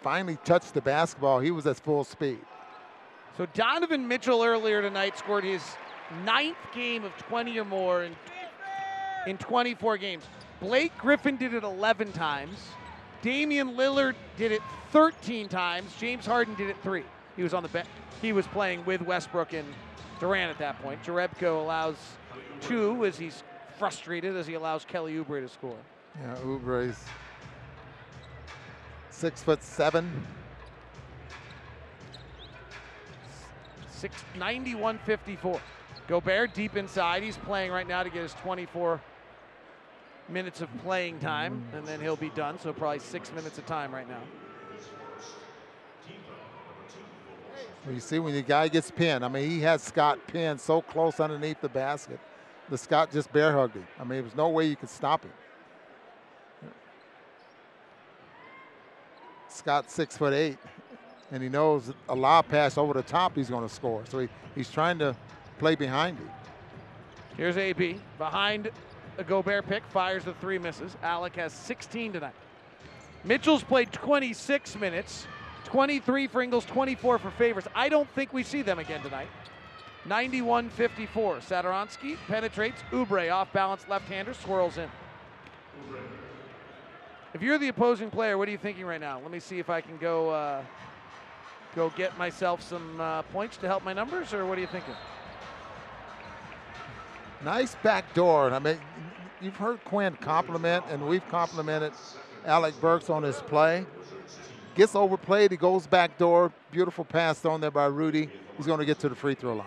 [0.00, 2.38] finally touched the basketball, he was at full speed.
[3.36, 5.62] So Donovan Mitchell earlier tonight scored his
[6.24, 8.14] ninth game of 20 or more in,
[9.26, 10.24] in 24 games.
[10.60, 12.58] Blake Griffin did it 11 times.
[13.22, 15.90] Damian Lillard did it 13 times.
[15.98, 17.02] James Harden did it three.
[17.36, 17.84] He was on the.
[18.22, 19.66] He was playing with Westbrook and
[20.20, 21.02] Durant at that point.
[21.02, 21.96] Jerebko allows
[22.60, 23.42] two as he's
[23.78, 25.76] frustrated as he allows Kelly Oubre to score.
[26.20, 27.02] Yeah, Oubre's
[29.10, 30.24] six foot seven.
[34.04, 35.60] Six, 91-54.
[36.08, 37.22] Gobert deep inside.
[37.22, 39.00] He's playing right now to get his 24
[40.28, 42.58] minutes of playing time, and then he'll be done.
[42.60, 44.20] So probably six minutes of time right now.
[47.90, 51.18] You see when the guy gets pinned, I mean, he had Scott pinned so close
[51.18, 52.20] underneath the basket.
[52.68, 53.86] The Scott just bear hugged him.
[53.98, 55.32] I mean, there was no way you could stop him.
[59.48, 60.58] Scott six foot eight,
[61.30, 64.04] and he knows a lob pass over the top he's going to score.
[64.08, 65.16] So he, he's trying to
[65.58, 66.30] play behind him.
[67.36, 68.70] Here's AB behind
[69.18, 70.96] a Gobert pick, fires the three, misses.
[71.02, 72.34] Alec has 16 tonight.
[73.24, 75.26] Mitchell's played 26 minutes,
[75.64, 77.64] 23 for Ingles, 24 for Favors.
[77.74, 79.28] I don't think we see them again tonight.
[80.06, 81.36] 91 54.
[81.36, 82.82] Satoransky penetrates.
[82.92, 84.90] Oubre off balance left hander, swirls in.
[87.32, 89.18] If you're the opposing player, what are you thinking right now?
[89.20, 90.62] Let me see if I can go uh,
[91.74, 94.94] go get myself some uh, points to help my numbers, or what are you thinking?
[97.44, 98.50] Nice back door.
[98.52, 98.78] I mean,
[99.40, 101.92] you've heard Quin compliment, and we've complimented
[102.46, 103.84] Alec Burks on his play.
[104.74, 106.52] Gets overplayed, he goes back door.
[106.70, 108.28] Beautiful pass thrown there by Rudy.
[108.56, 109.66] He's going to get to the free throw line.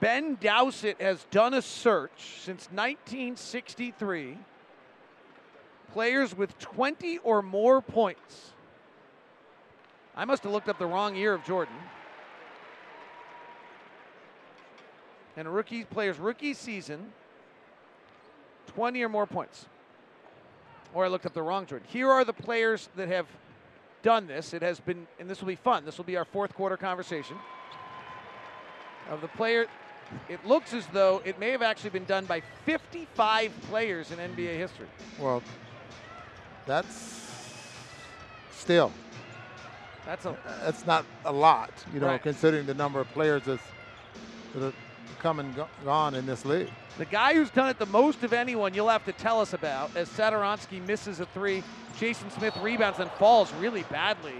[0.00, 4.38] Ben Dowsett has done a search since 1963.
[5.92, 8.52] Players with 20 or more points.
[10.20, 11.74] I must have looked up the wrong year of Jordan.
[15.34, 17.14] And a rookie player's rookie season,
[18.66, 19.64] 20 or more points.
[20.92, 21.88] Or I looked up the wrong Jordan.
[21.90, 23.28] Here are the players that have
[24.02, 24.52] done this.
[24.52, 25.86] It has been, and this will be fun.
[25.86, 27.38] This will be our fourth quarter conversation.
[29.08, 29.68] Of the player,
[30.28, 34.58] it looks as though it may have actually been done by 55 players in NBA
[34.58, 34.86] history.
[35.18, 35.42] Well,
[36.66, 37.24] that's
[38.52, 38.92] still.
[40.10, 40.36] That's a.
[40.64, 42.20] That's not a lot, you know, Right.
[42.20, 43.62] considering the number of players that's
[44.54, 44.74] that have
[45.20, 46.68] come and go- gone in this league.
[46.98, 49.94] The guy who's done it the most of anyone, you'll have to tell us about,
[49.94, 51.62] as Satoransky misses a three.
[51.96, 54.34] Jason Smith rebounds and falls really badly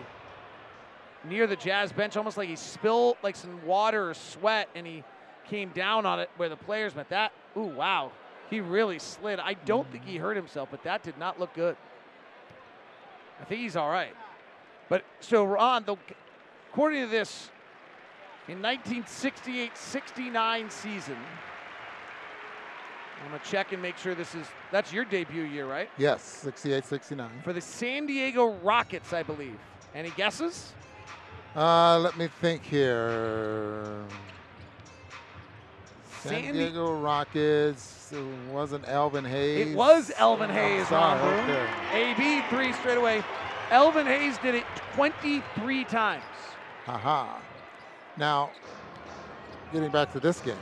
[1.22, 5.04] near the Jazz bench, almost like he spilled like some water or sweat, and he
[5.48, 7.08] came down on it where the players met.
[7.10, 8.10] That, ooh, wow,
[8.48, 9.38] he really slid.
[9.38, 11.76] I don't think he hurt himself, but that did not look good.
[13.40, 14.16] I think he's all right.
[14.90, 15.96] But so Ron, the,
[16.70, 17.48] according to this,
[18.48, 21.16] in 1968-69 season,
[23.24, 25.88] I'm gonna check and make sure this is that's your debut year, right?
[25.98, 27.30] Yes, 68 69.
[27.44, 29.58] For the San Diego Rockets, I believe.
[29.94, 30.72] Any guesses?
[31.54, 34.04] Uh, let me think here.
[36.22, 38.12] San San Di- Diego Rockets.
[38.12, 39.68] It wasn't Elvin Hayes.
[39.68, 41.56] It was Elvin Oh, Hayes, sorry, Ron Boone.
[41.56, 42.10] okay.
[42.10, 43.22] AB three straight away.
[43.70, 44.64] Elvin Hayes did it
[45.00, 46.22] 23 times.
[46.84, 47.38] Haha.
[48.18, 48.50] Now,
[49.72, 50.56] getting back to this game.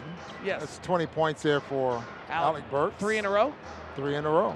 [0.45, 0.61] Yes.
[0.61, 2.95] That's 20 points there for Alec, Burks.
[3.01, 3.53] Three in a row.
[3.97, 4.55] Three in a row.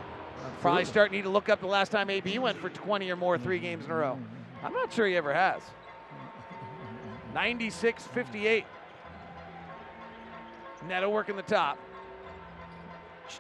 [0.61, 0.85] Probably Absolutely.
[0.85, 3.59] starting need to look up the last time AB went for 20 or more three
[3.59, 4.17] games in a row.
[4.63, 5.63] I'm not sure he ever has.
[7.35, 8.65] 96 58.
[10.87, 11.77] Neto working the top.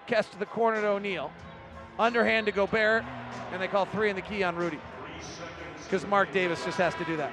[0.09, 1.31] Kess to the corner to O'Neale.
[2.01, 3.05] Underhand to Gobert,
[3.52, 4.81] and they call three in the key on Rudy.
[5.84, 7.32] Because Marc Davis just has to do that.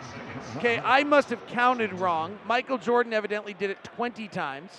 [0.57, 2.37] Okay, I must have counted wrong.
[2.45, 4.71] Michael Jordan evidently did it 20 times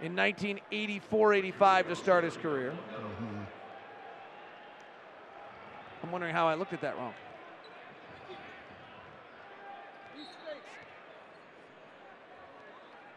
[0.00, 2.74] in 1984 85 to start his career.
[6.02, 7.14] I'm wondering how I looked at that wrong.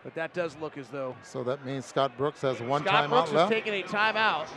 [0.04, 3.10] But that does look as though So that means Scott Brooks has one Scott timeout
[3.10, 3.52] Brooks left.
[3.52, 4.48] is taking a timeout.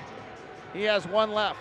[0.74, 1.59] He has one left.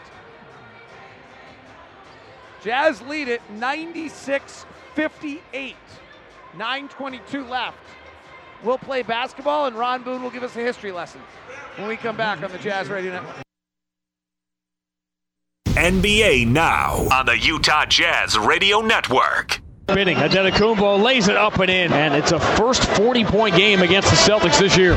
[2.63, 4.65] Jazz lead it 96
[4.95, 5.75] 58.
[6.55, 7.77] 9.22 left.
[8.63, 11.21] We'll play basketball, and Ron Boone will give us a history lesson
[11.75, 13.35] when we come back on the Jazz Radio Network.
[15.67, 19.61] NBA now on the Utah Jazz Radio Network.
[19.89, 20.17] Spinning.
[20.17, 24.59] Antetokounmpo lays it up and in, and it's a first 40-point game against the Celtics
[24.59, 24.95] this year.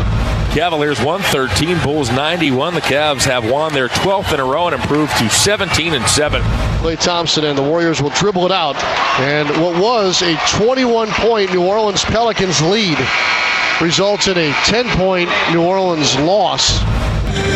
[0.51, 2.75] Cavaliers 113, Bulls 91.
[2.75, 6.43] The Cavs have won their 12th in a row and improved to 17 and 7.
[6.43, 8.75] Klay Thompson and the Warriors will dribble it out.
[9.21, 12.99] And what was a 21 point New Orleans Pelicans lead
[13.81, 16.81] results in a 10 point New Orleans loss.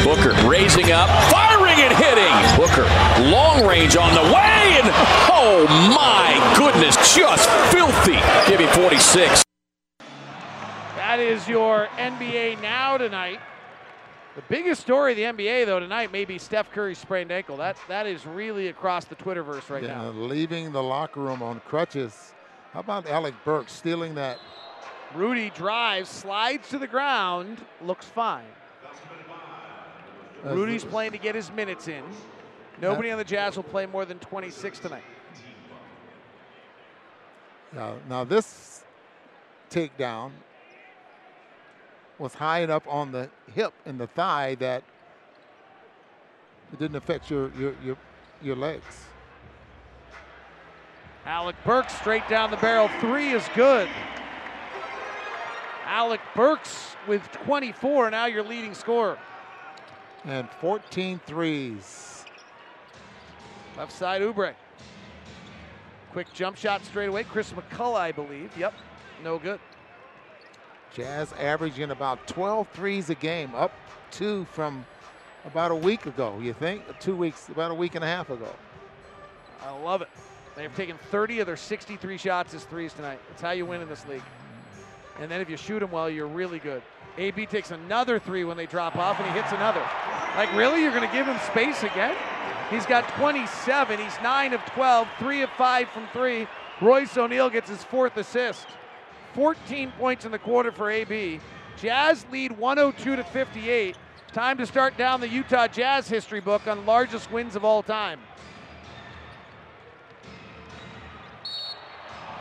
[0.04, 2.32] Booker raising up, firing and hitting.
[2.56, 2.84] Booker,
[3.28, 4.88] long range on the way, and
[5.34, 5.66] oh
[5.96, 8.20] my goodness, just filthy.
[8.48, 9.43] Give me 46.
[11.14, 13.38] That is your NBA now tonight.
[14.34, 17.56] The biggest story of the NBA though tonight may be Steph Curry's sprained ankle.
[17.56, 20.08] That that is really across the Twitterverse right yeah, now.
[20.10, 22.34] leaving the locker room on crutches.
[22.72, 24.40] How about Alec Burks stealing that?
[25.14, 28.42] Rudy drives, slides to the ground, looks fine.
[30.42, 32.02] That's- Rudy's playing to get his minutes in.
[32.80, 35.04] Nobody on the Jazz will play more than 26 tonight.
[37.72, 38.82] Now, now this
[39.70, 40.32] takedown
[42.18, 44.82] was high enough on the hip and the thigh that
[46.72, 47.96] it didn't affect your your your,
[48.42, 49.06] your legs.
[51.26, 52.88] Alec Burks straight down the barrel.
[53.00, 53.88] Three is good.
[55.86, 59.18] Alec Burks with 24, now your leading scorer.
[60.24, 62.24] And 14 threes.
[63.76, 64.54] Left side, Oubre.
[66.12, 67.24] Quick jump shot straight away.
[67.24, 68.50] Chris McCullough, I believe.
[68.56, 68.74] Yep,
[69.22, 69.60] no good.
[70.94, 73.72] Jazz averaging about 12 threes a game, up
[74.10, 74.86] two from
[75.44, 76.82] about a week ago, you think?
[77.00, 78.48] Two weeks, about a week and a half ago.
[79.62, 80.08] I love it.
[80.56, 83.18] They have taken 30 of their 63 shots as threes tonight.
[83.28, 84.22] That's how you win in this league.
[85.20, 86.80] And then if you shoot them well, you're really good.
[87.18, 89.82] AB takes another three when they drop off, and he hits another.
[90.36, 90.82] Like, really?
[90.82, 92.16] You're going to give him space again?
[92.70, 93.98] He's got 27.
[93.98, 96.46] He's 9 of 12, 3 of 5 from 3.
[96.80, 98.66] Royce O'Neale gets his fourth assist.
[99.34, 101.40] 14 points in the quarter for AB.
[101.76, 103.96] Jazz lead 102 to 58.
[104.32, 108.20] Time to start down the Utah Jazz history book on largest wins of all time.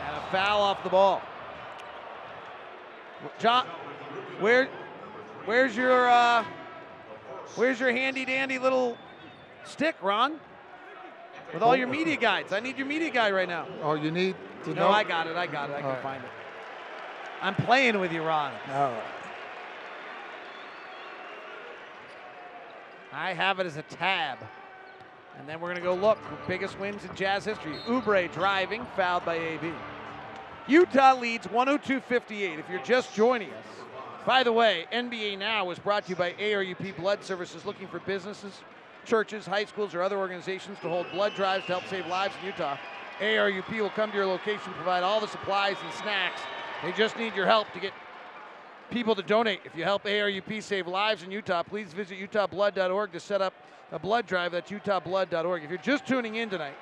[0.06, 1.22] And a foul off the ball.
[3.38, 3.66] John,
[4.40, 4.68] where,
[5.46, 6.44] where's your, uh,
[7.56, 8.96] where's your handy dandy little
[9.64, 10.38] stick, Ron?
[11.52, 12.52] With all your media guides.
[12.52, 13.66] I need your media guide right now.
[13.82, 14.34] Oh, you need
[14.64, 14.88] to No, know?
[14.88, 15.36] I got it.
[15.36, 15.74] I got it.
[15.74, 16.02] I can All right.
[16.02, 16.30] find it.
[17.44, 18.52] I'm playing with you, Ron.
[18.72, 19.02] All right.
[23.12, 24.38] I have it as a tab.
[25.38, 26.16] And then we're going to go look.
[26.48, 27.74] Biggest wins in Jazz history.
[27.86, 29.70] Oubre driving, fouled by AB.
[30.66, 32.58] Utah leads 102 58.
[32.58, 33.66] If you're just joining us,
[34.24, 37.98] by the way, NBA Now is brought to you by ARUP Blood Services, looking for
[38.00, 38.62] businesses,
[39.04, 42.46] churches, high schools, or other organizations to hold blood drives to help save lives in
[42.46, 42.78] Utah.
[43.20, 46.40] ARUP will come to your location, provide all the supplies and snacks.
[46.84, 47.92] They just need your help to get
[48.90, 49.60] people to donate.
[49.64, 53.54] If you help ARUP save lives in Utah, please visit utahblood.org to set up
[53.90, 54.52] a blood drive.
[54.52, 55.64] That's utahblood.org.
[55.64, 56.74] If you're just tuning in tonight,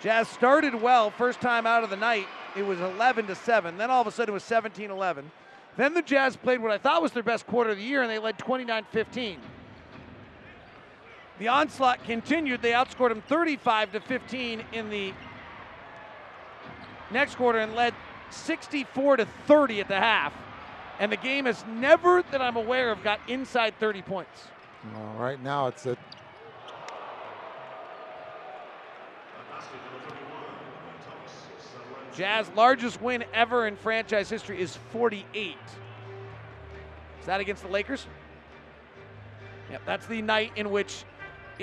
[0.00, 2.28] Jazz started well first time out of the night.
[2.56, 3.76] It was 11 to 7.
[3.76, 5.28] Then all of a sudden it was 17 11.
[5.76, 8.10] Then the Jazz played what I thought was their best quarter of the year and
[8.10, 9.40] they led 29 15.
[11.40, 12.62] The onslaught continued.
[12.62, 15.12] They outscored them 35 to 15 in the
[17.10, 17.94] next quarter and led
[18.30, 20.32] 64 to 30 at the half.
[21.00, 24.48] And the game has never, that I'm aware of, got inside 30 points.
[24.94, 25.96] Well, right now it's a
[32.18, 35.56] Jazz largest win ever in franchise history is 48.
[37.20, 38.08] Is that against the Lakers?
[39.70, 41.04] Yep, that's the night in which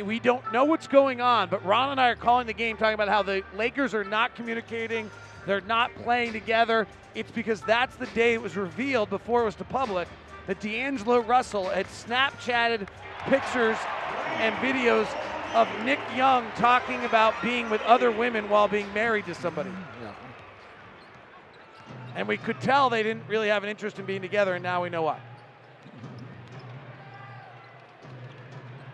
[0.01, 2.93] we don't know what's going on, but Ron and I are calling the game talking
[2.93, 5.11] about how the Lakers are not communicating,
[5.45, 6.87] they're not playing together.
[7.13, 10.07] It's because that's the day it was revealed before it was to public
[10.47, 12.87] that D'Angelo Russell had Snapchatted
[13.27, 13.77] pictures
[14.37, 15.07] and videos
[15.53, 19.71] of Nick Young talking about being with other women while being married to somebody.
[20.01, 20.13] Yeah.
[22.15, 24.83] And we could tell they didn't really have an interest in being together, and now
[24.83, 25.19] we know why.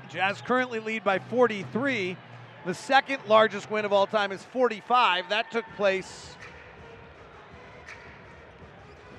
[0.10, 2.18] Jazz currently lead by 43.
[2.66, 5.30] The second largest win of all time is 45.
[5.30, 6.36] That took place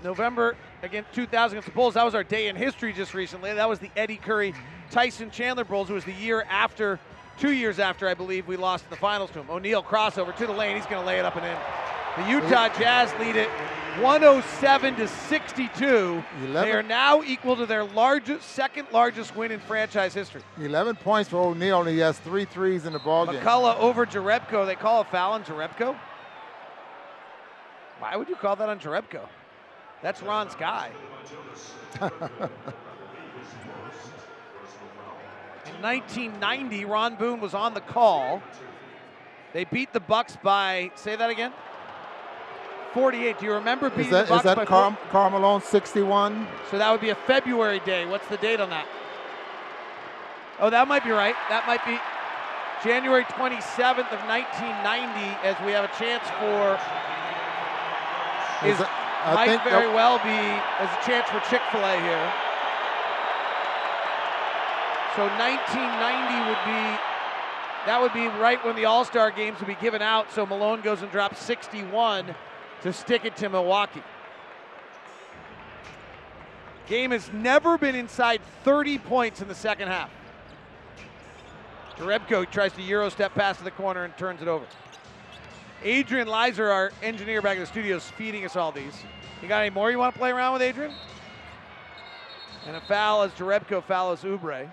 [0.02, 1.94] November again 2000 against the Bulls.
[1.94, 3.52] That was our day in history just recently.
[3.52, 4.54] That was the Eddie Curry
[4.90, 5.90] Tyson Chandler Bulls.
[5.90, 7.00] It was the year after,
[7.38, 9.50] two years after, I believe, we lost in the finals to him.
[9.50, 10.76] O'Neale crossover to the lane.
[10.76, 11.56] He's going to lay it up and in.
[12.24, 13.48] The Utah Jazz lead it
[14.00, 16.24] 107 to 62.
[16.52, 20.42] They are now equal to their largest, second largest win in franchise history.
[20.58, 23.36] 11 points for O'Neale, and he has three threes in the ball game.
[23.36, 24.66] McCullough over Jerebko.
[24.66, 25.96] They call a foul on Jerebko.
[27.98, 29.26] Why would you call that on Jerebko?
[30.02, 30.90] That's Ron's guy.
[32.00, 32.10] In
[35.80, 38.42] 1990, Ron Boone was on the call.
[39.52, 41.52] They beat the Bucks by say that again.
[42.94, 43.38] 48.
[43.38, 46.46] Do you remember beating Is that, the is Bucks by that Car- Carmelo 61?
[46.70, 48.04] So that would be a February day.
[48.04, 48.86] What's the date on that?
[50.58, 51.34] Oh, that might be right.
[51.48, 51.98] That might be
[52.84, 56.78] January 27th of 1990 as we have a chance for
[58.66, 58.86] is, Is
[59.24, 62.32] I might think very that- well be as a chance for Chick-fil-A here.
[65.16, 66.98] So 1990 would be
[67.84, 70.30] that would be right when the All-Star games would be given out.
[70.32, 72.34] So Malone goes and drops 61
[72.82, 74.02] to stick it to Milwaukee.
[76.86, 80.10] Game has never been inside 30 points in the second half.
[81.96, 84.64] Jerebko tries to Euro step pass to the corner and turns it over.
[85.84, 88.94] Adrian Lizer, our engineer back in the studio, is feeding us all these.
[89.42, 90.92] You got any more you want to play around with, Adrian?
[92.66, 94.70] And a foul as Jerebko fouls Oubre.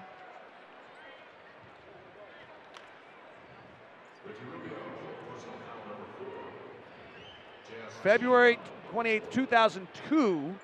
[8.03, 8.60] February
[8.91, 10.56] 28, 2002,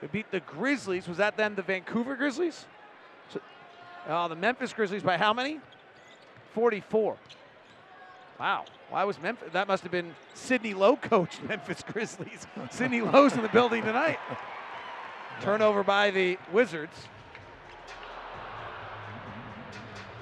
[0.00, 1.08] they beat the Grizzlies.
[1.08, 2.66] Was that then the Vancouver Grizzlies?
[3.32, 3.40] So,
[4.08, 5.60] uh, the Memphis Grizzlies by how many?
[6.52, 7.16] 44.
[8.38, 8.64] Wow.
[8.90, 9.48] Why was Memphis?
[9.52, 12.46] That must have been Sidney Lowe coached Memphis Grizzlies.
[12.70, 14.18] Sidney Lowe's in the building tonight.
[15.40, 16.94] Turnover by the Wizards.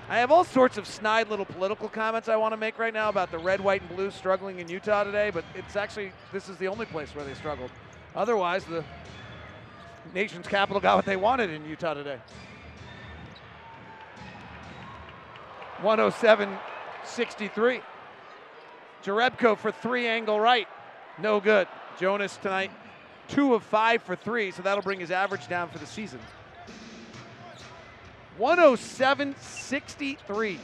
[0.09, 3.09] I have all sorts of snide little political comments I want to make right now
[3.09, 6.59] about the red, white, and blue struggling in Utah today, but it's actually, this is
[6.59, 7.71] the only place where they struggled.
[8.15, 8.85] Otherwise, the
[10.13, 12.19] nation's capital got what they wanted in Utah today.
[15.81, 16.59] 107
[17.05, 17.81] 63.
[19.05, 20.67] Jerebko for three angle right.
[21.19, 21.69] No good.
[22.01, 22.71] Jonas tonight,
[23.29, 26.19] two of five for three, so that'll bring his average down for the season.
[28.39, 30.59] 107 63.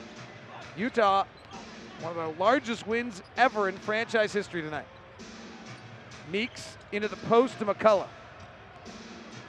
[0.76, 1.24] Utah,
[2.00, 4.86] one of the largest wins ever in franchise history tonight.
[6.32, 8.08] Meeks into the post to McCullough.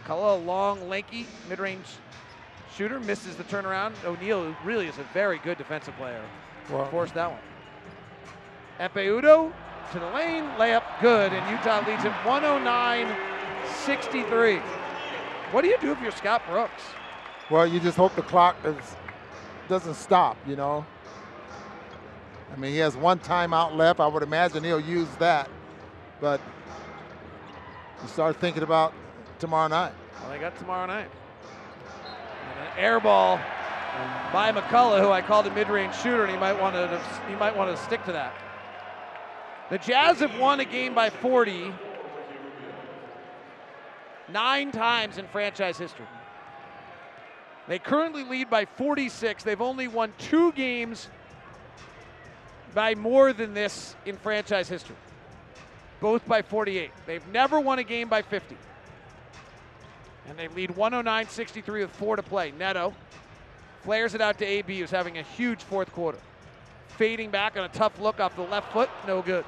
[0.03, 1.85] McCullough, a long, lanky, mid range
[2.75, 3.93] shooter, misses the turnaround.
[4.03, 6.23] O'Neale really is a very good defensive player.
[6.69, 7.39] Well- Forced that one.
[8.81, 9.53] Ekpe Udoh
[9.91, 13.15] to the lane, layup good, and Utah leads it 109
[13.85, 14.57] 63.
[15.51, 16.81] What do you do if you're Scott Brooks?
[17.51, 18.75] Well, you just hope the clock is,
[19.69, 20.83] doesn't stop, you know.
[22.51, 23.99] I mean, he has one timeout left.
[23.99, 25.47] I would imagine he'll use that.
[26.19, 26.41] But
[28.01, 28.93] you start thinking about
[29.37, 29.93] tomorrow night.
[30.21, 31.09] Well, they got tomorrow night.
[32.49, 33.39] And an air ball
[34.33, 37.55] by McCullough, who I called a mid-range shooter, and he might want to he might
[37.55, 38.33] want to stick to that.
[39.71, 41.71] The Jazz have won a game by 40
[44.27, 46.05] nine times in franchise history.
[47.69, 49.45] They currently lead by 46.
[49.45, 51.07] They've only won two games
[52.73, 54.97] by more than this in franchise history,
[56.01, 56.91] both by 48.
[57.05, 58.57] They've never won a game by 50.
[60.27, 62.51] And they lead 109 63 with four to play.
[62.59, 62.93] Neto
[63.83, 66.19] flares it out to AB, who's having a huge fourth quarter.
[66.97, 69.45] Fading back on a tough look off the left foot, no good.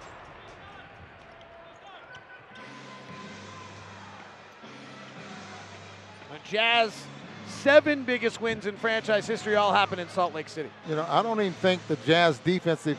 [6.33, 7.05] The Jazz,
[7.45, 10.71] seven biggest wins in franchise history all happened in Salt Lake City.
[10.89, 12.97] You know, I don't even think the Jazz defensive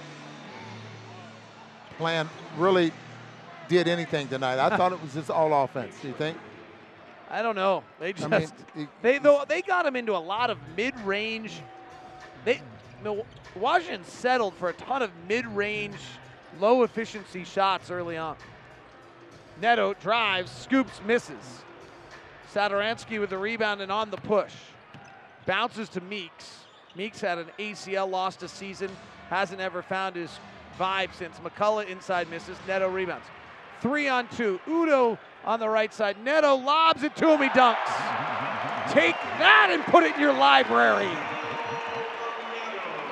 [1.98, 2.93] plan really
[3.66, 4.61] did anything tonight.
[4.61, 5.97] I thought it was just all offense.
[6.01, 6.39] Do you think?
[7.28, 7.82] I don't know.
[7.98, 11.61] They just I mean, they though they got him into a lot of mid-range.
[12.44, 12.61] They
[13.56, 15.98] Washington settled for a ton of mid-range,
[16.61, 18.36] low-efficiency shots early on.
[19.61, 21.65] Neto drives, scoops, misses.
[22.55, 24.55] Satoransky with the rebound and on the push.
[25.44, 26.60] Bounces to Meeks.
[26.94, 28.90] Meeks had an ACL lost a season,
[29.28, 30.31] hasn't ever found his
[30.78, 31.36] vibe since.
[31.39, 32.56] McCullough inside misses.
[32.68, 33.26] Neto rebounds.
[33.81, 34.60] Three on two.
[34.66, 36.16] Udoh on the right side.
[36.24, 37.43] Neto lobs it to him.
[37.43, 38.93] He dunks.
[38.93, 41.10] Take that and put it in your library.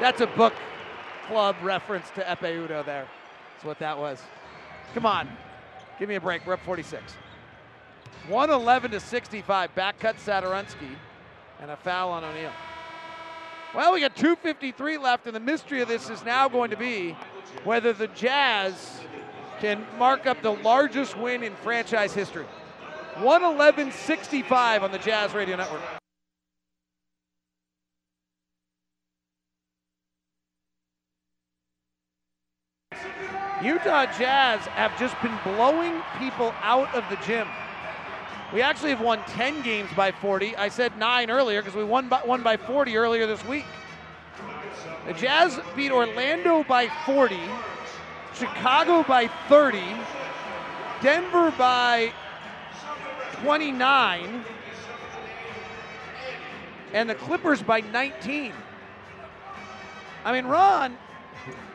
[0.00, 0.54] That's a book
[1.26, 3.06] club reference to Ekpe Udoh there.
[3.54, 4.22] That's what that was.
[4.94, 5.28] Come on.
[5.98, 6.46] Give me a break.
[6.46, 7.14] We're up 46.
[8.28, 9.74] 111 to 65.
[9.74, 10.96] Back cut Satoransky
[11.60, 12.52] and a foul on O'Neale.
[13.74, 17.16] Well, we got 253 left, and the mystery of this is now going to be
[17.64, 19.00] whether the Jazz
[19.60, 22.44] can mark up the largest win in franchise history.
[23.18, 25.80] 111 65 on the Jazz Radio Network.
[33.62, 37.46] Utah Jazz have just been blowing people out of the gym.
[38.52, 40.56] We actually have won 10 games by 40.
[40.56, 43.64] I said nine earlier because we won by, won by 40 earlier this week.
[45.06, 47.40] The Jazz beat Orlando by 40,
[48.34, 49.82] Chicago by 30,
[51.00, 52.12] Denver by
[53.42, 54.44] 29,
[56.92, 58.52] and the Clippers by 19.
[60.24, 60.96] I mean, Ron,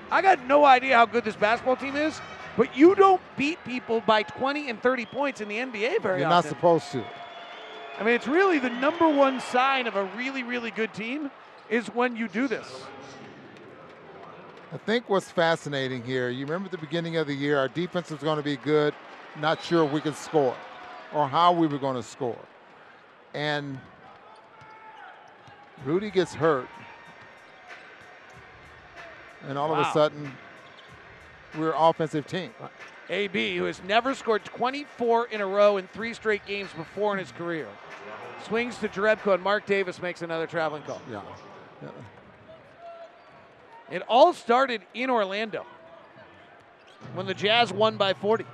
[0.10, 2.22] I got no idea how good this basketball team is,
[2.58, 6.20] but you don't beat people by 20 and 30 points in the NBA very often.
[6.20, 7.06] You're not supposed to.
[8.00, 11.32] I mean, it's really the number one sign of a really, really good team
[11.70, 12.84] is when you do this.
[14.74, 18.12] I think what's fascinating here, you remember at the beginning of the year, our defense
[18.12, 18.94] was going to be good,
[19.40, 20.56] not sure if we could score
[21.14, 22.38] or how we were going to score.
[23.34, 23.80] And
[25.86, 26.68] Rudy gets hurt.
[29.48, 30.34] And all of a sudden,
[31.58, 32.52] we're an offensive team.
[33.10, 37.20] AB, who has never scored 24 in a row in three straight games before in
[37.20, 37.68] his career,
[38.46, 41.02] swings to Jerebko, and Marc Davis makes another traveling call.
[41.10, 41.22] Yeah.
[43.90, 45.66] It all started in Orlando
[47.14, 48.46] when the Jazz won by 40.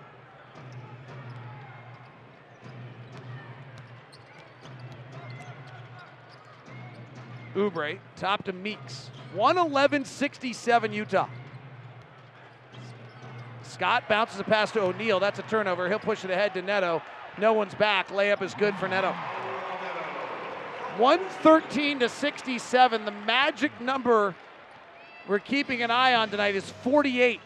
[7.56, 9.10] Oubre, top to Meeks.
[9.36, 11.28] 111-67 Utah.
[13.74, 15.20] Scott bounces a pass to O'Neale.
[15.20, 15.90] That's a turnover.
[15.90, 17.02] He'll push it ahead to Neto.
[17.40, 18.10] No one's back.
[18.10, 19.12] Layup is good for Neto.
[20.98, 23.06] 113 to 67.
[23.06, 24.36] The magic number
[25.28, 27.40] we're keeping an eye on tonight is 48.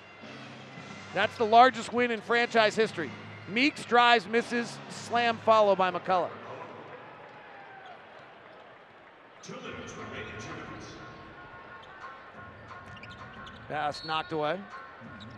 [1.13, 3.09] That's the largest win in franchise history.
[3.47, 6.29] Meeks drives, misses, slam followed by McCullough.
[13.69, 14.59] Pass knocked away.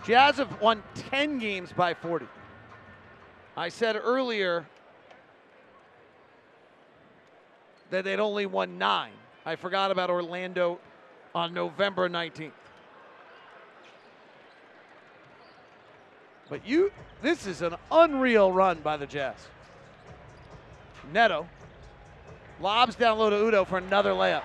[0.05, 2.25] Jazz have won 10 games by 40.
[3.55, 4.65] I said earlier
[7.89, 9.11] that they'd only won nine.
[9.45, 10.79] I forgot about Orlando
[11.35, 12.51] on November 19th.
[16.49, 16.91] But you,
[17.21, 19.35] this is an unreal run by the Jazz.
[21.13, 21.47] Neto
[22.59, 24.43] lobs down low to Udoh for another layup.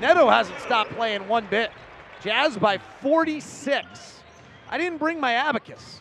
[0.00, 1.70] Neto hasn't stopped playing one bit.
[2.22, 4.20] Jazz by 46.
[4.68, 6.00] I didn't bring my abacus.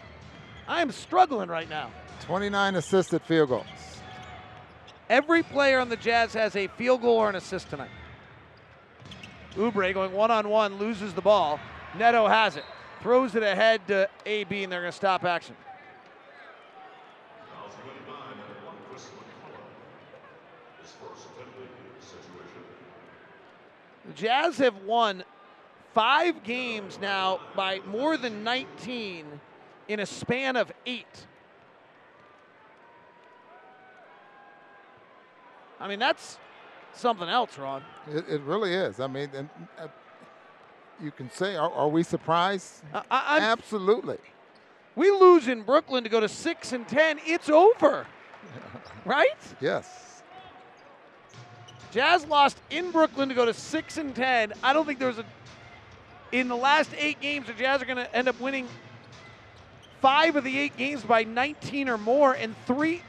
[0.68, 1.92] I am struggling right now.
[2.22, 3.66] 29 assisted field goals.
[5.10, 7.90] Every player on the Jazz has a field goal or an assist tonight.
[9.56, 11.60] Oubre going one on one, loses the ball.
[11.98, 12.64] Neto has it,
[13.02, 15.56] throws it ahead to AB, and they're going to stop action.
[24.06, 25.24] The Jazz have won
[25.94, 29.26] five games now by more than 19
[29.88, 31.28] in a span of eight.
[35.80, 36.38] I mean, that's
[36.94, 37.84] something else, Ron.
[38.08, 39.00] It, it really is.
[39.00, 39.50] I mean, and,
[39.80, 39.88] uh,
[41.02, 42.84] you can say, are, are we surprised?
[42.94, 44.18] I, Absolutely.
[44.96, 47.20] We lose in Brooklyn to go to six and ten.
[47.26, 48.06] It's over,
[49.06, 49.38] right?
[49.62, 50.24] Yes.
[51.92, 54.54] Jazz lost in Brooklyn to go to six and ten.
[54.62, 55.26] I don't think there was a.
[56.32, 58.68] In the last eight games, the Jazz are going to end up winning
[60.02, 63.02] five of the eight games by 19 or more, and three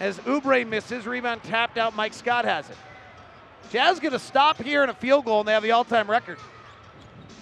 [0.00, 1.06] as Oubre misses.
[1.06, 1.94] Rebound tapped out.
[1.94, 2.76] Mike Scott has it.
[3.70, 6.38] Jazz going to stop here in a field goal, and they have the all-time record.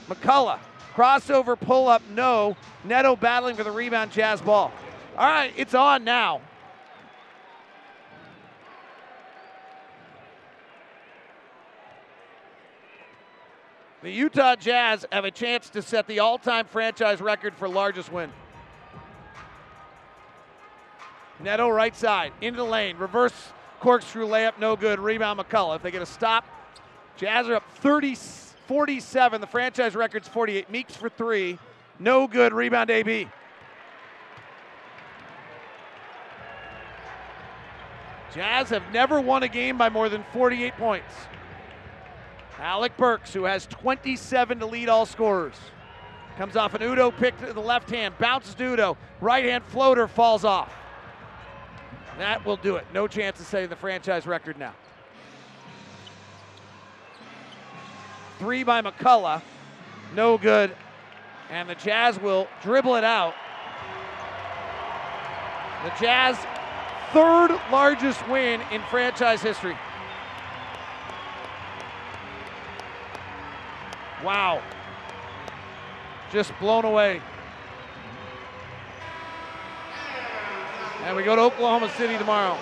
[0.08, 0.58] McCullough
[0.94, 2.56] crossover pull up, no.
[2.84, 4.12] Neto battling for the rebound.
[4.12, 4.72] Jazz ball.
[5.16, 6.40] All right, it's on now.
[14.04, 18.12] The Utah Jazz have a chance to set the all time franchise record for largest
[18.12, 18.30] win.
[21.40, 23.32] Neto right side, into the lane, reverse
[23.80, 25.00] corkscrew layup, no good.
[25.00, 25.76] Rebound McCullough.
[25.76, 26.44] If they get a stop,
[27.16, 28.14] Jazz are up 30,
[28.66, 29.40] 47.
[29.40, 30.68] The franchise record's 48.
[30.70, 31.58] Meeks for three,
[31.98, 32.52] no good.
[32.52, 33.26] Rebound AB.
[38.34, 41.14] Jazz have never won a game by more than 48 points.
[42.64, 45.54] Alec Burks, who has 27 to lead all scorers.
[46.38, 48.96] Comes off an Udoh pick to the left hand, bounces to Udoh.
[49.20, 50.72] Right hand floater falls off.
[52.16, 52.86] That will do it.
[52.94, 54.72] No chance of setting the franchise record now.
[58.38, 59.42] Three by McCullough.
[60.14, 60.74] No good.
[61.50, 63.34] And the Jazz will dribble it out.
[65.84, 66.38] The Jazz
[67.12, 69.76] third largest win in franchise history.
[74.24, 74.62] Wow.
[76.32, 77.20] Just blown away.
[81.02, 82.56] And we go to Oklahoma City tomorrow.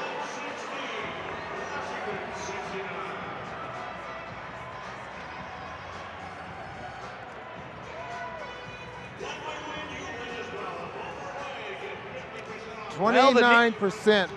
[12.91, 14.31] Twenty-nine percent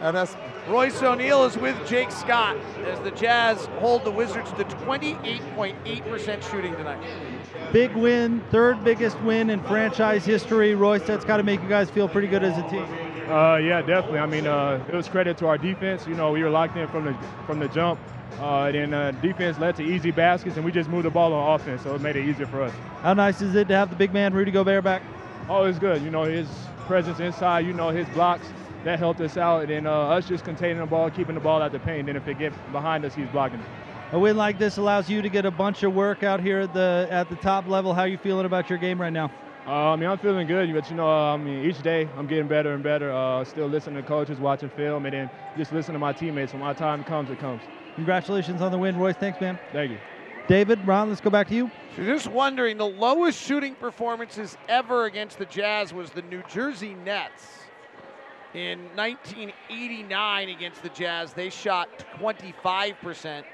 [0.00, 0.36] And that's
[0.68, 6.74] Royce O'Neale is with Jake Scott as the Jazz hold the Wizards to 28.8% shooting
[6.74, 7.02] tonight.
[7.72, 10.74] Big win, third biggest win in franchise history.
[10.74, 12.86] Royce, that's got to make you guys feel pretty good as a team.
[13.28, 14.18] Uh, yeah, definitely.
[14.18, 16.06] I mean, uh, it was credit to our defense.
[16.06, 17.16] You know, we were locked in from the
[17.46, 17.98] from the jump.
[18.38, 21.58] Uh, then uh, defense led to easy baskets, and we just moved the ball on
[21.58, 22.72] offense, so it made it easier for us.
[23.00, 25.02] How nice is it to have the big man Rudy Gobert back?
[25.48, 26.02] Oh, it's good.
[26.02, 26.48] You know, his
[26.86, 28.46] presence inside, you know, his blocks,
[28.86, 29.62] that helped us out.
[29.62, 32.06] And then uh, us just containing the ball, keeping the ball out the paint.
[32.06, 33.66] Then if it get behind us, he's blocking it.
[34.12, 36.72] A win like this allows you to get a bunch of work out here at
[36.72, 37.92] the at the top level.
[37.92, 39.32] How are you feeling about your game right now?
[39.66, 42.28] Uh, I mean, I'm feeling good, but you know, uh, I mean, each day I'm
[42.28, 43.10] getting better and better.
[43.10, 46.52] Uh, still listening to coaches, watching film, and then just listening to my teammates.
[46.52, 47.62] When my time comes, it comes.
[47.96, 49.16] Congratulations on the win, Royce.
[49.16, 49.58] Thanks, man.
[49.72, 49.98] Thank you.
[50.46, 51.68] David, Ron, let's go back to you.
[51.96, 57.65] Just wondering, the lowest shooting performances ever against the Jazz was the New Jersey Nets.
[58.54, 63.44] In 1989 against the Jazz, they shot 25%.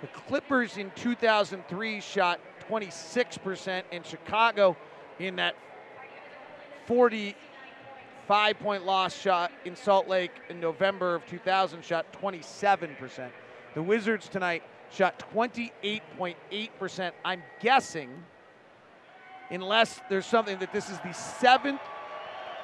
[0.00, 2.38] The Clippers in 2003 shot
[2.68, 4.76] 26%, and Chicago
[5.18, 5.56] in that
[6.86, 13.30] 45 point loss shot in Salt Lake in November of 2000 shot 27%.
[13.74, 17.12] The Wizards tonight shot 28.8%.
[17.24, 18.10] I'm guessing,
[19.50, 21.80] unless there's something that this is the seventh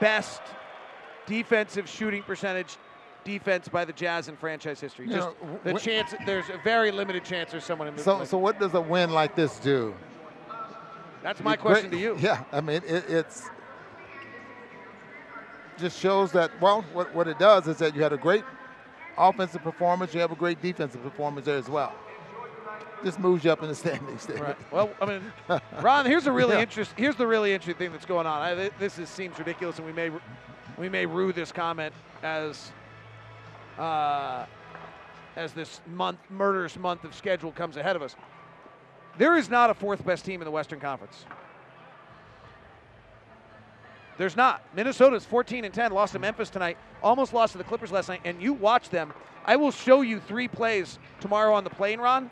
[0.01, 0.43] best
[1.27, 2.77] defensive shooting percentage
[3.25, 5.07] defense by the Jazz in franchise history.
[5.07, 8.03] You Just know, the wh- chance, there's a very limited chance there's someone in the
[8.03, 9.95] So, so what does a win like this do?
[11.23, 12.17] That's my question to you.
[12.21, 13.49] Yeah, I mean, it, it's
[15.79, 18.45] just shows that, well, what, what it does is that you had a great
[19.17, 21.93] offensive performance, you have a great defensive performance there as well.
[23.05, 24.27] Just moves you up in the standings.
[24.27, 24.37] There.
[24.41, 24.57] Right.
[24.73, 25.33] Well, I mean,
[25.81, 26.63] Ron, here's a really Yeah.
[26.63, 26.93] interest.
[26.97, 28.41] Here's the really interesting thing that's going on.
[28.43, 30.11] I, this is, seems ridiculous, and we may
[30.83, 31.95] we may rue this comment
[32.25, 32.73] as
[33.79, 34.47] uh,
[35.37, 38.17] as this month murderous month of schedule comes ahead of us.
[39.17, 41.25] There is not a fourth best team in the Western Conference.
[44.19, 44.65] There's not.
[44.75, 48.21] Minnesota's 14 and 10, lost to Memphis tonight, almost lost to the Clippers last night,
[48.25, 49.13] and you watch them.
[49.45, 52.29] I will show you three plays tomorrow on the plane, Ron,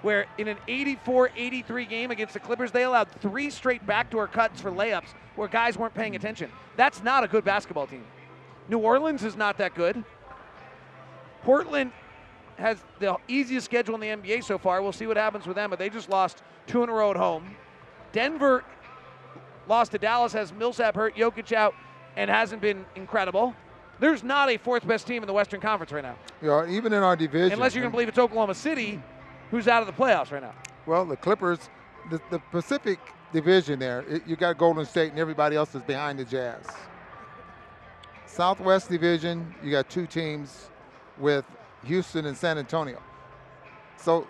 [0.00, 4.70] where in an 84-83 game against the Clippers, they allowed three straight backdoor cuts for
[4.70, 6.50] layups where guys weren't paying attention.
[6.76, 8.04] That's not a good basketball team.
[8.68, 10.02] New Orleans is not that good.
[11.42, 11.92] Portland
[12.56, 14.82] has the easiest schedule in the NBA so far.
[14.82, 17.16] We'll see what happens with them, but they just lost two in a row at
[17.16, 17.56] home.
[18.12, 18.64] Denver
[19.68, 21.74] lost to Dallas, has Millsap hurt, Jokic out,
[22.16, 23.54] and hasn't been incredible.
[23.98, 27.02] There's not a fourth best team in the Western Conference right now, know, even in
[27.02, 27.52] our division.
[27.52, 29.00] unless you're going to believe it's Oklahoma City,
[29.50, 30.54] who's out of the playoffs right now.
[30.86, 31.70] Well, the Clippers,
[32.10, 32.98] the, the Pacific
[33.32, 36.64] Division there, it, you got Golden State and everybody else is behind the Jazz.
[38.26, 40.70] Southwest Division, you got two teams
[41.18, 41.44] with
[41.84, 43.00] Houston and San Antonio.
[43.96, 44.26] So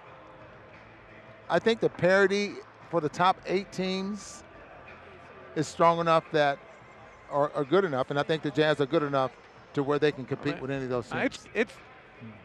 [1.48, 2.54] I think the parity
[2.90, 4.42] for the top eight teams
[5.56, 6.58] is strong enough that,
[7.30, 9.32] or, are good enough, and I think the Jazz are good enough
[9.74, 11.24] to where they can compete with any of those teams.
[11.24, 11.72] It's, it's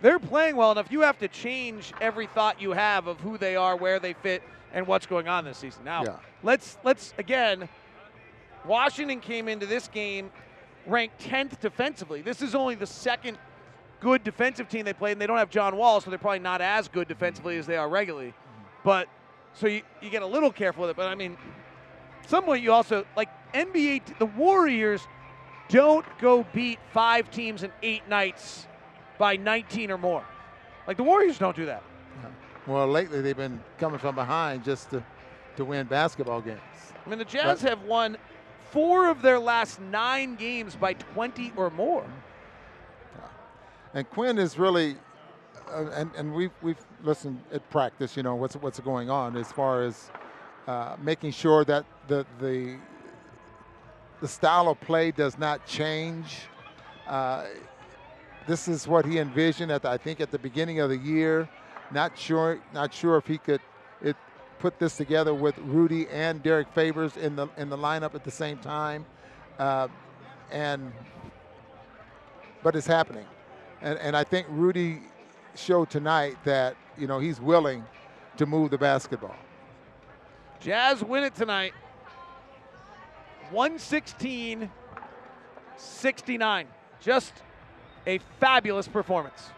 [0.01, 0.91] they're playing well enough.
[0.91, 4.41] You have to change every thought you have of who they are, where they fit,
[4.73, 5.83] and what's going on this season.
[5.83, 6.15] Now, Yeah.
[6.43, 7.69] let's let's again.
[8.65, 10.29] Washington came into this game
[10.85, 12.21] ranked 10th defensively.
[12.21, 13.37] This is only the second
[13.99, 16.61] good defensive team they played, and they don't have John Wall, so they're probably not
[16.61, 18.33] as good defensively as they are regularly.
[18.83, 19.07] But
[19.53, 20.95] so you, you get a little careful with it.
[20.97, 21.37] But I mean,
[22.27, 24.17] somewhat you also like NBA.
[24.19, 25.01] The Warriors
[25.69, 28.67] don't go beat five teams in eight nights
[29.17, 30.23] by 19 or more.
[30.87, 31.83] Like the Warriors don't do that.
[32.67, 35.01] Well, lately they've been coming from behind just to,
[35.55, 36.59] to win basketball games.
[37.05, 38.17] I mean, the Jazz have won
[38.71, 42.05] four of their last nine games by 20 or more.
[43.93, 44.97] And Quin is really,
[45.71, 49.49] uh, and, and we've, we've listened at practice, you know, what's, what's going on as
[49.51, 50.11] far as
[50.67, 52.77] uh, making sure that the, the,
[54.19, 56.41] the style of play does not change.
[57.07, 57.45] Uh,
[58.45, 61.47] this is what he envisioned at the, I think at the beginning of the year.
[61.91, 63.61] Not sure, not sure if he could
[64.01, 64.15] it,
[64.59, 68.31] put this together with Rudy and Derrick Favors in the in the lineup at the
[68.31, 69.05] same time,
[69.59, 69.87] uh,
[70.51, 70.91] and
[72.63, 73.25] but it's happening,
[73.81, 75.01] and and I think Rudy
[75.55, 77.85] showed tonight that you know he's willing
[78.37, 79.35] to move the basketball.
[80.59, 81.73] Jazz win it tonight.
[83.51, 84.69] 116
[85.77, 86.67] 69.
[86.99, 87.33] Just
[88.05, 89.51] a fabulous performance.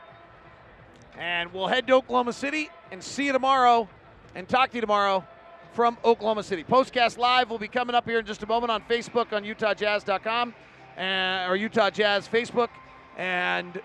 [1.17, 3.89] And we'll head to Oklahoma City and see you tomorrow
[4.35, 5.25] and talk to you tomorrow
[5.73, 6.63] from Oklahoma City.
[6.63, 10.53] Postcast Live will be coming up here in just a moment on Facebook on UtahJazz.com
[10.97, 12.69] uh, or Utah Jazz Facebook.
[13.17, 13.81] And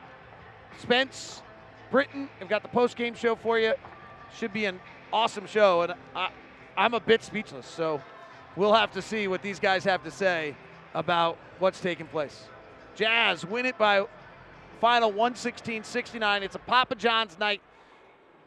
[0.81, 1.43] Spence,
[1.91, 3.75] Britton, I've got the post game show for you.
[4.37, 4.81] Should be an
[5.13, 5.83] awesome show.
[5.83, 6.31] And I,
[6.77, 7.67] I'm a bit speechless.
[7.67, 8.01] So
[8.57, 10.57] we'll have to see what these guys have to say
[10.95, 12.45] about what's taking place.
[12.95, 14.07] Jazz win it by
[14.75, 16.43] final 116 69.
[16.43, 17.61] It's a Papa John's night.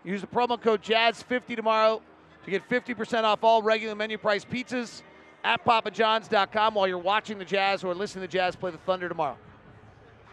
[0.03, 2.01] Use the promo code JAZZ50 tomorrow
[2.45, 5.01] to get 50% off all regular menu price pizzas
[5.43, 9.37] at papajohns.com while you're watching the Jazz or listening to Jazz play the Thunder tomorrow.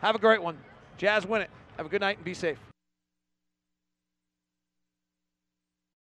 [0.01, 0.59] Have a great one.
[0.97, 1.51] Jazz win it.
[1.77, 2.59] Have a good night and be safe.